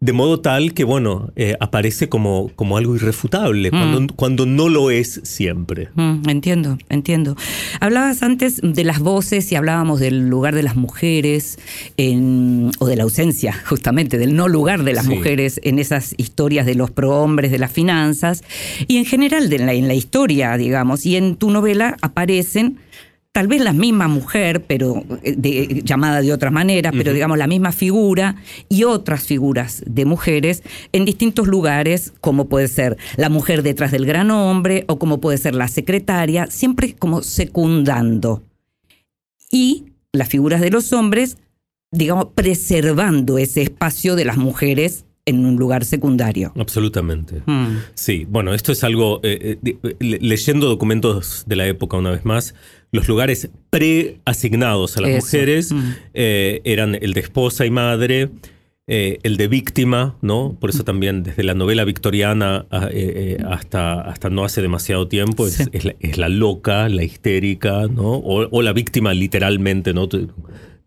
de 0.00 0.12
modo 0.12 0.38
tal 0.40 0.74
que, 0.74 0.84
bueno, 0.84 1.32
eh, 1.34 1.56
aparece 1.58 2.08
como, 2.08 2.52
como 2.54 2.76
algo 2.76 2.94
irrefutable, 2.94 3.70
cuando, 3.70 4.14
cuando 4.14 4.46
no 4.46 4.68
lo 4.68 4.92
es 4.92 5.20
siempre. 5.24 5.88
Mm, 5.96 6.28
entiendo, 6.28 6.78
entiendo. 6.88 7.36
Hablabas 7.80 8.22
antes 8.22 8.60
de 8.62 8.84
las 8.84 9.00
voces 9.00 9.50
y 9.50 9.56
hablábamos 9.56 9.98
del 9.98 10.28
lugar 10.28 10.54
de 10.54 10.62
las 10.62 10.76
mujeres 10.76 11.58
en- 11.96 12.70
o 12.78 12.86
de 12.86 12.94
la 12.94 13.02
ausencia, 13.02 13.52
justamente, 13.66 14.18
del 14.18 14.36
no 14.36 14.46
lugar 14.46 14.84
de 14.84 14.92
las 14.92 15.06
Sí. 15.06 15.10
mujeres 15.16 15.60
en 15.64 15.80
esas 15.80 16.14
historias 16.16 16.64
de 16.64 16.76
los 16.76 16.92
prohombres 16.92 17.50
de 17.50 17.58
las 17.58 17.72
finanzas 17.72 18.44
y 18.86 18.98
en 18.98 19.04
general 19.04 19.48
de 19.50 19.58
la- 19.58 19.74
en 19.74 19.88
la 19.88 19.94
historia, 19.94 20.56
digamos. 20.56 21.06
Y 21.06 21.16
en 21.16 21.34
tu 21.34 21.50
novela 21.50 21.96
aparecen 22.02 22.78
tal 23.38 23.46
vez 23.46 23.60
la 23.62 23.72
misma 23.72 24.08
mujer, 24.08 24.64
pero 24.66 25.04
eh, 25.22 25.32
de- 25.38 25.82
llamada 25.84 26.22
de 26.22 26.32
otra 26.32 26.50
manera, 26.50 26.90
pero 26.90 27.12
digamos 27.12 27.38
la 27.38 27.46
misma 27.46 27.70
figura 27.70 28.34
y 28.68 28.82
otras 28.82 29.22
figuras 29.22 29.80
de 29.86 30.04
mujeres 30.04 30.64
en 30.90 31.04
distintos 31.04 31.46
lugares, 31.46 32.12
como 32.20 32.48
puede 32.48 32.66
ser 32.66 32.96
la 33.16 33.28
mujer 33.28 33.62
detrás 33.62 33.92
del 33.92 34.06
gran 34.06 34.32
hombre 34.32 34.84
o 34.88 34.98
como 34.98 35.20
puede 35.20 35.38
ser 35.38 35.54
la 35.54 35.68
secretaria, 35.68 36.48
siempre 36.50 36.96
como 36.96 37.22
secundando. 37.22 38.42
Y 39.52 39.84
las 40.12 40.26
figuras 40.28 40.60
de 40.60 40.70
los 40.72 40.92
hombres, 40.92 41.36
digamos, 41.92 42.30
preservando 42.34 43.38
ese 43.38 43.62
espacio 43.62 44.16
de 44.16 44.24
las 44.24 44.36
mujeres 44.36 45.04
en 45.28 45.44
un 45.46 45.56
lugar 45.56 45.84
secundario. 45.84 46.52
Absolutamente. 46.56 47.42
Mm. 47.46 47.76
Sí, 47.94 48.26
bueno, 48.28 48.54
esto 48.54 48.72
es 48.72 48.82
algo, 48.84 49.20
eh, 49.22 49.58
eh, 49.64 49.94
leyendo 50.20 50.66
documentos 50.68 51.44
de 51.46 51.56
la 51.56 51.66
época 51.66 51.96
una 51.96 52.10
vez 52.10 52.24
más, 52.24 52.54
los 52.92 53.06
lugares 53.08 53.50
preasignados 53.70 54.96
a 54.96 55.00
las 55.02 55.10
Eso, 55.10 55.26
mujeres 55.26 55.72
mm. 55.72 55.80
eh, 56.14 56.60
eran 56.64 56.94
el 57.00 57.12
de 57.14 57.20
esposa 57.20 57.66
y 57.66 57.70
madre, 57.70 58.30
eh, 58.86 59.18
el 59.22 59.36
de 59.36 59.48
víctima, 59.48 60.16
¿no? 60.22 60.56
Por 60.58 60.70
eso 60.70 60.82
también 60.82 61.22
desde 61.22 61.42
la 61.42 61.52
novela 61.54 61.84
victoriana 61.84 62.64
a- 62.70 62.86
eh, 62.86 62.90
eh, 62.92 63.44
hasta, 63.46 64.00
hasta 64.00 64.30
no 64.30 64.44
hace 64.44 64.62
demasiado 64.62 65.08
tiempo 65.08 65.46
es, 65.46 65.54
Sí. 65.56 65.64
es 65.72 65.84
la, 65.84 65.94
es 66.00 66.16
la 66.16 66.28
loca, 66.30 66.88
la 66.88 67.04
histérica, 67.04 67.86
¿no? 67.86 68.12
O, 68.14 68.48
o 68.50 68.62
la 68.62 68.72
víctima 68.72 69.12
literalmente, 69.12 69.92
¿no? 69.92 70.06
De, 70.06 70.28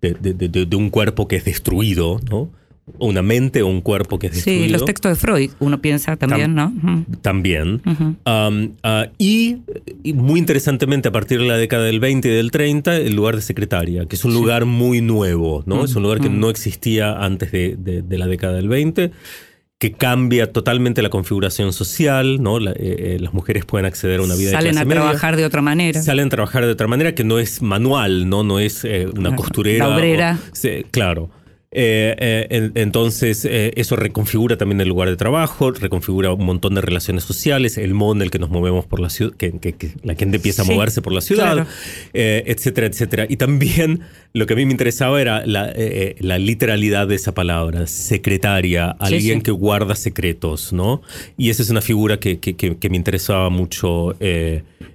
de- 0.02 0.16
de- 0.34 0.48
de- 0.50 0.66
de 0.66 0.76
un 0.76 0.90
cuerpo 0.90 1.28
que 1.28 1.36
es 1.36 1.46
destruido, 1.46 2.20
¿no? 2.30 2.52
Una 2.98 3.22
mente 3.22 3.62
o 3.62 3.68
un 3.68 3.80
cuerpo 3.82 4.20
que 4.20 4.28
es 4.28 4.34
destruido. 4.34 4.64
Sí, 4.66 4.70
los 4.70 4.86
textos 4.86 5.12
de 5.12 5.16
Freud, 5.16 5.52
uno 5.60 5.82
piensa 5.82 6.18
también, 6.18 6.56
¿no? 6.56 6.70
Mm. 6.72 7.06
También. 7.22 7.82
Um, 8.26 8.72
ah, 8.84 9.08
y, 9.18 9.58
y 10.04 10.14
muy 10.14 10.40
interesantemente, 10.40 11.08
a 11.08 11.12
partir 11.12 11.40
de 11.40 11.46
la 11.46 11.58
década 11.58 11.86
del 11.86 12.00
20 12.00 12.28
y 12.28 12.32
del 12.32 12.52
30, 12.52 12.98
el 12.98 13.16
lugar 13.16 13.36
de 13.36 13.42
secretaria, 13.44 14.06
que 14.08 14.16
es 14.16 14.26
un 14.26 14.34
lugar 14.34 14.66
muy 14.66 15.00
nuevo, 15.02 15.64
¿no? 15.68 15.86
Es 15.86 15.96
un 15.96 16.04
lugar 16.04 16.20
que 16.20 16.30
no 16.30 16.50
existía 16.50 17.14
antes 17.24 17.52
de, 17.52 17.76
de- 17.78 18.02
de 18.02 18.18
la 18.18 18.28
década 18.28 18.54
del 18.54 18.68
20, 18.68 19.12
que 19.80 19.94
cambia 19.94 20.52
totalmente 20.52 21.02
la 21.02 21.10
configuración 21.10 21.74
social, 21.74 22.42
¿no? 22.44 22.60
La- 22.60 22.72
eh, 22.72 22.76
eh, 22.80 23.18
las 23.20 23.34
mujeres 23.34 23.64
pueden 23.66 23.86
acceder 23.86 24.20
a 24.20 24.24
una 24.24 24.36
vida 24.36 24.52
Salen 24.52 24.76
de 24.76 24.82
a 24.82 24.86
media. 24.86 25.02
trabajar 25.02 25.38
de 25.38 25.46
otra 25.46 25.62
manera. 25.62 26.02
Salen 26.02 26.28
a 26.28 26.30
trabajar 26.30 26.66
de 26.66 26.72
otra 26.72 26.88
manera 26.88 27.16
que 27.16 27.24
no 27.24 27.40
es 27.40 27.62
manual, 27.62 28.28
no, 28.28 28.44
no 28.44 28.60
es 28.60 28.84
eh, 28.86 29.08
una 29.16 29.30
La 29.30 29.36
costurera. 29.36 29.88
obrera. 29.96 30.38
o- 30.42 30.56
sí, 30.56 30.84
claro. 30.92 31.30
Eh, 31.74 32.16
eh, 32.20 32.48
en- 32.50 32.72
entonces, 32.76 33.46
eh, 33.46 33.72
eso 33.78 33.96
reconfigura 33.96 34.58
también 34.58 34.82
el 34.82 34.90
lugar 34.90 35.08
de 35.08 35.16
trabajo, 35.16 35.72
reconfigura 35.72 36.34
un 36.34 36.44
montón 36.46 36.76
de 36.76 36.82
relaciones 36.82 37.24
sociales, 37.24 37.78
el 37.78 37.94
modo 37.94 38.14
en 38.16 38.22
el 38.24 38.30
que 38.30 38.40
nos 38.40 38.50
movemos 38.50 38.86
por 38.86 39.00
la 39.00 39.10
ciudad, 39.10 39.32
que, 39.38 39.54
que- 39.58 39.72
que 39.74 39.92
la 40.04 40.16
gente 40.16 40.36
empieza 40.36 40.66
Sí, 40.66 40.72
a 40.72 40.76
moverse 40.76 41.02
por 41.02 41.14
la 41.14 41.22
ciudad, 41.22 41.54
claro. 41.54 41.68
etcétera, 42.14 42.88
etcétera. 42.88 43.26
Y 43.30 43.38
también 43.38 44.02
lo 44.34 44.46
que 44.48 44.54
a 44.54 44.58
mí 44.58 44.66
me 44.66 44.72
interesaba 44.74 45.22
era 45.22 45.46
la, 45.46 45.74
la 46.20 46.38
literalidad 46.40 47.08
de 47.08 47.16
esa 47.16 47.34
palabra, 47.34 47.88
secretaria, 47.88 48.90
alguien 49.00 49.38
sí. 49.38 49.44
que 49.44 49.52
guarda 49.52 49.96
secretos, 49.96 50.74
¿no? 50.74 51.02
Y 51.38 51.52
esa 51.52 51.64
es 51.64 51.70
una 51.70 51.82
figura 51.82 52.20
que 52.20 52.90
me 52.90 52.98
interesaba 52.98 53.50
mucho 53.50 54.14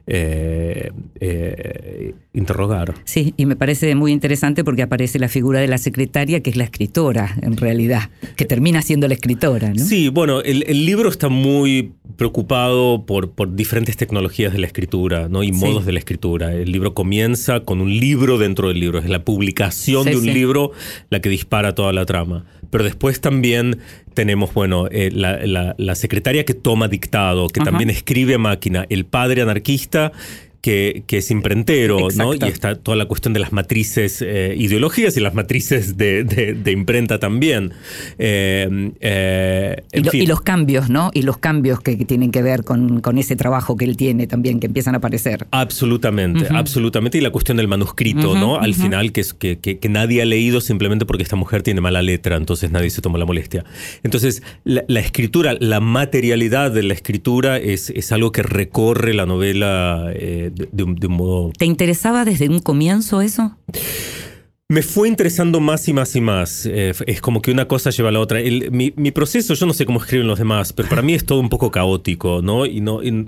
eh, 0.07 0.91
eh, 1.21 2.15
interrogar. 2.33 2.95
Sí, 3.05 3.35
y 3.37 3.47
me 3.47 3.57
parece 3.57 3.95
muy 3.95 4.13
interesante 4.13 4.63
porque 4.65 4.83
aparece 4.83 5.19
la 5.19 5.29
figura 5.29 5.61
de 5.61 5.69
la 5.69 5.79
secretaria, 5.79 6.41
que 6.41 6.51
es 6.51 6.57
la 6.57 6.65
escritora, 6.65 7.37
en 7.43 7.57
realidad, 7.57 8.11
que 8.37 8.45
termina 8.45 8.83
siendo 8.83 9.09
la 9.09 9.15
escritora, 9.15 9.73
¿no? 9.73 9.85
Sí, 9.85 10.09
bueno, 10.09 10.41
el, 10.43 10.65
el 10.69 10.85
libro 10.87 11.09
está 11.09 11.29
muy 11.29 11.93
preocupado 12.17 13.05
por, 13.05 13.33
por 13.33 13.55
diferentes 13.57 13.97
tecnologías 13.97 14.53
de 14.53 14.59
la 14.59 14.67
escritura 14.67 15.29
¿no? 15.29 15.43
y 15.43 15.49
Sí. 15.49 15.53
modos 15.65 15.85
de 15.87 15.93
la 15.93 15.99
escritura. 15.99 16.53
El 16.55 16.73
libro 16.73 16.95
comienza 16.95 17.61
con 17.61 17.81
un 17.81 17.91
libro 17.99 18.39
dentro 18.39 18.69
del 18.69 18.81
libro, 18.81 18.99
es 18.99 19.09
la 19.09 19.25
publicación 19.25 20.05
Sí, 20.05 20.11
de 20.11 20.17
un 20.17 20.23
sí. 20.25 20.33
libro 20.33 20.73
la 21.11 21.21
que 21.21 21.29
dispara 21.29 21.75
toda 21.75 21.93
la 21.93 22.05
trama. 22.07 22.45
Pero 22.71 22.85
después 22.85 23.21
también 23.21 23.79
tenemos, 24.15 24.53
bueno, 24.53 24.89
eh, 24.91 25.11
la, 25.13 25.45
la- 25.47 25.75
la 25.79 25.95
secretaria 25.95 26.45
que 26.45 26.55
toma 26.55 26.89
dictado, 26.89 27.49
que 27.49 27.61
Ajá. 27.61 27.71
también 27.71 27.91
escribe 27.91 28.35
a 28.35 28.39
máquina, 28.39 28.87
el 28.89 29.05
padre 29.05 29.43
anarquista 29.43 29.96
artista 29.97 30.13
que, 30.67 31.05
que 31.07 31.19
es 31.19 31.31
imprentero, 31.31 32.09
¿no? 32.17 32.35
Y 32.35 32.39
está 32.43 32.75
toda 32.75 32.97
la 32.97 33.05
cuestión 33.07 33.33
de 33.33 33.39
las 33.39 33.53
matrices 33.53 34.21
eh, 34.21 34.53
ideológicas 34.59 35.17
y 35.17 35.21
las 35.21 35.33
matrices 35.33 35.97
de, 35.97 36.25
de- 36.25 36.55
de 36.55 36.73
imprenta 36.73 37.21
también. 37.21 37.73
Eh, 38.19 38.91
eh, 39.01 39.77
Y, 39.93 39.99
en 39.99 40.05
lo- 40.07 40.11
fin. 40.11 40.23
y 40.23 40.27
los 40.27 40.41
cambios, 40.41 40.91
¿no? 40.91 41.13
Y 41.15 41.23
los 41.23 41.39
cambios 41.39 41.79
que, 41.79 41.95
tienen 42.05 42.33
que 42.33 42.43
ver 42.43 42.65
con, 42.65 43.01
con 43.01 43.17
ese 43.17 43.37
trabajo 43.37 43.77
que 43.77 43.85
él 43.85 43.97
tiene 43.97 44.27
también, 44.27 44.59
que 44.59 44.67
empiezan 44.67 44.95
a 44.95 44.99
aparecer. 44.99 45.47
Absolutamente, 45.53 46.47
absolutamente. 46.51 47.19
Y 47.19 47.21
la 47.21 47.31
cuestión 47.31 47.57
del 47.59 47.69
manuscrito, 47.69 48.35
¿no? 48.37 48.59
Al 48.59 48.75
final, 48.75 49.13
que, 49.13 49.21
es, 49.21 49.35
que, 49.35 49.59
que- 49.61 49.79
que 49.79 49.89
nadie 49.89 50.21
ha 50.23 50.25
leído 50.25 50.61
simplemente 50.61 51.07
porque 51.07 51.23
esta 51.23 51.37
mujer 51.37 51.63
tiene 51.63 51.81
mala 51.81 52.03
letra, 52.03 52.35
entonces 52.37 52.73
nadie 52.73 52.91
se 52.91 53.01
toma 53.03 53.19
la 53.19 53.25
molestia. 53.25 53.65
Entonces, 54.03 54.43
la, 54.65 54.83
la 54.89 54.99
escritura, 54.99 55.55
la 55.61 55.79
materialidad 55.79 56.73
de 56.73 56.83
la 56.83 56.95
escritura 56.95 57.57
es, 57.59 57.91
es 57.91 58.11
algo 58.11 58.33
que 58.33 58.43
recorre 58.43 59.15
la 59.15 59.27
novela 59.27 60.11
eh, 60.15 60.51
de, 60.57 60.69
de 60.73 60.83
un, 60.83 60.95
de 60.97 61.07
un 61.07 61.13
modo 61.15 61.53
¿Te 61.57 61.65
interesaba 61.67 62.25
desde 62.25 62.49
un 62.49 62.59
comienzo 62.61 63.21
eso? 63.23 63.57
Me 64.69 64.83
fue 64.83 65.09
interesando 65.09 65.61
más 65.61 65.87
y 65.89 65.93
más 65.93 66.17
y 66.17 66.21
más. 66.21 66.67
Eh, 66.67 66.93
es 67.07 67.21
como 67.21 67.41
que 67.41 67.53
una 67.53 67.69
cosa 67.69 67.91
lleva 67.91 68.09
a 68.09 68.13
la 68.13 68.19
otra. 68.19 68.41
El- 68.41 68.73
mi, 68.73 68.93
mi 68.97 69.13
proceso, 69.13 69.55
yo 69.55 69.65
no 69.65 69.73
sé 69.73 69.87
cómo 69.87 70.01
escriben 70.01 70.27
los 70.27 70.39
demás, 70.41 70.73
pero 70.73 70.89
para 70.89 71.03
mí 71.03 71.15
es 71.15 71.25
todo 71.25 71.39
un 71.39 71.49
poco 71.51 71.71
caótico, 71.71 72.43
¿no? 72.43 72.67
Y 72.67 72.81
no. 72.81 73.01
y- 73.03 73.27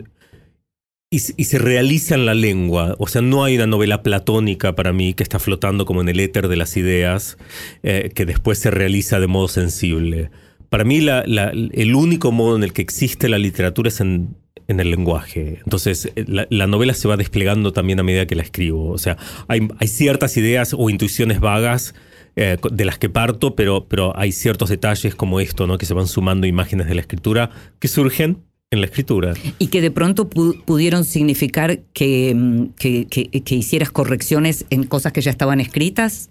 y, 1.11 1.21
se- 1.21 1.35
y 1.37 1.45
se 1.45 1.59
realiza 1.59 2.17
en 2.17 2.27
la 2.27 2.35
lengua. 2.35 2.97
O 2.99 3.07
sea, 3.07 3.23
no 3.23 3.45
hay 3.45 3.55
una 3.55 3.67
novela 3.69 4.03
platónica 4.03 4.75
para 4.75 4.93
mí 4.93 5.15
que 5.15 5.23
está 5.23 5.39
flotando 5.39 5.87
como 5.87 6.01
en 6.01 6.09
el 6.09 6.19
éter 6.21 6.49
de 6.49 6.57
las 6.57 6.77
ideas, 6.77 7.39
eh, 7.85 8.11
que 8.15 8.27
después 8.27 8.59
se 8.59 8.71
realiza 8.73 9.21
de 9.21 9.27
modo 9.29 9.47
sensible. 9.49 10.31
Para 10.71 10.83
mí, 10.85 11.01
la- 11.01 11.23
la- 11.27 11.51
el 11.53 11.95
único 11.95 12.33
modo 12.33 12.57
en 12.57 12.65
el 12.65 12.73
que 12.73 12.83
existe 12.83 13.29
la 13.29 13.39
literatura 13.39 13.89
es 13.89 14.01
en, 14.01 14.37
en 14.69 14.81
el 14.81 14.91
lenguaje. 14.91 15.61
Entonces, 15.65 16.13
eh, 16.15 16.25
la, 16.29 16.47
la 16.51 16.67
novela 16.67 16.95
se 16.95 17.09
va 17.09 17.17
desplegando 17.17 17.73
también 17.73 17.99
a 17.99 18.03
medida 18.03 18.27
que 18.27 18.37
la 18.37 18.43
escribo. 18.43 18.91
O 18.91 18.99
sea, 18.99 19.17
hay, 19.49 19.67
hay 19.79 19.89
ciertas 19.89 20.37
ideas 20.37 20.75
o 20.79 20.91
intuiciones 20.91 21.41
vagas 21.41 21.95
eh, 22.37 22.57
de 22.71 22.85
las 22.85 22.99
que 22.99 23.09
parto, 23.09 23.57
pero, 23.57 23.89
pero 23.89 24.17
hay 24.17 24.31
ciertos 24.31 24.69
detalles 24.69 25.17
como 25.17 25.41
esto, 25.41 25.67
¿no? 25.67 25.77
Que 25.77 25.87
se 25.87 25.95
van 25.95 26.07
sumando 26.07 26.47
imágenes 26.47 26.87
de 26.87 26.95
la 26.95 27.01
escritura 27.01 27.51
que 27.81 27.89
surgen 27.89 28.45
en 28.71 28.81
la 28.81 28.87
escritura. 28.87 29.33
Y 29.59 29.69
que 29.69 29.81
de 29.81 29.91
pronto 29.91 30.29
pu- 30.29 30.63
pudieron 30.65 31.05
significar 31.05 31.81
que, 31.95 32.35
mm, 32.37 32.65
que, 32.79 33.07
que- 33.07 33.29
que 33.43 33.55
hicieras 33.55 33.91
correcciones 33.91 34.67
en 34.71 34.85
cosas 34.85 35.13
que 35.13 35.23
ya 35.23 35.31
estaban 35.31 35.61
escritas. 35.61 36.29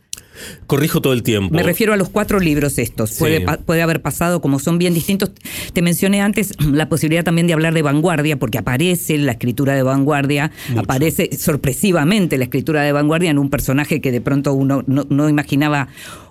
Corrijo 0.67 1.01
todo 1.01 1.13
el 1.13 1.23
tiempo. 1.23 1.53
Me 1.55 1.63
refiero 1.63 1.93
a 1.93 1.97
los 1.97 2.09
cuatro 2.09 2.39
libros 2.39 2.77
estos. 2.77 3.09
Sí. 3.09 3.23
Puede, 3.65 3.81
haber 3.81 4.03
pasado, 4.03 4.39
como 4.39 4.59
son 4.59 4.77
bien 4.77 4.93
distintos. 4.93 5.31
Te 5.73 5.81
mencioné 5.81 6.21
antes 6.21 6.53
la 6.59 6.89
posibilidad 6.89 7.23
también 7.23 7.47
de 7.47 7.53
hablar 7.53 7.73
de 7.73 7.81
vanguardia, 7.81 8.37
porque 8.37 8.59
aparece 8.59 9.17
la 9.17 9.31
escritura 9.31 9.73
de 9.73 9.81
vanguardia, 9.81 10.51
Mucho. 10.69 10.81
aparece 10.81 11.29
sorpresivamente 11.35 12.37
la 12.37 12.43
escritura 12.43 12.83
de 12.83 12.91
vanguardia 12.91 13.31
en 13.31 13.39
un 13.39 13.49
personaje 13.49 13.99
que 13.99 14.11
de 14.11 14.21
pronto 14.21 14.53
uno 14.53 14.83
no, 14.85 15.07
no 15.09 15.27
imaginaba 15.27 15.87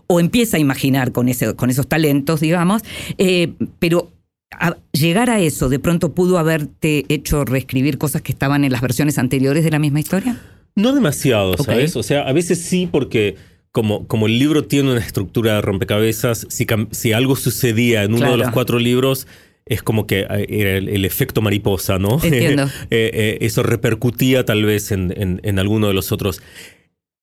o 0.06 0.20
empieza 0.20 0.56
a 0.56 0.60
imaginar 0.60 1.10
con, 1.10 1.28
ese, 1.28 1.54
con 1.56 1.68
esos 1.70 1.88
talentos, 1.88 2.38
digamos. 2.40 2.82
Eh, 3.18 3.54
pero 3.80 4.12
a- 4.52 4.76
llegar 4.92 5.30
a 5.30 5.40
eso, 5.40 5.68
de 5.68 5.78
pronto 5.78 6.14
pudo 6.14 6.38
haberte 6.38 7.04
hecho 7.08 7.44
reescribir 7.44 7.98
cosas 7.98 8.22
que 8.22 8.32
estaban 8.32 8.64
en 8.64 8.72
las 8.72 8.80
versiones 8.80 9.18
anteriores 9.18 9.64
de 9.64 9.70
la 9.70 9.78
misma 9.78 10.00
historia. 10.00 10.40
No 10.74 10.94
demasiado. 10.94 11.56
¿sabes? 11.56 11.96
O 11.96 12.02
sea, 12.02 12.22
a 12.22 12.32
veces 12.32 12.60
sí 12.60 12.88
porque 12.90 13.36
como, 13.72 14.06
como 14.06 14.26
el 14.26 14.38
libro 14.38 14.64
tiene 14.64 14.90
una 14.92 15.00
estructura 15.00 15.54
de 15.56 15.62
rompecabezas, 15.62 16.46
si, 16.50 16.66
si 16.92 17.12
algo 17.12 17.36
sucedía 17.36 18.04
en 18.04 18.14
uno 18.14 18.30
de 18.30 18.36
los 18.38 18.50
cuatro 18.50 18.78
libros, 18.78 19.26
es 19.66 19.82
como 19.82 20.06
que 20.06 20.20
eh, 20.20 20.46
era 20.48 20.76
el, 20.76 20.88
el 20.88 21.04
efecto 21.04 21.42
mariposa, 21.42 21.98
¿no? 21.98 22.18
Entiendo. 22.22 22.64
Eh, 22.90 23.10
eh, 23.12 23.38
eso 23.40 23.62
repercutía 23.62 24.44
tal 24.44 24.64
vez 24.64 24.92
en, 24.92 25.12
en- 25.16 25.40
en 25.42 25.58
alguno 25.58 25.88
de 25.88 25.94
los 25.94 26.12
otros. 26.12 26.40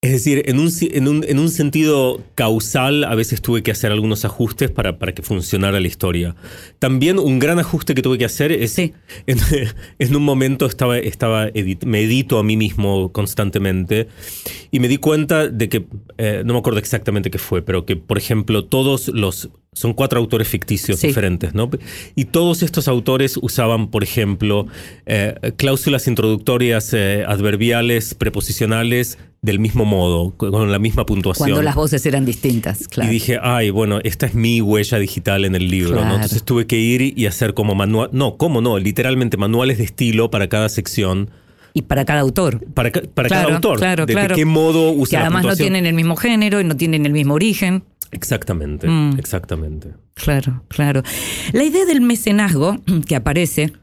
Es 0.03 0.11
decir, 0.11 0.43
en 0.47 0.59
un, 0.59 0.69
en 0.81 1.07
un, 1.07 1.23
en 1.25 1.39
un 1.39 1.49
sentido 1.49 2.21
causal, 2.35 3.05
a 3.05 3.15
veces 3.15 3.41
tuve 3.41 3.63
que 3.63 3.71
hacer 3.71 3.89
algunos 3.93 4.25
ajustes 4.25 4.69
para, 4.69 4.99
para 4.99 5.13
que 5.13 5.21
funcionara 5.21 5.79
la 5.79 5.87
historia. 5.87 6.35
También 6.77 7.17
un 7.17 7.39
gran 7.39 7.57
ajuste 7.57 7.95
que 7.95 8.01
tuve 8.01 8.17
que 8.17 8.25
hacer 8.25 8.51
es, 8.51 8.73
Sí. 8.73 8.91
en, 9.27 9.37
en 9.99 10.15
un 10.15 10.23
momento 10.23 10.65
estaba, 10.65 10.97
estaba 10.97 11.47
edit- 11.53 11.85
me 11.85 12.01
edito 12.01 12.37
a 12.37 12.43
mí 12.43 12.57
mismo 12.57 13.13
constantemente 13.13 14.09
y 14.71 14.81
me 14.81 14.89
di 14.89 14.97
cuenta 14.97 15.47
de 15.47 15.69
que, 15.69 15.85
eh, 16.17 16.43
no 16.45 16.51
me 16.51 16.59
acuerdo 16.59 16.79
exactamente 16.79 17.31
qué 17.31 17.37
fue, 17.39 17.61
pero 17.61 17.85
que, 17.85 17.95
por 17.95 18.17
ejemplo, 18.17 18.65
todos 18.65 19.07
los, 19.07 19.51
son 19.71 19.93
cuatro 19.93 20.19
autores 20.19 20.49
ficticios 20.49 20.99
Sí. 20.99 21.07
diferentes, 21.07 21.53
¿no? 21.53 21.69
Y 22.13 22.25
todos 22.25 22.61
estos 22.61 22.89
autores 22.89 23.37
usaban, 23.41 23.89
por 23.89 24.03
ejemplo, 24.03 24.67
eh, 25.05 25.33
cláusulas 25.55 26.09
introductorias 26.09 26.93
eh, 26.93 27.23
adverbiales, 27.25 28.15
preposicionales, 28.15 29.17
del 29.43 29.59
mismo 29.59 29.85
modo, 29.85 30.31
con 30.37 30.71
la 30.71 30.79
misma 30.79 31.05
puntuación. 31.05 31.49
Cuando 31.49 31.61
las 31.61 31.75
voces 31.75 32.03
eran 32.07 32.25
distintas, 32.25 32.87
claro. 32.87 33.11
Y 33.11 33.13
dije, 33.13 33.37
ay, 33.43 33.69
bueno, 33.69 33.99
esta 34.03 34.25
es 34.25 34.33
mi 34.33 34.59
huella 34.61 34.97
digital 34.97 35.45
en 35.45 35.53
el 35.53 35.67
libro, 35.69 35.91
Claro. 35.93 36.07
¿no? 36.07 36.15
Entonces 36.15 36.43
tuve 36.43 36.65
que 36.65 36.77
ir 36.79 37.13
y 37.15 37.25
hacer 37.27 37.53
como 37.53 37.75
manual, 37.75 38.09
no, 38.13 38.37
¿cómo 38.37 38.61
no? 38.61 38.79
Literalmente 38.79 39.37
manuales 39.37 39.77
de 39.77 39.83
estilo 39.83 40.31
para 40.31 40.47
cada 40.47 40.69
sección, 40.69 41.29
y 41.75 41.81
para 41.83 42.05
cada 42.05 42.21
autor. 42.21 42.63
para, 42.73 42.91
ca- 42.91 43.01
para 43.13 43.27
Claro, 43.29 43.43
cada 43.49 43.55
autor. 43.55 43.77
claro, 43.79 44.05
de, 44.05 44.13
de 44.13 44.19
claro. 44.19 44.35
qué 44.35 44.45
modo 44.45 44.91
usa 44.91 45.17
que 45.19 45.21
la 45.23 45.27
además 45.27 45.45
no 45.45 45.55
tienen 45.55 45.85
el 45.87 45.93
mismo 45.93 46.15
género 46.15 46.61
y 46.61 46.63
no 46.63 46.77
tienen 46.77 47.05
el 47.05 47.11
mismo 47.13 47.33
origen. 47.33 47.83
Exactamente, 48.11 48.87
Mm. 48.87 49.17
exactamente. 49.19 49.89
Claro, 50.13 50.63
claro. 50.69 51.01
La 51.51 51.63
idea 51.63 51.83
del 51.85 51.99
mecenazgo 52.01 52.77
que 53.07 53.15
aparece 53.15 53.73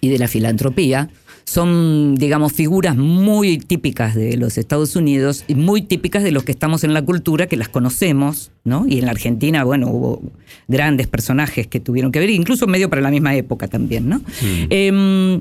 y 0.00 0.08
de 0.08 0.18
la 0.18 0.28
filantropía 0.28 1.10
son, 1.46 2.14
digamos, 2.14 2.54
figuras 2.54 2.96
muy 2.96 3.58
típicas 3.58 4.14
de 4.14 4.36
los 4.38 4.56
Estados 4.56 4.96
Unidos 4.96 5.44
y 5.46 5.54
muy 5.54 5.82
típicas 5.82 6.22
de 6.22 6.32
los 6.32 6.42
que 6.42 6.52
estamos 6.52 6.84
en 6.84 6.94
la 6.94 7.02
cultura, 7.02 7.46
que 7.48 7.58
las 7.58 7.68
conocemos, 7.68 8.50
¿no? 8.64 8.86
Y 8.88 8.98
en 8.98 9.04
la 9.04 9.10
Argentina, 9.10 9.62
bueno, 9.62 9.88
hubo 9.90 10.22
grandes 10.68 11.06
personajes 11.06 11.66
que 11.66 11.80
tuvieron 11.80 12.12
que 12.12 12.18
ver, 12.18 12.30
incluso 12.30 12.66
medio 12.66 12.88
para 12.88 13.02
la 13.02 13.10
misma 13.10 13.34
época 13.36 13.68
también, 13.68 14.08
¿no? 14.08 14.22
Em, 14.70 15.40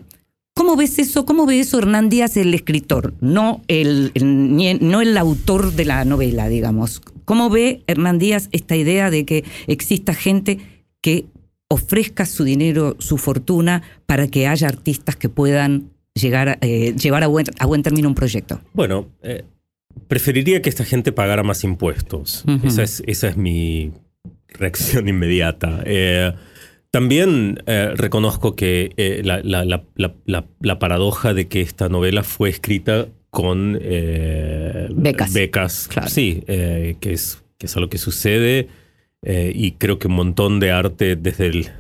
¿Cómo 0.56 0.76
ves 0.76 1.00
eso? 1.00 1.26
¿Cómo 1.26 1.48
ve 1.48 1.62
eso 1.62 1.80
Hernán 1.80 2.10
Díaz, 2.10 2.38
el 2.38 2.54
escritor? 2.54 3.16
No 3.22 3.62
el, 3.68 4.12
el- 4.14 4.56
ni 4.56 4.68
el- 4.68 4.88
no 4.88 5.02
el 5.02 5.18
autor 5.18 5.72
de 5.74 5.86
la 5.86 6.06
novela, 6.06 6.48
digamos. 6.48 7.02
¿Cómo 7.26 7.50
ve 7.50 7.82
Hernán 7.88 8.20
Díaz 8.20 8.50
esta 8.52 8.76
idea 8.76 9.10
de 9.10 9.26
que 9.26 9.44
exista 9.66 10.14
gente 10.14 10.60
que 11.02 11.26
ofrezca 11.74 12.26
su 12.26 12.44
dinero, 12.44 12.96
su 13.00 13.18
fortuna, 13.18 13.82
para 14.06 14.28
que 14.28 14.48
haya 14.48 14.68
artistas 14.68 15.16
que 15.16 15.30
puedan 15.30 15.90
llegar 16.14 16.60
eh, 16.62 16.94
llevar 16.96 17.24
a 17.24 17.28
buen, 17.28 17.46
a 17.58 17.66
buen 17.66 17.82
término 17.82 18.08
un 18.08 18.14
proyecto? 18.16 18.62
Bueno, 18.74 19.08
eh, 19.24 19.44
preferiría 20.08 20.62
que 20.62 20.70
esta 20.70 20.86
gente 20.86 21.12
pagara 21.12 21.42
más 21.44 21.64
impuestos. 21.64 22.44
Esa, 22.64 22.84
es, 22.84 23.02
esa 23.08 23.28
es 23.30 23.38
mi 23.38 23.92
reacción 24.50 25.08
inmediata. 25.14 25.82
Eh, 25.86 26.32
también 26.92 27.58
reconozco 27.96 28.56
que 28.56 28.92
la, 29.24 29.42
la- 29.44 30.80
paradoja 30.80 31.34
de 31.34 31.48
que 31.48 31.62
esta 31.62 31.90
novela 31.90 32.24
fue 32.24 32.50
escrita 32.50 33.08
con 33.32 33.80
Becas. 34.96 35.34
becas, 35.34 35.88
Claro. 35.88 36.08
sí, 36.10 36.44
que, 36.46 36.98
es, 37.14 37.42
que 37.58 37.66
es 37.66 37.76
algo 37.76 37.90
que 37.90 37.98
sucede 37.98 38.68
eh, 39.24 39.52
y 39.56 39.72
creo 39.74 39.98
que 40.00 40.08
un 40.08 40.14
montón 40.16 40.60
de 40.60 40.72
arte 40.72 41.16
desde 41.16 41.48
el... 41.48 41.68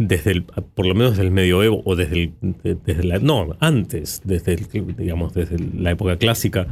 Desde 0.00 0.30
el, 0.30 0.44
por 0.44 0.86
lo 0.86 0.94
menos 0.94 1.14
desde 1.14 1.24
el 1.24 1.32
medioevo 1.32 1.82
o 1.84 1.96
desde 1.96 2.22
el, 2.22 2.32
de- 2.62 2.76
desde 2.86 3.02
la, 3.02 3.18
no, 3.18 3.56
antes, 3.58 4.20
desde 4.22 4.52
el, 4.54 4.94
digamos, 4.96 5.34
desde 5.34 5.56
la 5.74 5.90
época 5.90 6.16
clásica, 6.18 6.68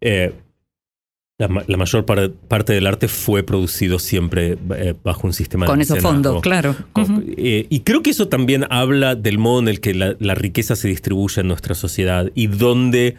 eh, 0.00 0.32
La, 1.38 1.46
ma- 1.46 1.62
la 1.68 1.76
mayor 1.76 2.04
par- 2.04 2.32
parte 2.32 2.72
del 2.72 2.88
arte 2.88 3.06
fue 3.06 3.44
producido 3.44 4.00
siempre 4.00 4.58
eh, 4.76 4.92
bajo 5.04 5.24
un 5.28 5.32
sistema 5.32 5.66
Con 5.66 5.78
de 5.78 5.84
esos 5.84 6.00
fondos, 6.00 6.42
claro. 6.42 6.74
Con- 6.92 7.04
Ujú. 7.04 7.22
eh, 7.36 7.66
y 7.70 7.80
creo 7.82 8.02
que 8.02 8.10
eso 8.10 8.26
también 8.26 8.66
habla 8.68 9.14
del 9.14 9.38
modo 9.38 9.60
en 9.60 9.68
el 9.68 9.78
que 9.78 9.94
la, 9.94 10.16
la 10.18 10.34
riqueza 10.34 10.74
se 10.74 10.88
distribuye 10.88 11.42
en 11.42 11.46
nuestra 11.46 11.76
sociedad 11.76 12.28
y 12.34 12.48
dónde, 12.48 13.14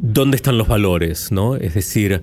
dónde 0.00 0.36
están 0.36 0.56
los 0.56 0.68
valores, 0.68 1.30
¿no? 1.30 1.56
Es 1.56 1.74
decir, 1.74 2.22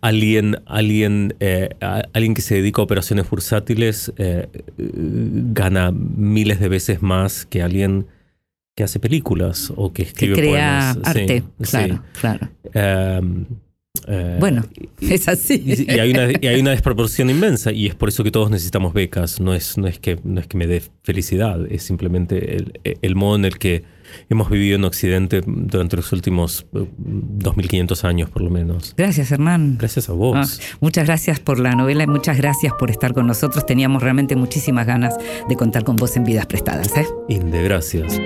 alguien, 0.00 0.56
alguien, 0.66 1.34
eh, 1.40 1.70
alguien 1.80 2.34
que 2.34 2.42
se 2.42 2.54
dedica 2.56 2.80
a 2.80 2.84
operaciones 2.84 3.28
bursátiles 3.28 4.12
eh, 4.16 4.46
gana 4.76 5.90
miles 5.92 6.60
de 6.60 6.68
veces 6.68 7.02
más 7.02 7.46
que 7.46 7.62
alguien 7.62 8.06
que 8.76 8.84
hace 8.84 9.00
películas 9.00 9.72
o 9.74 9.92
que 9.92 10.04
Que 10.04 10.08
escribe 10.08 10.34
crea 10.36 10.92
poemas. 10.94 11.08
Arte, 11.08 11.42
sí. 11.62 11.70
claro, 11.70 12.02
claro. 12.20 12.48
Eh, 12.74 13.20
eh, 14.06 14.36
Bueno, 14.38 14.64
es 15.00 15.28
así. 15.28 15.62
y, 15.66 15.92
y 15.92 15.98
hay 15.98 16.10
una, 16.12 16.28
y 16.40 16.46
hay 16.46 16.60
una 16.60 16.70
desproporción 16.70 17.28
inmensa 17.30 17.72
y 17.72 17.86
es 17.86 17.94
por 17.96 18.08
eso 18.08 18.22
que 18.22 18.30
todos 18.30 18.50
necesitamos 18.50 18.94
becas. 18.94 19.40
No 19.40 19.52
es, 19.54 19.76
no 19.78 19.88
es, 19.88 19.98
que, 19.98 20.18
no 20.22 20.40
es 20.40 20.46
que 20.46 20.56
me 20.56 20.66
dé 20.68 20.82
felicidad, 21.02 21.66
es 21.70 21.82
simplemente 21.82 22.56
el, 22.56 22.80
el 22.84 23.14
modo 23.16 23.36
en 23.36 23.44
el 23.46 23.58
que 23.58 23.82
hemos 24.28 24.50
vivido 24.50 24.76
en 24.76 24.84
Occidente 24.84 25.42
durante 25.46 25.96
los 25.96 26.12
últimos 26.12 26.66
eh, 26.74 26.86
2500 26.96 28.04
años 28.04 28.30
por 28.30 28.42
lo 28.42 28.50
menos. 28.50 28.94
Gracias, 28.96 29.32
Hernán. 29.32 29.76
Gracias 29.78 30.08
a 30.08 30.12
vos. 30.12 30.60
Ah, 30.60 30.76
muchas 30.80 31.06
gracias 31.06 31.40
por 31.40 31.58
la 31.58 31.72
novela 31.72 32.04
y 32.04 32.06
muchas 32.06 32.36
gracias 32.36 32.72
por 32.78 32.90
estar 32.90 33.14
con 33.14 33.26
nosotros. 33.26 33.66
Teníamos 33.66 34.02
realmente 34.02 34.36
muchísimas 34.36 34.86
ganas 34.86 35.14
de 35.48 35.56
contar 35.56 35.84
con 35.84 35.96
vos 35.96 36.16
en 36.16 36.24
Vidas 36.24 36.46
Prestadas. 36.46 36.96
¿eh? 36.96 37.06
Inde, 37.28 37.62
gracias. 37.62 38.18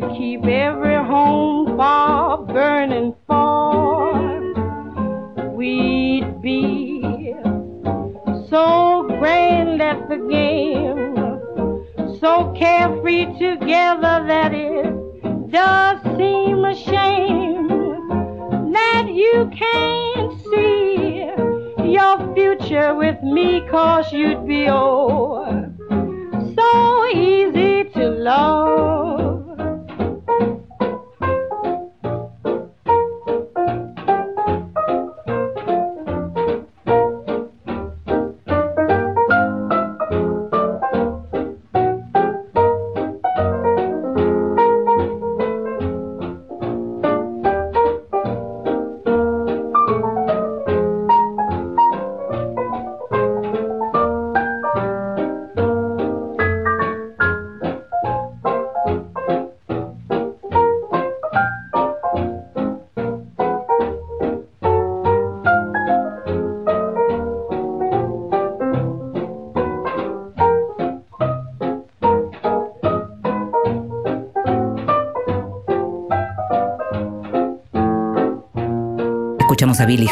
To 0.00 0.14
keep 0.16 0.44
every 0.44 0.87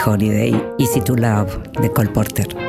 Holiday, 0.07 0.55
Easy 0.79 1.01
to 1.01 1.17
Love, 1.17 1.61
de 1.81 1.91
Cole 1.91 2.13
Porter. 2.13 2.66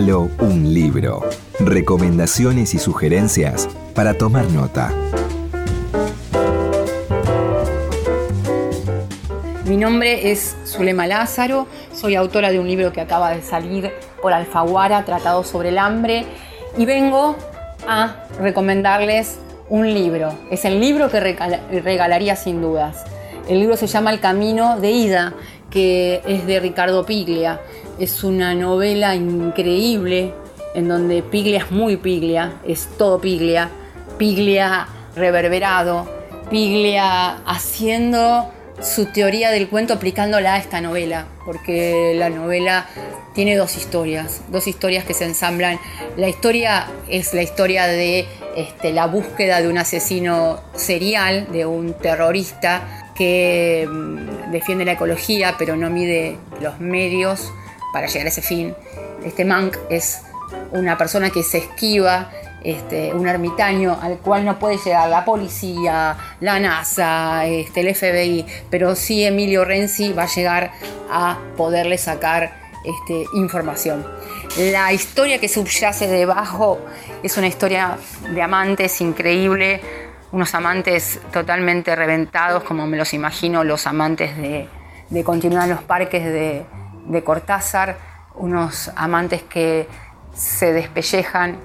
Un 0.00 0.72
libro. 0.72 1.28
Recomendaciones 1.58 2.72
y 2.72 2.78
sugerencias 2.78 3.68
para 3.94 4.14
tomar 4.14 4.46
nota. 4.46 4.90
Mi 9.66 9.76
nombre 9.76 10.32
es 10.32 10.56
Zulema 10.64 11.06
Lázaro, 11.06 11.66
soy 11.94 12.14
autora 12.14 12.50
de 12.50 12.58
un 12.58 12.66
libro 12.66 12.94
que 12.94 13.02
acaba 13.02 13.34
de 13.34 13.42
salir 13.42 13.92
por 14.22 14.32
Alfaguara, 14.32 15.04
Tratado 15.04 15.44
sobre 15.44 15.68
el 15.68 15.76
hambre, 15.76 16.24
y 16.78 16.86
vengo 16.86 17.36
a 17.86 18.24
recomendarles 18.40 19.36
un 19.68 19.92
libro. 19.92 20.32
Es 20.50 20.64
el 20.64 20.80
libro 20.80 21.10
que 21.10 21.20
regala- 21.20 21.60
regalaría 21.70 22.36
sin 22.36 22.62
dudas. 22.62 23.04
El 23.50 23.60
libro 23.60 23.76
se 23.76 23.86
llama 23.86 24.12
El 24.12 24.20
Camino 24.20 24.80
de 24.80 24.92
Ida, 24.92 25.34
que 25.70 26.22
es 26.26 26.46
de 26.46 26.58
Ricardo 26.58 27.04
Piglia. 27.04 27.60
Es 28.00 28.24
una 28.24 28.54
novela 28.54 29.14
increíble 29.14 30.32
en 30.74 30.88
donde 30.88 31.22
Piglia 31.22 31.58
es 31.58 31.70
muy 31.70 31.98
Piglia, 31.98 32.54
es 32.66 32.88
todo 32.96 33.20
Piglia. 33.20 33.68
Piglia 34.16 34.88
reverberado, 35.14 36.08
Piglia 36.48 37.42
haciendo 37.44 38.50
su 38.80 39.04
teoría 39.12 39.50
del 39.50 39.68
cuento 39.68 39.92
aplicándola 39.92 40.54
a 40.54 40.58
esta 40.58 40.80
novela, 40.80 41.26
porque 41.44 42.14
la 42.16 42.30
novela 42.30 42.86
tiene 43.34 43.54
dos 43.54 43.76
historias, 43.76 44.40
dos 44.48 44.66
historias 44.66 45.04
que 45.04 45.12
se 45.12 45.26
ensamblan. 45.26 45.78
La 46.16 46.30
historia 46.30 46.86
es 47.06 47.34
la 47.34 47.42
historia 47.42 47.86
de 47.86 48.26
este, 48.56 48.94
la 48.94 49.08
búsqueda 49.08 49.60
de 49.60 49.68
un 49.68 49.76
asesino 49.76 50.58
serial, 50.74 51.48
de 51.52 51.66
un 51.66 51.92
terrorista 51.92 53.12
que 53.14 53.86
mm, 53.86 54.52
defiende 54.52 54.86
la 54.86 54.92
ecología 54.92 55.56
pero 55.58 55.76
no 55.76 55.90
mide 55.90 56.38
los 56.62 56.80
medios 56.80 57.52
para 57.92 58.06
llegar 58.06 58.26
a 58.26 58.30
ese 58.30 58.42
fin. 58.42 58.74
Este 59.24 59.44
monk 59.44 59.76
es 59.88 60.22
una 60.72 60.96
persona 60.96 61.30
que 61.30 61.42
se 61.42 61.58
esquiva, 61.58 62.30
este, 62.62 63.14
un 63.14 63.26
ermitaño 63.26 63.98
al 64.00 64.18
cual 64.18 64.44
no 64.44 64.58
puede 64.58 64.76
llegar 64.76 65.08
la 65.08 65.24
policía, 65.24 66.16
la 66.40 66.60
NASA, 66.60 67.46
este, 67.46 67.80
el 67.80 67.94
FBI, 67.94 68.46
pero 68.68 68.94
sí 68.94 69.24
Emilio 69.24 69.64
Renzi 69.64 70.12
va 70.12 70.24
a 70.24 70.28
llegar 70.28 70.72
a 71.10 71.38
poderle 71.56 71.96
sacar 71.98 72.52
este, 72.84 73.24
información. 73.34 74.06
La 74.58 74.92
historia 74.92 75.38
que 75.38 75.48
subyace 75.48 76.06
debajo 76.08 76.80
es 77.22 77.36
una 77.36 77.46
historia 77.46 77.98
de 78.32 78.42
amantes 78.42 79.00
increíble, 79.00 79.80
unos 80.32 80.54
amantes 80.54 81.20
totalmente 81.32 81.94
reventados, 81.96 82.62
como 82.62 82.86
me 82.86 82.96
los 82.96 83.14
imagino 83.14 83.64
los 83.64 83.86
amantes 83.86 84.36
de, 84.36 84.68
continuar 85.24 85.64
en 85.64 85.70
los 85.70 85.82
parques 85.82 86.24
de, 86.24 86.64
Cortázar, 87.24 87.96
unos 88.34 88.90
amantes 88.96 89.42
que 89.42 89.88
se 90.34 90.72
despellejan, 90.72 91.56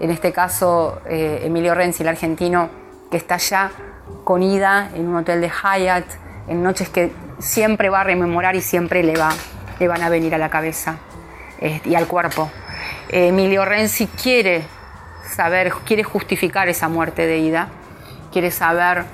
en 0.00 0.10
este 0.10 0.32
caso 0.32 1.00
eh, 1.06 1.42
Emilio 1.44 1.74
Renzi, 1.74 2.02
el 2.02 2.08
argentino, 2.08 2.68
que 3.10 3.16
está 3.16 3.36
allá 3.36 3.70
con 4.24 4.42
ida 4.42 4.90
en 4.94 5.08
un 5.08 5.16
hotel 5.16 5.40
de 5.40 5.50
Hyatt, 5.50 6.06
en 6.48 6.62
noches 6.62 6.88
que 6.88 7.12
siempre 7.38 7.88
va 7.88 8.00
a 8.00 8.04
rememorar 8.04 8.56
y 8.56 8.60
siempre 8.60 9.02
le, 9.02 9.16
va, 9.16 9.30
le 9.78 9.88
van 9.88 10.02
a 10.02 10.08
venir 10.08 10.34
a 10.34 10.38
la 10.38 10.50
cabeza 10.50 10.96
eh, 11.60 11.80
y 11.84 11.94
al 11.94 12.06
cuerpo. 12.06 12.50
Emilio 13.08 13.64
Renzi 13.64 14.06
quiere 14.06 14.62
saber, 15.34 15.72
quiere 15.84 16.04
justificar 16.04 16.68
esa 16.68 16.88
muerte 16.88 17.26
de 17.26 17.38
ida 17.38 17.68
quiere 18.34 18.50
saber 18.50 19.04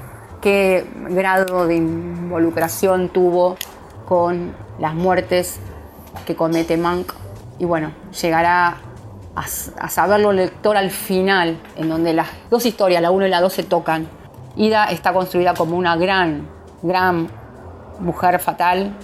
qué 0.40 0.86
grado 1.10 1.66
de 1.66 1.76
involucración 1.76 3.10
tuvo 3.10 3.58
con 4.06 4.54
las 4.80 4.94
muertes 4.94 5.60
que 6.26 6.34
comete 6.34 6.76
Mank. 6.76 7.12
Y 7.58 7.64
bueno, 7.66 7.92
llegará 8.20 8.78
a, 9.34 9.88
saberlo 9.88 10.30
el 10.30 10.38
lector 10.38 10.76
al 10.76 10.90
final, 10.90 11.58
en 11.76 11.88
donde 11.88 12.12
las 12.12 12.28
dos 12.50 12.66
historias, 12.66 13.02
la 13.02 13.10
1 13.10 13.26
y 13.26 13.30
la 13.30 13.40
2, 13.40 13.52
se 13.52 13.62
tocan. 13.62 14.08
Ida 14.56 14.86
está 14.86 15.12
construida 15.12 15.54
como 15.54 15.76
una 15.76 15.96
gran, 15.96 16.48
gran 16.82 17.28
mujer 18.00 18.40
fatal, 18.40 18.96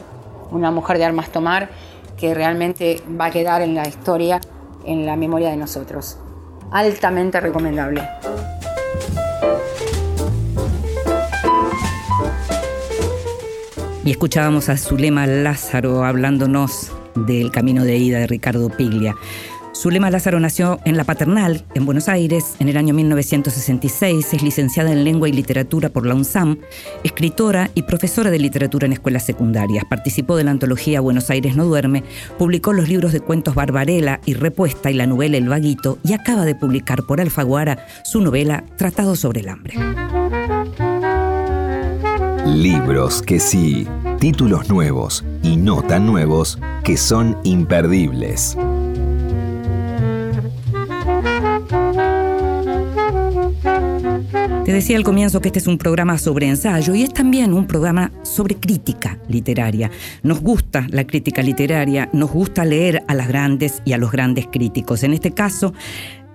una 0.51 0.71
mujer 0.71 0.99
de 0.99 1.05
armas 1.05 1.31
tomar, 1.31 1.69
que 2.17 2.35
realmente 2.35 3.03
va 3.09 3.27
a 3.27 3.31
quedar 3.31 3.63
en 3.63 3.75
la 3.75 3.87
historia, 3.87 4.41
en 4.85 5.07
la 5.07 5.17
memoria 5.17 5.51
de 5.51 5.57
nosotros. 5.57 6.19
Altamente 6.73 7.41
recomendable. 7.41 8.03
Y 14.07 14.13
escuchábamos 14.13 14.69
a 14.69 14.77
Zulema 14.77 15.27
Lázaro 15.27 16.05
hablándonos 16.05 16.93
del 17.17 17.51
camino 17.51 17.85
de 17.85 17.97
ida 17.97 18.21
de 18.21 18.29
Ricardo 18.29 18.69
Piglia. 18.69 19.17
Zulema 19.75 20.11
Lázaro 20.11 20.39
nació 20.39 20.79
en 20.85 20.97
La 20.97 21.03
Paternal, 21.03 21.65
en 21.75 21.85
Buenos 21.85 22.09
Aires, 22.09 22.55
en 22.61 22.69
el 22.69 22.77
año 22.77 22.95
1966. 22.95 24.33
Es 24.33 24.43
licenciada 24.45 24.93
en 24.93 25.03
Lengua 25.03 25.29
y 25.29 25.33
Literatura 25.33 25.89
por 25.89 26.07
la 26.07 26.15
UNSAM, 26.15 26.57
escritora 27.03 27.69
y 27.75 27.83
profesora 27.83 28.31
de 28.31 28.39
literatura 28.39 28.87
en 28.87 28.93
escuelas 28.93 29.27
secundarias. 29.27 29.85
Participó 29.91 30.37
de 30.37 30.45
la 30.45 30.53
antología 30.53 31.01
Buenos 31.01 31.29
Aires 31.29 31.57
no 31.57 31.65
duerme, 31.65 32.05
publicó 32.39 32.73
los 32.73 32.89
libros 32.89 33.13
de 33.13 33.19
cuentos 33.19 33.57
Barbarella 33.57 34.21
y 34.25 34.35
Repuesta 34.35 34.89
y 34.89 34.95
la 34.95 35.09
novela 35.09 35.37
El 35.37 35.49
Vaguito 35.49 35.99
y 36.05 36.13
acaba 36.13 36.45
de 36.45 36.55
publicar 36.55 37.03
por 37.03 37.21
Alfaguara 37.21 37.85
su 38.05 38.21
novela 38.21 38.63
Tratado 38.77 39.17
sobre 39.17 39.41
el 39.41 39.49
hambre. 39.49 39.75
Libros 42.47 43.23
que 43.23 43.41
sí, 43.41 43.89
títulos 44.21 44.69
nuevos 44.69 45.25
y 45.43 45.57
no 45.57 45.83
tan 45.83 46.07
nuevos 46.07 46.59
que 46.85 46.97
son 46.97 47.37
imperdibles. 47.43 48.57
Te 54.67 54.73
decía 54.73 54.97
al 54.97 55.05
comienzo 55.05 55.41
que 55.41 55.49
este 55.49 55.61
es 55.61 55.69
un 55.69 55.79
programa 55.79 56.19
sobre 56.19 56.49
ensayo 56.49 56.95
y 56.97 57.03
es 57.05 57.13
también 57.13 57.53
un 57.53 57.69
programa 57.69 58.11
sobre 58.23 58.57
crítica 58.57 59.17
literaria. 59.29 59.93
Nos 60.25 60.41
gusta 60.41 60.89
la 60.91 61.07
crítica 61.07 61.41
literaria, 61.41 62.09
nos 62.13 62.33
gusta 62.33 62.65
leer 62.65 63.05
a 63.07 63.15
las 63.15 63.29
grandes 63.29 63.81
y 63.85 63.93
a 63.93 63.99
los 63.99 64.11
grandes 64.11 64.49
críticos. 64.49 65.05
En 65.05 65.13
este 65.13 65.31
caso, 65.31 65.73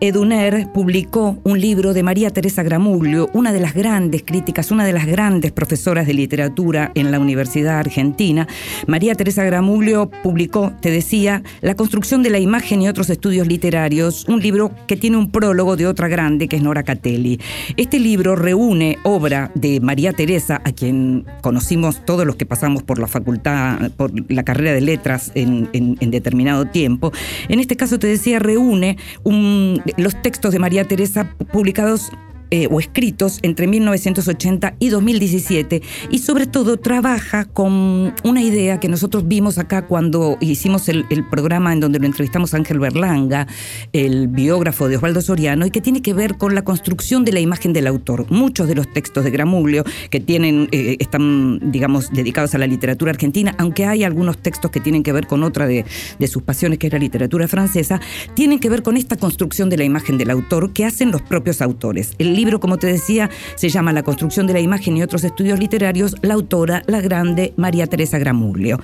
Eduner 0.04 0.68
publicó 0.74 1.38
un 1.44 1.62
libro 1.62 1.94
de 1.94 2.02
María 2.02 2.32
Teresa 2.32 2.64
Gramuglio, 2.64 3.30
una 3.34 3.54
de 3.54 3.60
las 3.60 3.76
grandes 3.76 4.24
críticas, 4.24 4.72
una 4.72 4.84
de 4.84 4.94
las 4.94 5.06
grandes 5.06 5.52
profesoras 5.52 6.08
de 6.08 6.16
literatura 6.16 6.92
en 6.96 7.12
la 7.12 7.20
Universidad 7.20 7.78
Argentina. 7.78 8.48
María 8.88 9.14
Teresa 9.14 9.44
Gramuglio 9.44 10.10
publicó, 10.24 10.74
te 10.82 10.90
decía, 10.90 11.44
La 11.62 11.76
construcción 11.76 12.24
de 12.24 12.32
la 12.32 12.40
imagen 12.40 12.82
y 12.82 12.90
otros 12.90 13.12
estudios 13.12 13.46
literarios, 13.46 14.26
un 14.28 14.40
libro 14.40 14.72
que 14.88 14.98
tiene 14.98 15.18
un 15.18 15.30
prólogo 15.30 15.78
de 15.78 15.86
otra 15.86 16.08
grande 16.08 16.48
que 16.48 16.56
es 16.56 16.64
Nora 16.64 16.82
Catelli. 16.82 17.40
Este 17.78 18.00
libro 18.00 18.36
reúne 18.36 18.98
obra 19.04 19.52
de 19.54 19.82
María 19.82 20.14
Teresa, 20.14 20.64
a 20.66 20.72
quien 20.72 21.26
conocimos 21.42 22.04
todos 22.06 22.26
los 22.26 22.38
que 22.38 22.48
pasamos 22.48 22.82
por 22.82 22.98
la 22.98 23.06
facultad, 23.06 23.92
por 23.92 24.12
la 24.32 24.42
carrera 24.42 24.74
de 24.74 24.82
letras 24.82 25.32
en, 25.36 25.70
en 25.74 26.10
determinado 26.10 26.66
tiempo. 26.66 27.12
En 27.50 27.60
este 27.60 27.76
caso, 27.76 28.00
te 28.00 28.08
decía, 28.08 28.40
reúne 28.40 28.98
un 29.24 29.80
los 29.98 30.22
textos 30.22 30.52
de 30.52 30.60
María 30.60 30.88
Teresa 30.88 31.36
publicados 31.52 32.12
eh, 32.54 32.68
o 32.70 32.80
escritos 32.80 33.40
entre 33.44 33.66
1980 33.66 34.76
y 34.78 34.90
2017 34.90 35.82
y 36.10 36.20
sobre 36.20 36.48
todo 36.48 36.78
trabaja 36.78 37.46
con 37.46 38.14
una 38.24 38.42
idea 38.42 38.80
que 38.80 38.90
nosotros 38.90 39.28
vimos 39.28 39.58
acá 39.58 39.88
cuando 39.88 40.38
hicimos 40.42 40.90
el, 40.90 41.06
programa 41.30 41.72
en 41.72 41.80
donde 41.80 42.00
lo 42.00 42.06
entrevistamos 42.06 42.54
a 42.54 42.58
Ángel 42.58 42.80
Berlanga, 42.80 43.48
el 43.94 44.28
biógrafo 44.28 44.90
de 44.90 44.98
Osvaldo 44.98 45.22
Soriano, 45.22 45.66
y 45.66 45.72
que 45.72 45.80
tiene 45.80 46.02
que 46.02 46.14
ver 46.14 46.38
con 46.38 46.54
la 46.54 46.64
construcción 46.64 47.24
de 47.24 47.32
la 47.32 47.40
imagen 47.40 47.74
del 47.74 47.88
autor. 47.88 48.30
Muchos 48.30 48.68
de 48.68 48.76
los 48.76 48.92
textos 48.92 49.24
de 49.24 49.32
Gramulio 49.32 49.84
que 50.10 50.20
tienen, 50.20 50.68
eh, 50.72 50.98
están, 51.00 51.72
digamos, 51.72 52.12
dedicados 52.12 52.54
a 52.54 52.58
la 52.58 52.68
literatura 52.68 53.12
argentina, 53.12 53.56
aunque 53.58 53.86
hay 53.86 54.04
algunos 54.04 54.38
textos 54.38 54.72
que 54.72 54.80
tienen 54.80 55.04
que 55.04 55.14
ver 55.14 55.28
con 55.28 55.44
otra 55.44 55.68
de, 55.68 55.86
sus 56.28 56.44
pasiones, 56.44 56.80
que 56.80 56.88
es 56.88 56.94
la 56.94 57.00
literatura 57.00 57.48
francesa, 57.48 58.02
tienen 58.34 58.60
que 58.60 58.70
ver 58.70 58.84
con 58.84 58.98
esta 58.98 59.16
construcción 59.16 59.70
de 59.70 59.78
la 59.78 59.84
imagen 59.84 60.18
del 60.18 60.30
autor 60.32 60.74
que 60.74 60.86
hacen 60.86 61.12
los 61.12 61.22
propios 61.22 61.62
autores. 61.62 62.14
Libro, 62.42 62.60
como 62.60 62.78
te 62.78 62.88
decía, 62.88 63.30
se 63.54 63.70
llama 63.70 63.94
La 63.94 64.02
construcción 64.02 64.48
de 64.48 64.54
la 64.54 64.60
imagen 64.60 64.98
y 64.98 65.04
otros 65.04 65.24
estudios 65.24 65.60
literarios, 65.60 66.16
la 66.24 66.34
autora, 66.34 66.82
la 66.88 67.00
grande 67.00 67.54
María 67.56 67.86
Teresa 67.86 68.18
Gramuglio, 68.18 68.80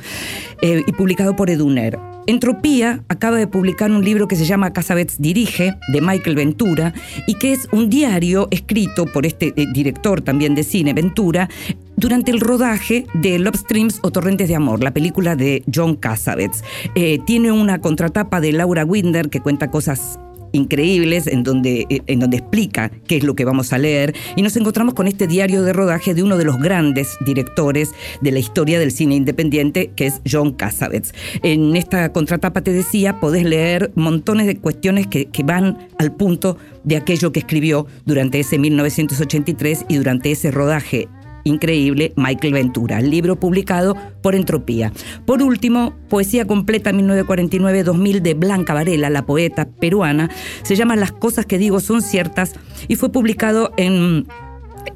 eh, 0.61 0.83
y 0.85 0.91
publicado 0.91 1.35
por 1.35 1.49
Eduner. 1.49 1.97
Entropía 2.27 3.03
acaba 3.07 3.37
de 3.37 3.47
publicar 3.47 3.89
un 3.89 4.03
libro 4.03 4.27
que 4.27 4.35
se 4.35 4.45
llama 4.45 4.73
Casabets 4.73 5.19
Dirige, 5.19 5.73
de 5.91 6.01
Michael 6.01 6.35
Ventura, 6.35 6.93
y 7.25 7.33
que 7.35 7.53
es 7.53 7.67
un 7.71 7.89
diario 7.89 8.47
escrito 8.51 9.07
por 9.07 9.25
este 9.25 9.53
eh, 9.55 9.65
director 9.73 10.21
también 10.21 10.53
de 10.53 10.63
cine, 10.63 10.93
Ventura, 10.93 11.49
durante 11.95 12.29
el 12.29 12.39
rodaje 12.39 13.07
de 13.15 13.39
Love 13.39 13.55
Streams 13.55 13.99
o 14.03 14.11
Torrentes 14.11 14.47
de 14.49 14.55
Amor, 14.55 14.83
la 14.83 14.91
película 14.91 15.35
de 15.35 15.63
John 15.73 15.95
Cassavetes. 15.95 16.63
Eh, 16.93 17.17
tiene 17.25 17.51
una 17.51 17.79
contratapa 17.79 18.39
de 18.39 18.51
Laura 18.51 18.85
Winder 18.85 19.29
que 19.29 19.41
cuenta 19.41 19.71
cosas 19.71 20.19
increíbles 20.57 21.27
en 21.27 21.43
donde, 21.43 21.85
eh, 21.89 22.01
en 22.07 22.19
donde 22.19 22.37
explica 22.37 22.91
qué 23.07 23.17
es 23.17 23.23
lo 23.23 23.35
que 23.35 23.45
vamos 23.45 23.73
a 23.73 23.77
leer 23.77 24.13
y 24.35 24.41
nos 24.41 24.55
encontramos 24.57 24.93
con 24.93 25.07
este 25.07 25.27
diario 25.27 25.63
de 25.63 25.73
rodaje 25.73 26.13
de 26.13 26.23
uno 26.23 26.37
de 26.37 26.43
los 26.43 26.57
grandes 26.57 27.17
directores 27.25 27.91
de 28.21 28.31
la 28.31 28.39
historia 28.39 28.79
del 28.79 28.91
cine 28.91 29.15
independiente 29.15 29.91
que 29.95 30.07
es 30.07 30.21
John 30.29 30.51
Cassavetes. 30.51 31.13
En 31.43 31.75
esta 31.75 32.11
contratapa 32.11 32.61
te 32.61 32.73
decía, 32.73 33.19
podés 33.19 33.45
leer 33.45 33.91
montones 33.95 34.47
de 34.47 34.57
cuestiones 34.57 35.07
que, 35.07 35.25
que 35.25 35.43
van 35.43 35.87
al 35.97 36.11
punto 36.13 36.57
de 36.83 36.97
aquello 36.97 37.31
que 37.31 37.39
escribió 37.39 37.87
durante 38.05 38.39
ese 38.39 38.57
1983 38.57 39.85
y 39.87 39.97
durante 39.97 40.31
ese 40.31 40.51
rodaje 40.51 41.07
increíble 41.47 42.13
Michael 42.15 42.53
Ventura, 42.53 43.01
libro 43.01 43.39
publicado 43.39 43.95
por 44.21 44.35
Entropía. 44.35 44.91
Por 45.25 45.41
último, 45.41 45.93
Poesía 46.09 46.45
completa 46.45 46.91
1949-2000 46.91 48.21
de 48.21 48.33
Blanca 48.33 48.73
Varela, 48.73 49.09
la 49.09 49.25
poeta 49.25 49.67
peruana, 49.67 50.29
se 50.63 50.75
llama 50.75 50.95
Las 50.95 51.11
cosas 51.11 51.45
que 51.45 51.57
digo 51.57 51.79
son 51.79 52.01
ciertas 52.01 52.53
y 52.87 52.95
fue 52.95 53.11
publicado 53.11 53.71
en 53.77 54.27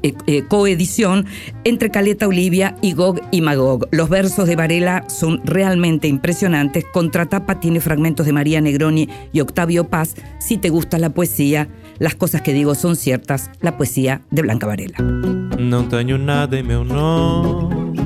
eh, 0.02 0.14
eh, 0.26 0.42
coedición 0.48 1.26
entre 1.64 1.90
Caleta 1.90 2.26
Olivia 2.26 2.76
y 2.80 2.92
Gog 2.92 3.20
y 3.30 3.40
Magog. 3.40 3.88
Los 3.90 4.08
versos 4.08 4.48
de 4.48 4.56
Varela 4.56 5.04
son 5.08 5.40
realmente 5.44 6.08
impresionantes. 6.08 6.84
Contratapa 6.92 7.60
tiene 7.60 7.80
fragmentos 7.80 8.26
de 8.26 8.32
María 8.32 8.60
Negroni 8.60 9.08
y 9.32 9.40
Octavio 9.40 9.88
Paz. 9.88 10.14
Si 10.40 10.56
te 10.56 10.70
gusta 10.70 10.98
la 10.98 11.10
poesía, 11.10 11.68
las 11.98 12.14
cosas 12.14 12.42
que 12.42 12.52
digo 12.52 12.74
son 12.74 12.96
ciertas. 12.96 13.50
La 13.60 13.76
poesía 13.76 14.22
de 14.30 14.42
Blanca 14.42 14.66
Varela. 14.66 15.41
Não 15.58 15.86
tenho 15.88 16.18
nada 16.18 16.58
em 16.58 16.62
meu 16.62 16.84
nome, 16.84 17.98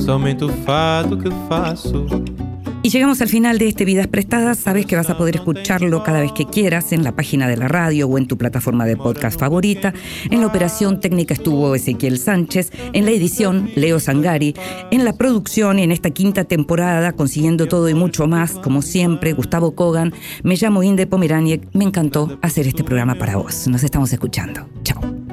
somente 0.00 0.44
o 0.44 0.48
fado 0.48 1.16
que 1.16 1.30
faço 1.48 2.06
Y 2.84 2.90
llegamos 2.90 3.22
al 3.22 3.28
final 3.28 3.56
de 3.56 3.66
este 3.66 3.86
Vidas 3.86 4.08
Prestadas. 4.08 4.58
Sabes 4.58 4.84
que 4.84 4.94
vas 4.94 5.08
a 5.08 5.16
poder 5.16 5.36
escucharlo 5.36 6.04
cada 6.04 6.20
vez 6.20 6.32
que 6.32 6.44
quieras 6.44 6.92
en 6.92 7.02
la 7.02 7.16
página 7.16 7.48
de 7.48 7.56
la 7.56 7.66
radio 7.66 8.06
o 8.06 8.18
en 8.18 8.26
tu 8.26 8.36
plataforma 8.36 8.84
de 8.84 8.94
podcast 8.94 9.40
favorita. 9.40 9.94
En 10.30 10.42
la 10.42 10.46
operación 10.46 11.00
técnica 11.00 11.32
estuvo 11.32 11.74
Ezequiel 11.74 12.18
Sánchez, 12.18 12.72
en 12.92 13.06
la 13.06 13.12
edición 13.12 13.70
Leo 13.74 14.00
Sangari, 14.00 14.54
en 14.90 15.06
la 15.06 15.14
producción 15.14 15.78
en 15.78 15.92
esta 15.92 16.10
quinta 16.10 16.44
temporada, 16.44 17.12
consiguiendo 17.12 17.68
todo 17.68 17.88
y 17.88 17.94
mucho 17.94 18.26
más, 18.26 18.52
como 18.58 18.82
siempre, 18.82 19.32
Gustavo 19.32 19.74
Kogan. 19.74 20.12
Me 20.42 20.56
llamo 20.56 20.82
Inde 20.82 21.06
Pomeraniec. 21.06 21.66
Me 21.72 21.84
encantó 21.84 22.38
hacer 22.42 22.66
este 22.66 22.84
programa 22.84 23.14
para 23.14 23.36
vos. 23.36 23.66
Nos 23.66 23.82
estamos 23.82 24.12
escuchando. 24.12 24.68
Chao. 24.82 25.23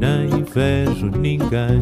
Nem 0.00 0.42
vejo 0.42 1.10
ninguém. 1.10 1.78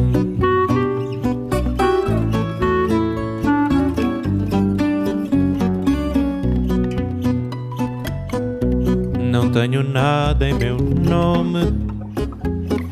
Não 9.31 9.49
tenho 9.49 9.81
nada 9.83 10.49
em 10.49 10.53
meu 10.53 10.75
nome, 10.77 11.73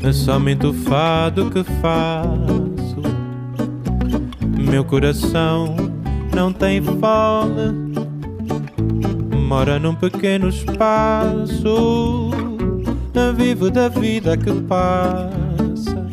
é 0.01 0.13
somente 0.13 0.65
o 0.65 0.73
fado 0.73 1.51
que 1.51 1.61
faço. 1.81 3.01
Meu 4.57 4.85
coração 4.85 5.75
não 6.33 6.53
tem 6.53 6.81
fome, 6.81 7.93
mora 9.45 9.77
num 9.77 9.93
pequeno 9.93 10.47
espaço 10.47 12.26
vivo 13.35 13.69
da 13.69 13.89
vida 13.89 14.37
que 14.37 14.51
passa, 14.61 16.07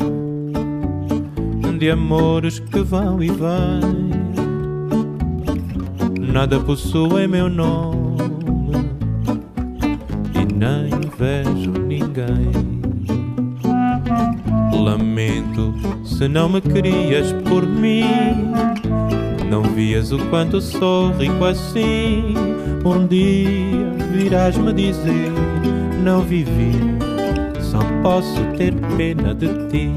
de 1.79 1.91
amores 1.91 2.59
que 2.59 2.81
vão 2.81 3.23
e 3.23 3.29
vêm. 3.29 4.15
Nada 6.33 6.59
possuem 6.61 7.29
meu 7.29 7.49
nome 7.49 8.75
e 10.35 10.53
nem 10.53 10.91
vejo 11.19 11.73
ninguém. 11.73 12.83
Lamento 14.73 15.75
se 16.05 16.27
não 16.29 16.49
me 16.49 16.61
querias 16.61 17.33
por 17.49 17.67
mim. 17.67 18.53
Não 19.51 19.63
vias 19.63 20.11
o 20.11 20.19
quanto 20.31 20.61
sou 20.61 21.13
rico 21.13 21.45
assim. 21.45 22.35
Um 22.85 23.07
dia 23.07 23.93
virás 24.13 24.57
me 24.57 24.73
dizer: 24.73 25.33
Não 26.05 26.21
vivi 26.21 26.73
só 27.75 27.81
posso 28.03 28.41
ter 28.57 28.73
pena 28.97 29.35
de 29.35 29.49
ti. 29.69 29.91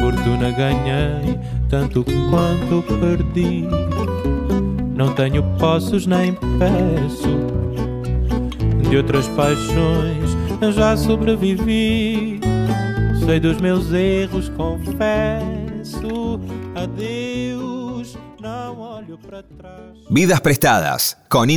Fortuna 0.00 0.50
ganhei 0.50 1.38
tanto 1.68 2.04
quanto 2.28 2.82
perdi. 2.98 3.68
Não 4.96 5.14
tenho 5.14 5.44
posses 5.58 6.06
nem 6.06 6.32
peço. 6.32 7.28
De 8.88 8.96
outras 8.96 9.28
paixões 9.28 10.36
já 10.74 10.96
sobrevivi. 10.96 12.40
Sei 13.24 13.38
dos 13.38 13.60
meus 13.60 13.92
erros, 13.92 14.48
confesso. 14.56 16.40
Adeus, 16.74 18.18
não 18.40 18.80
olho 18.80 19.16
para 19.18 19.44
trás. 19.44 19.80
Vidas 20.10 20.40
prestadas 20.40 21.16
con 21.28 21.48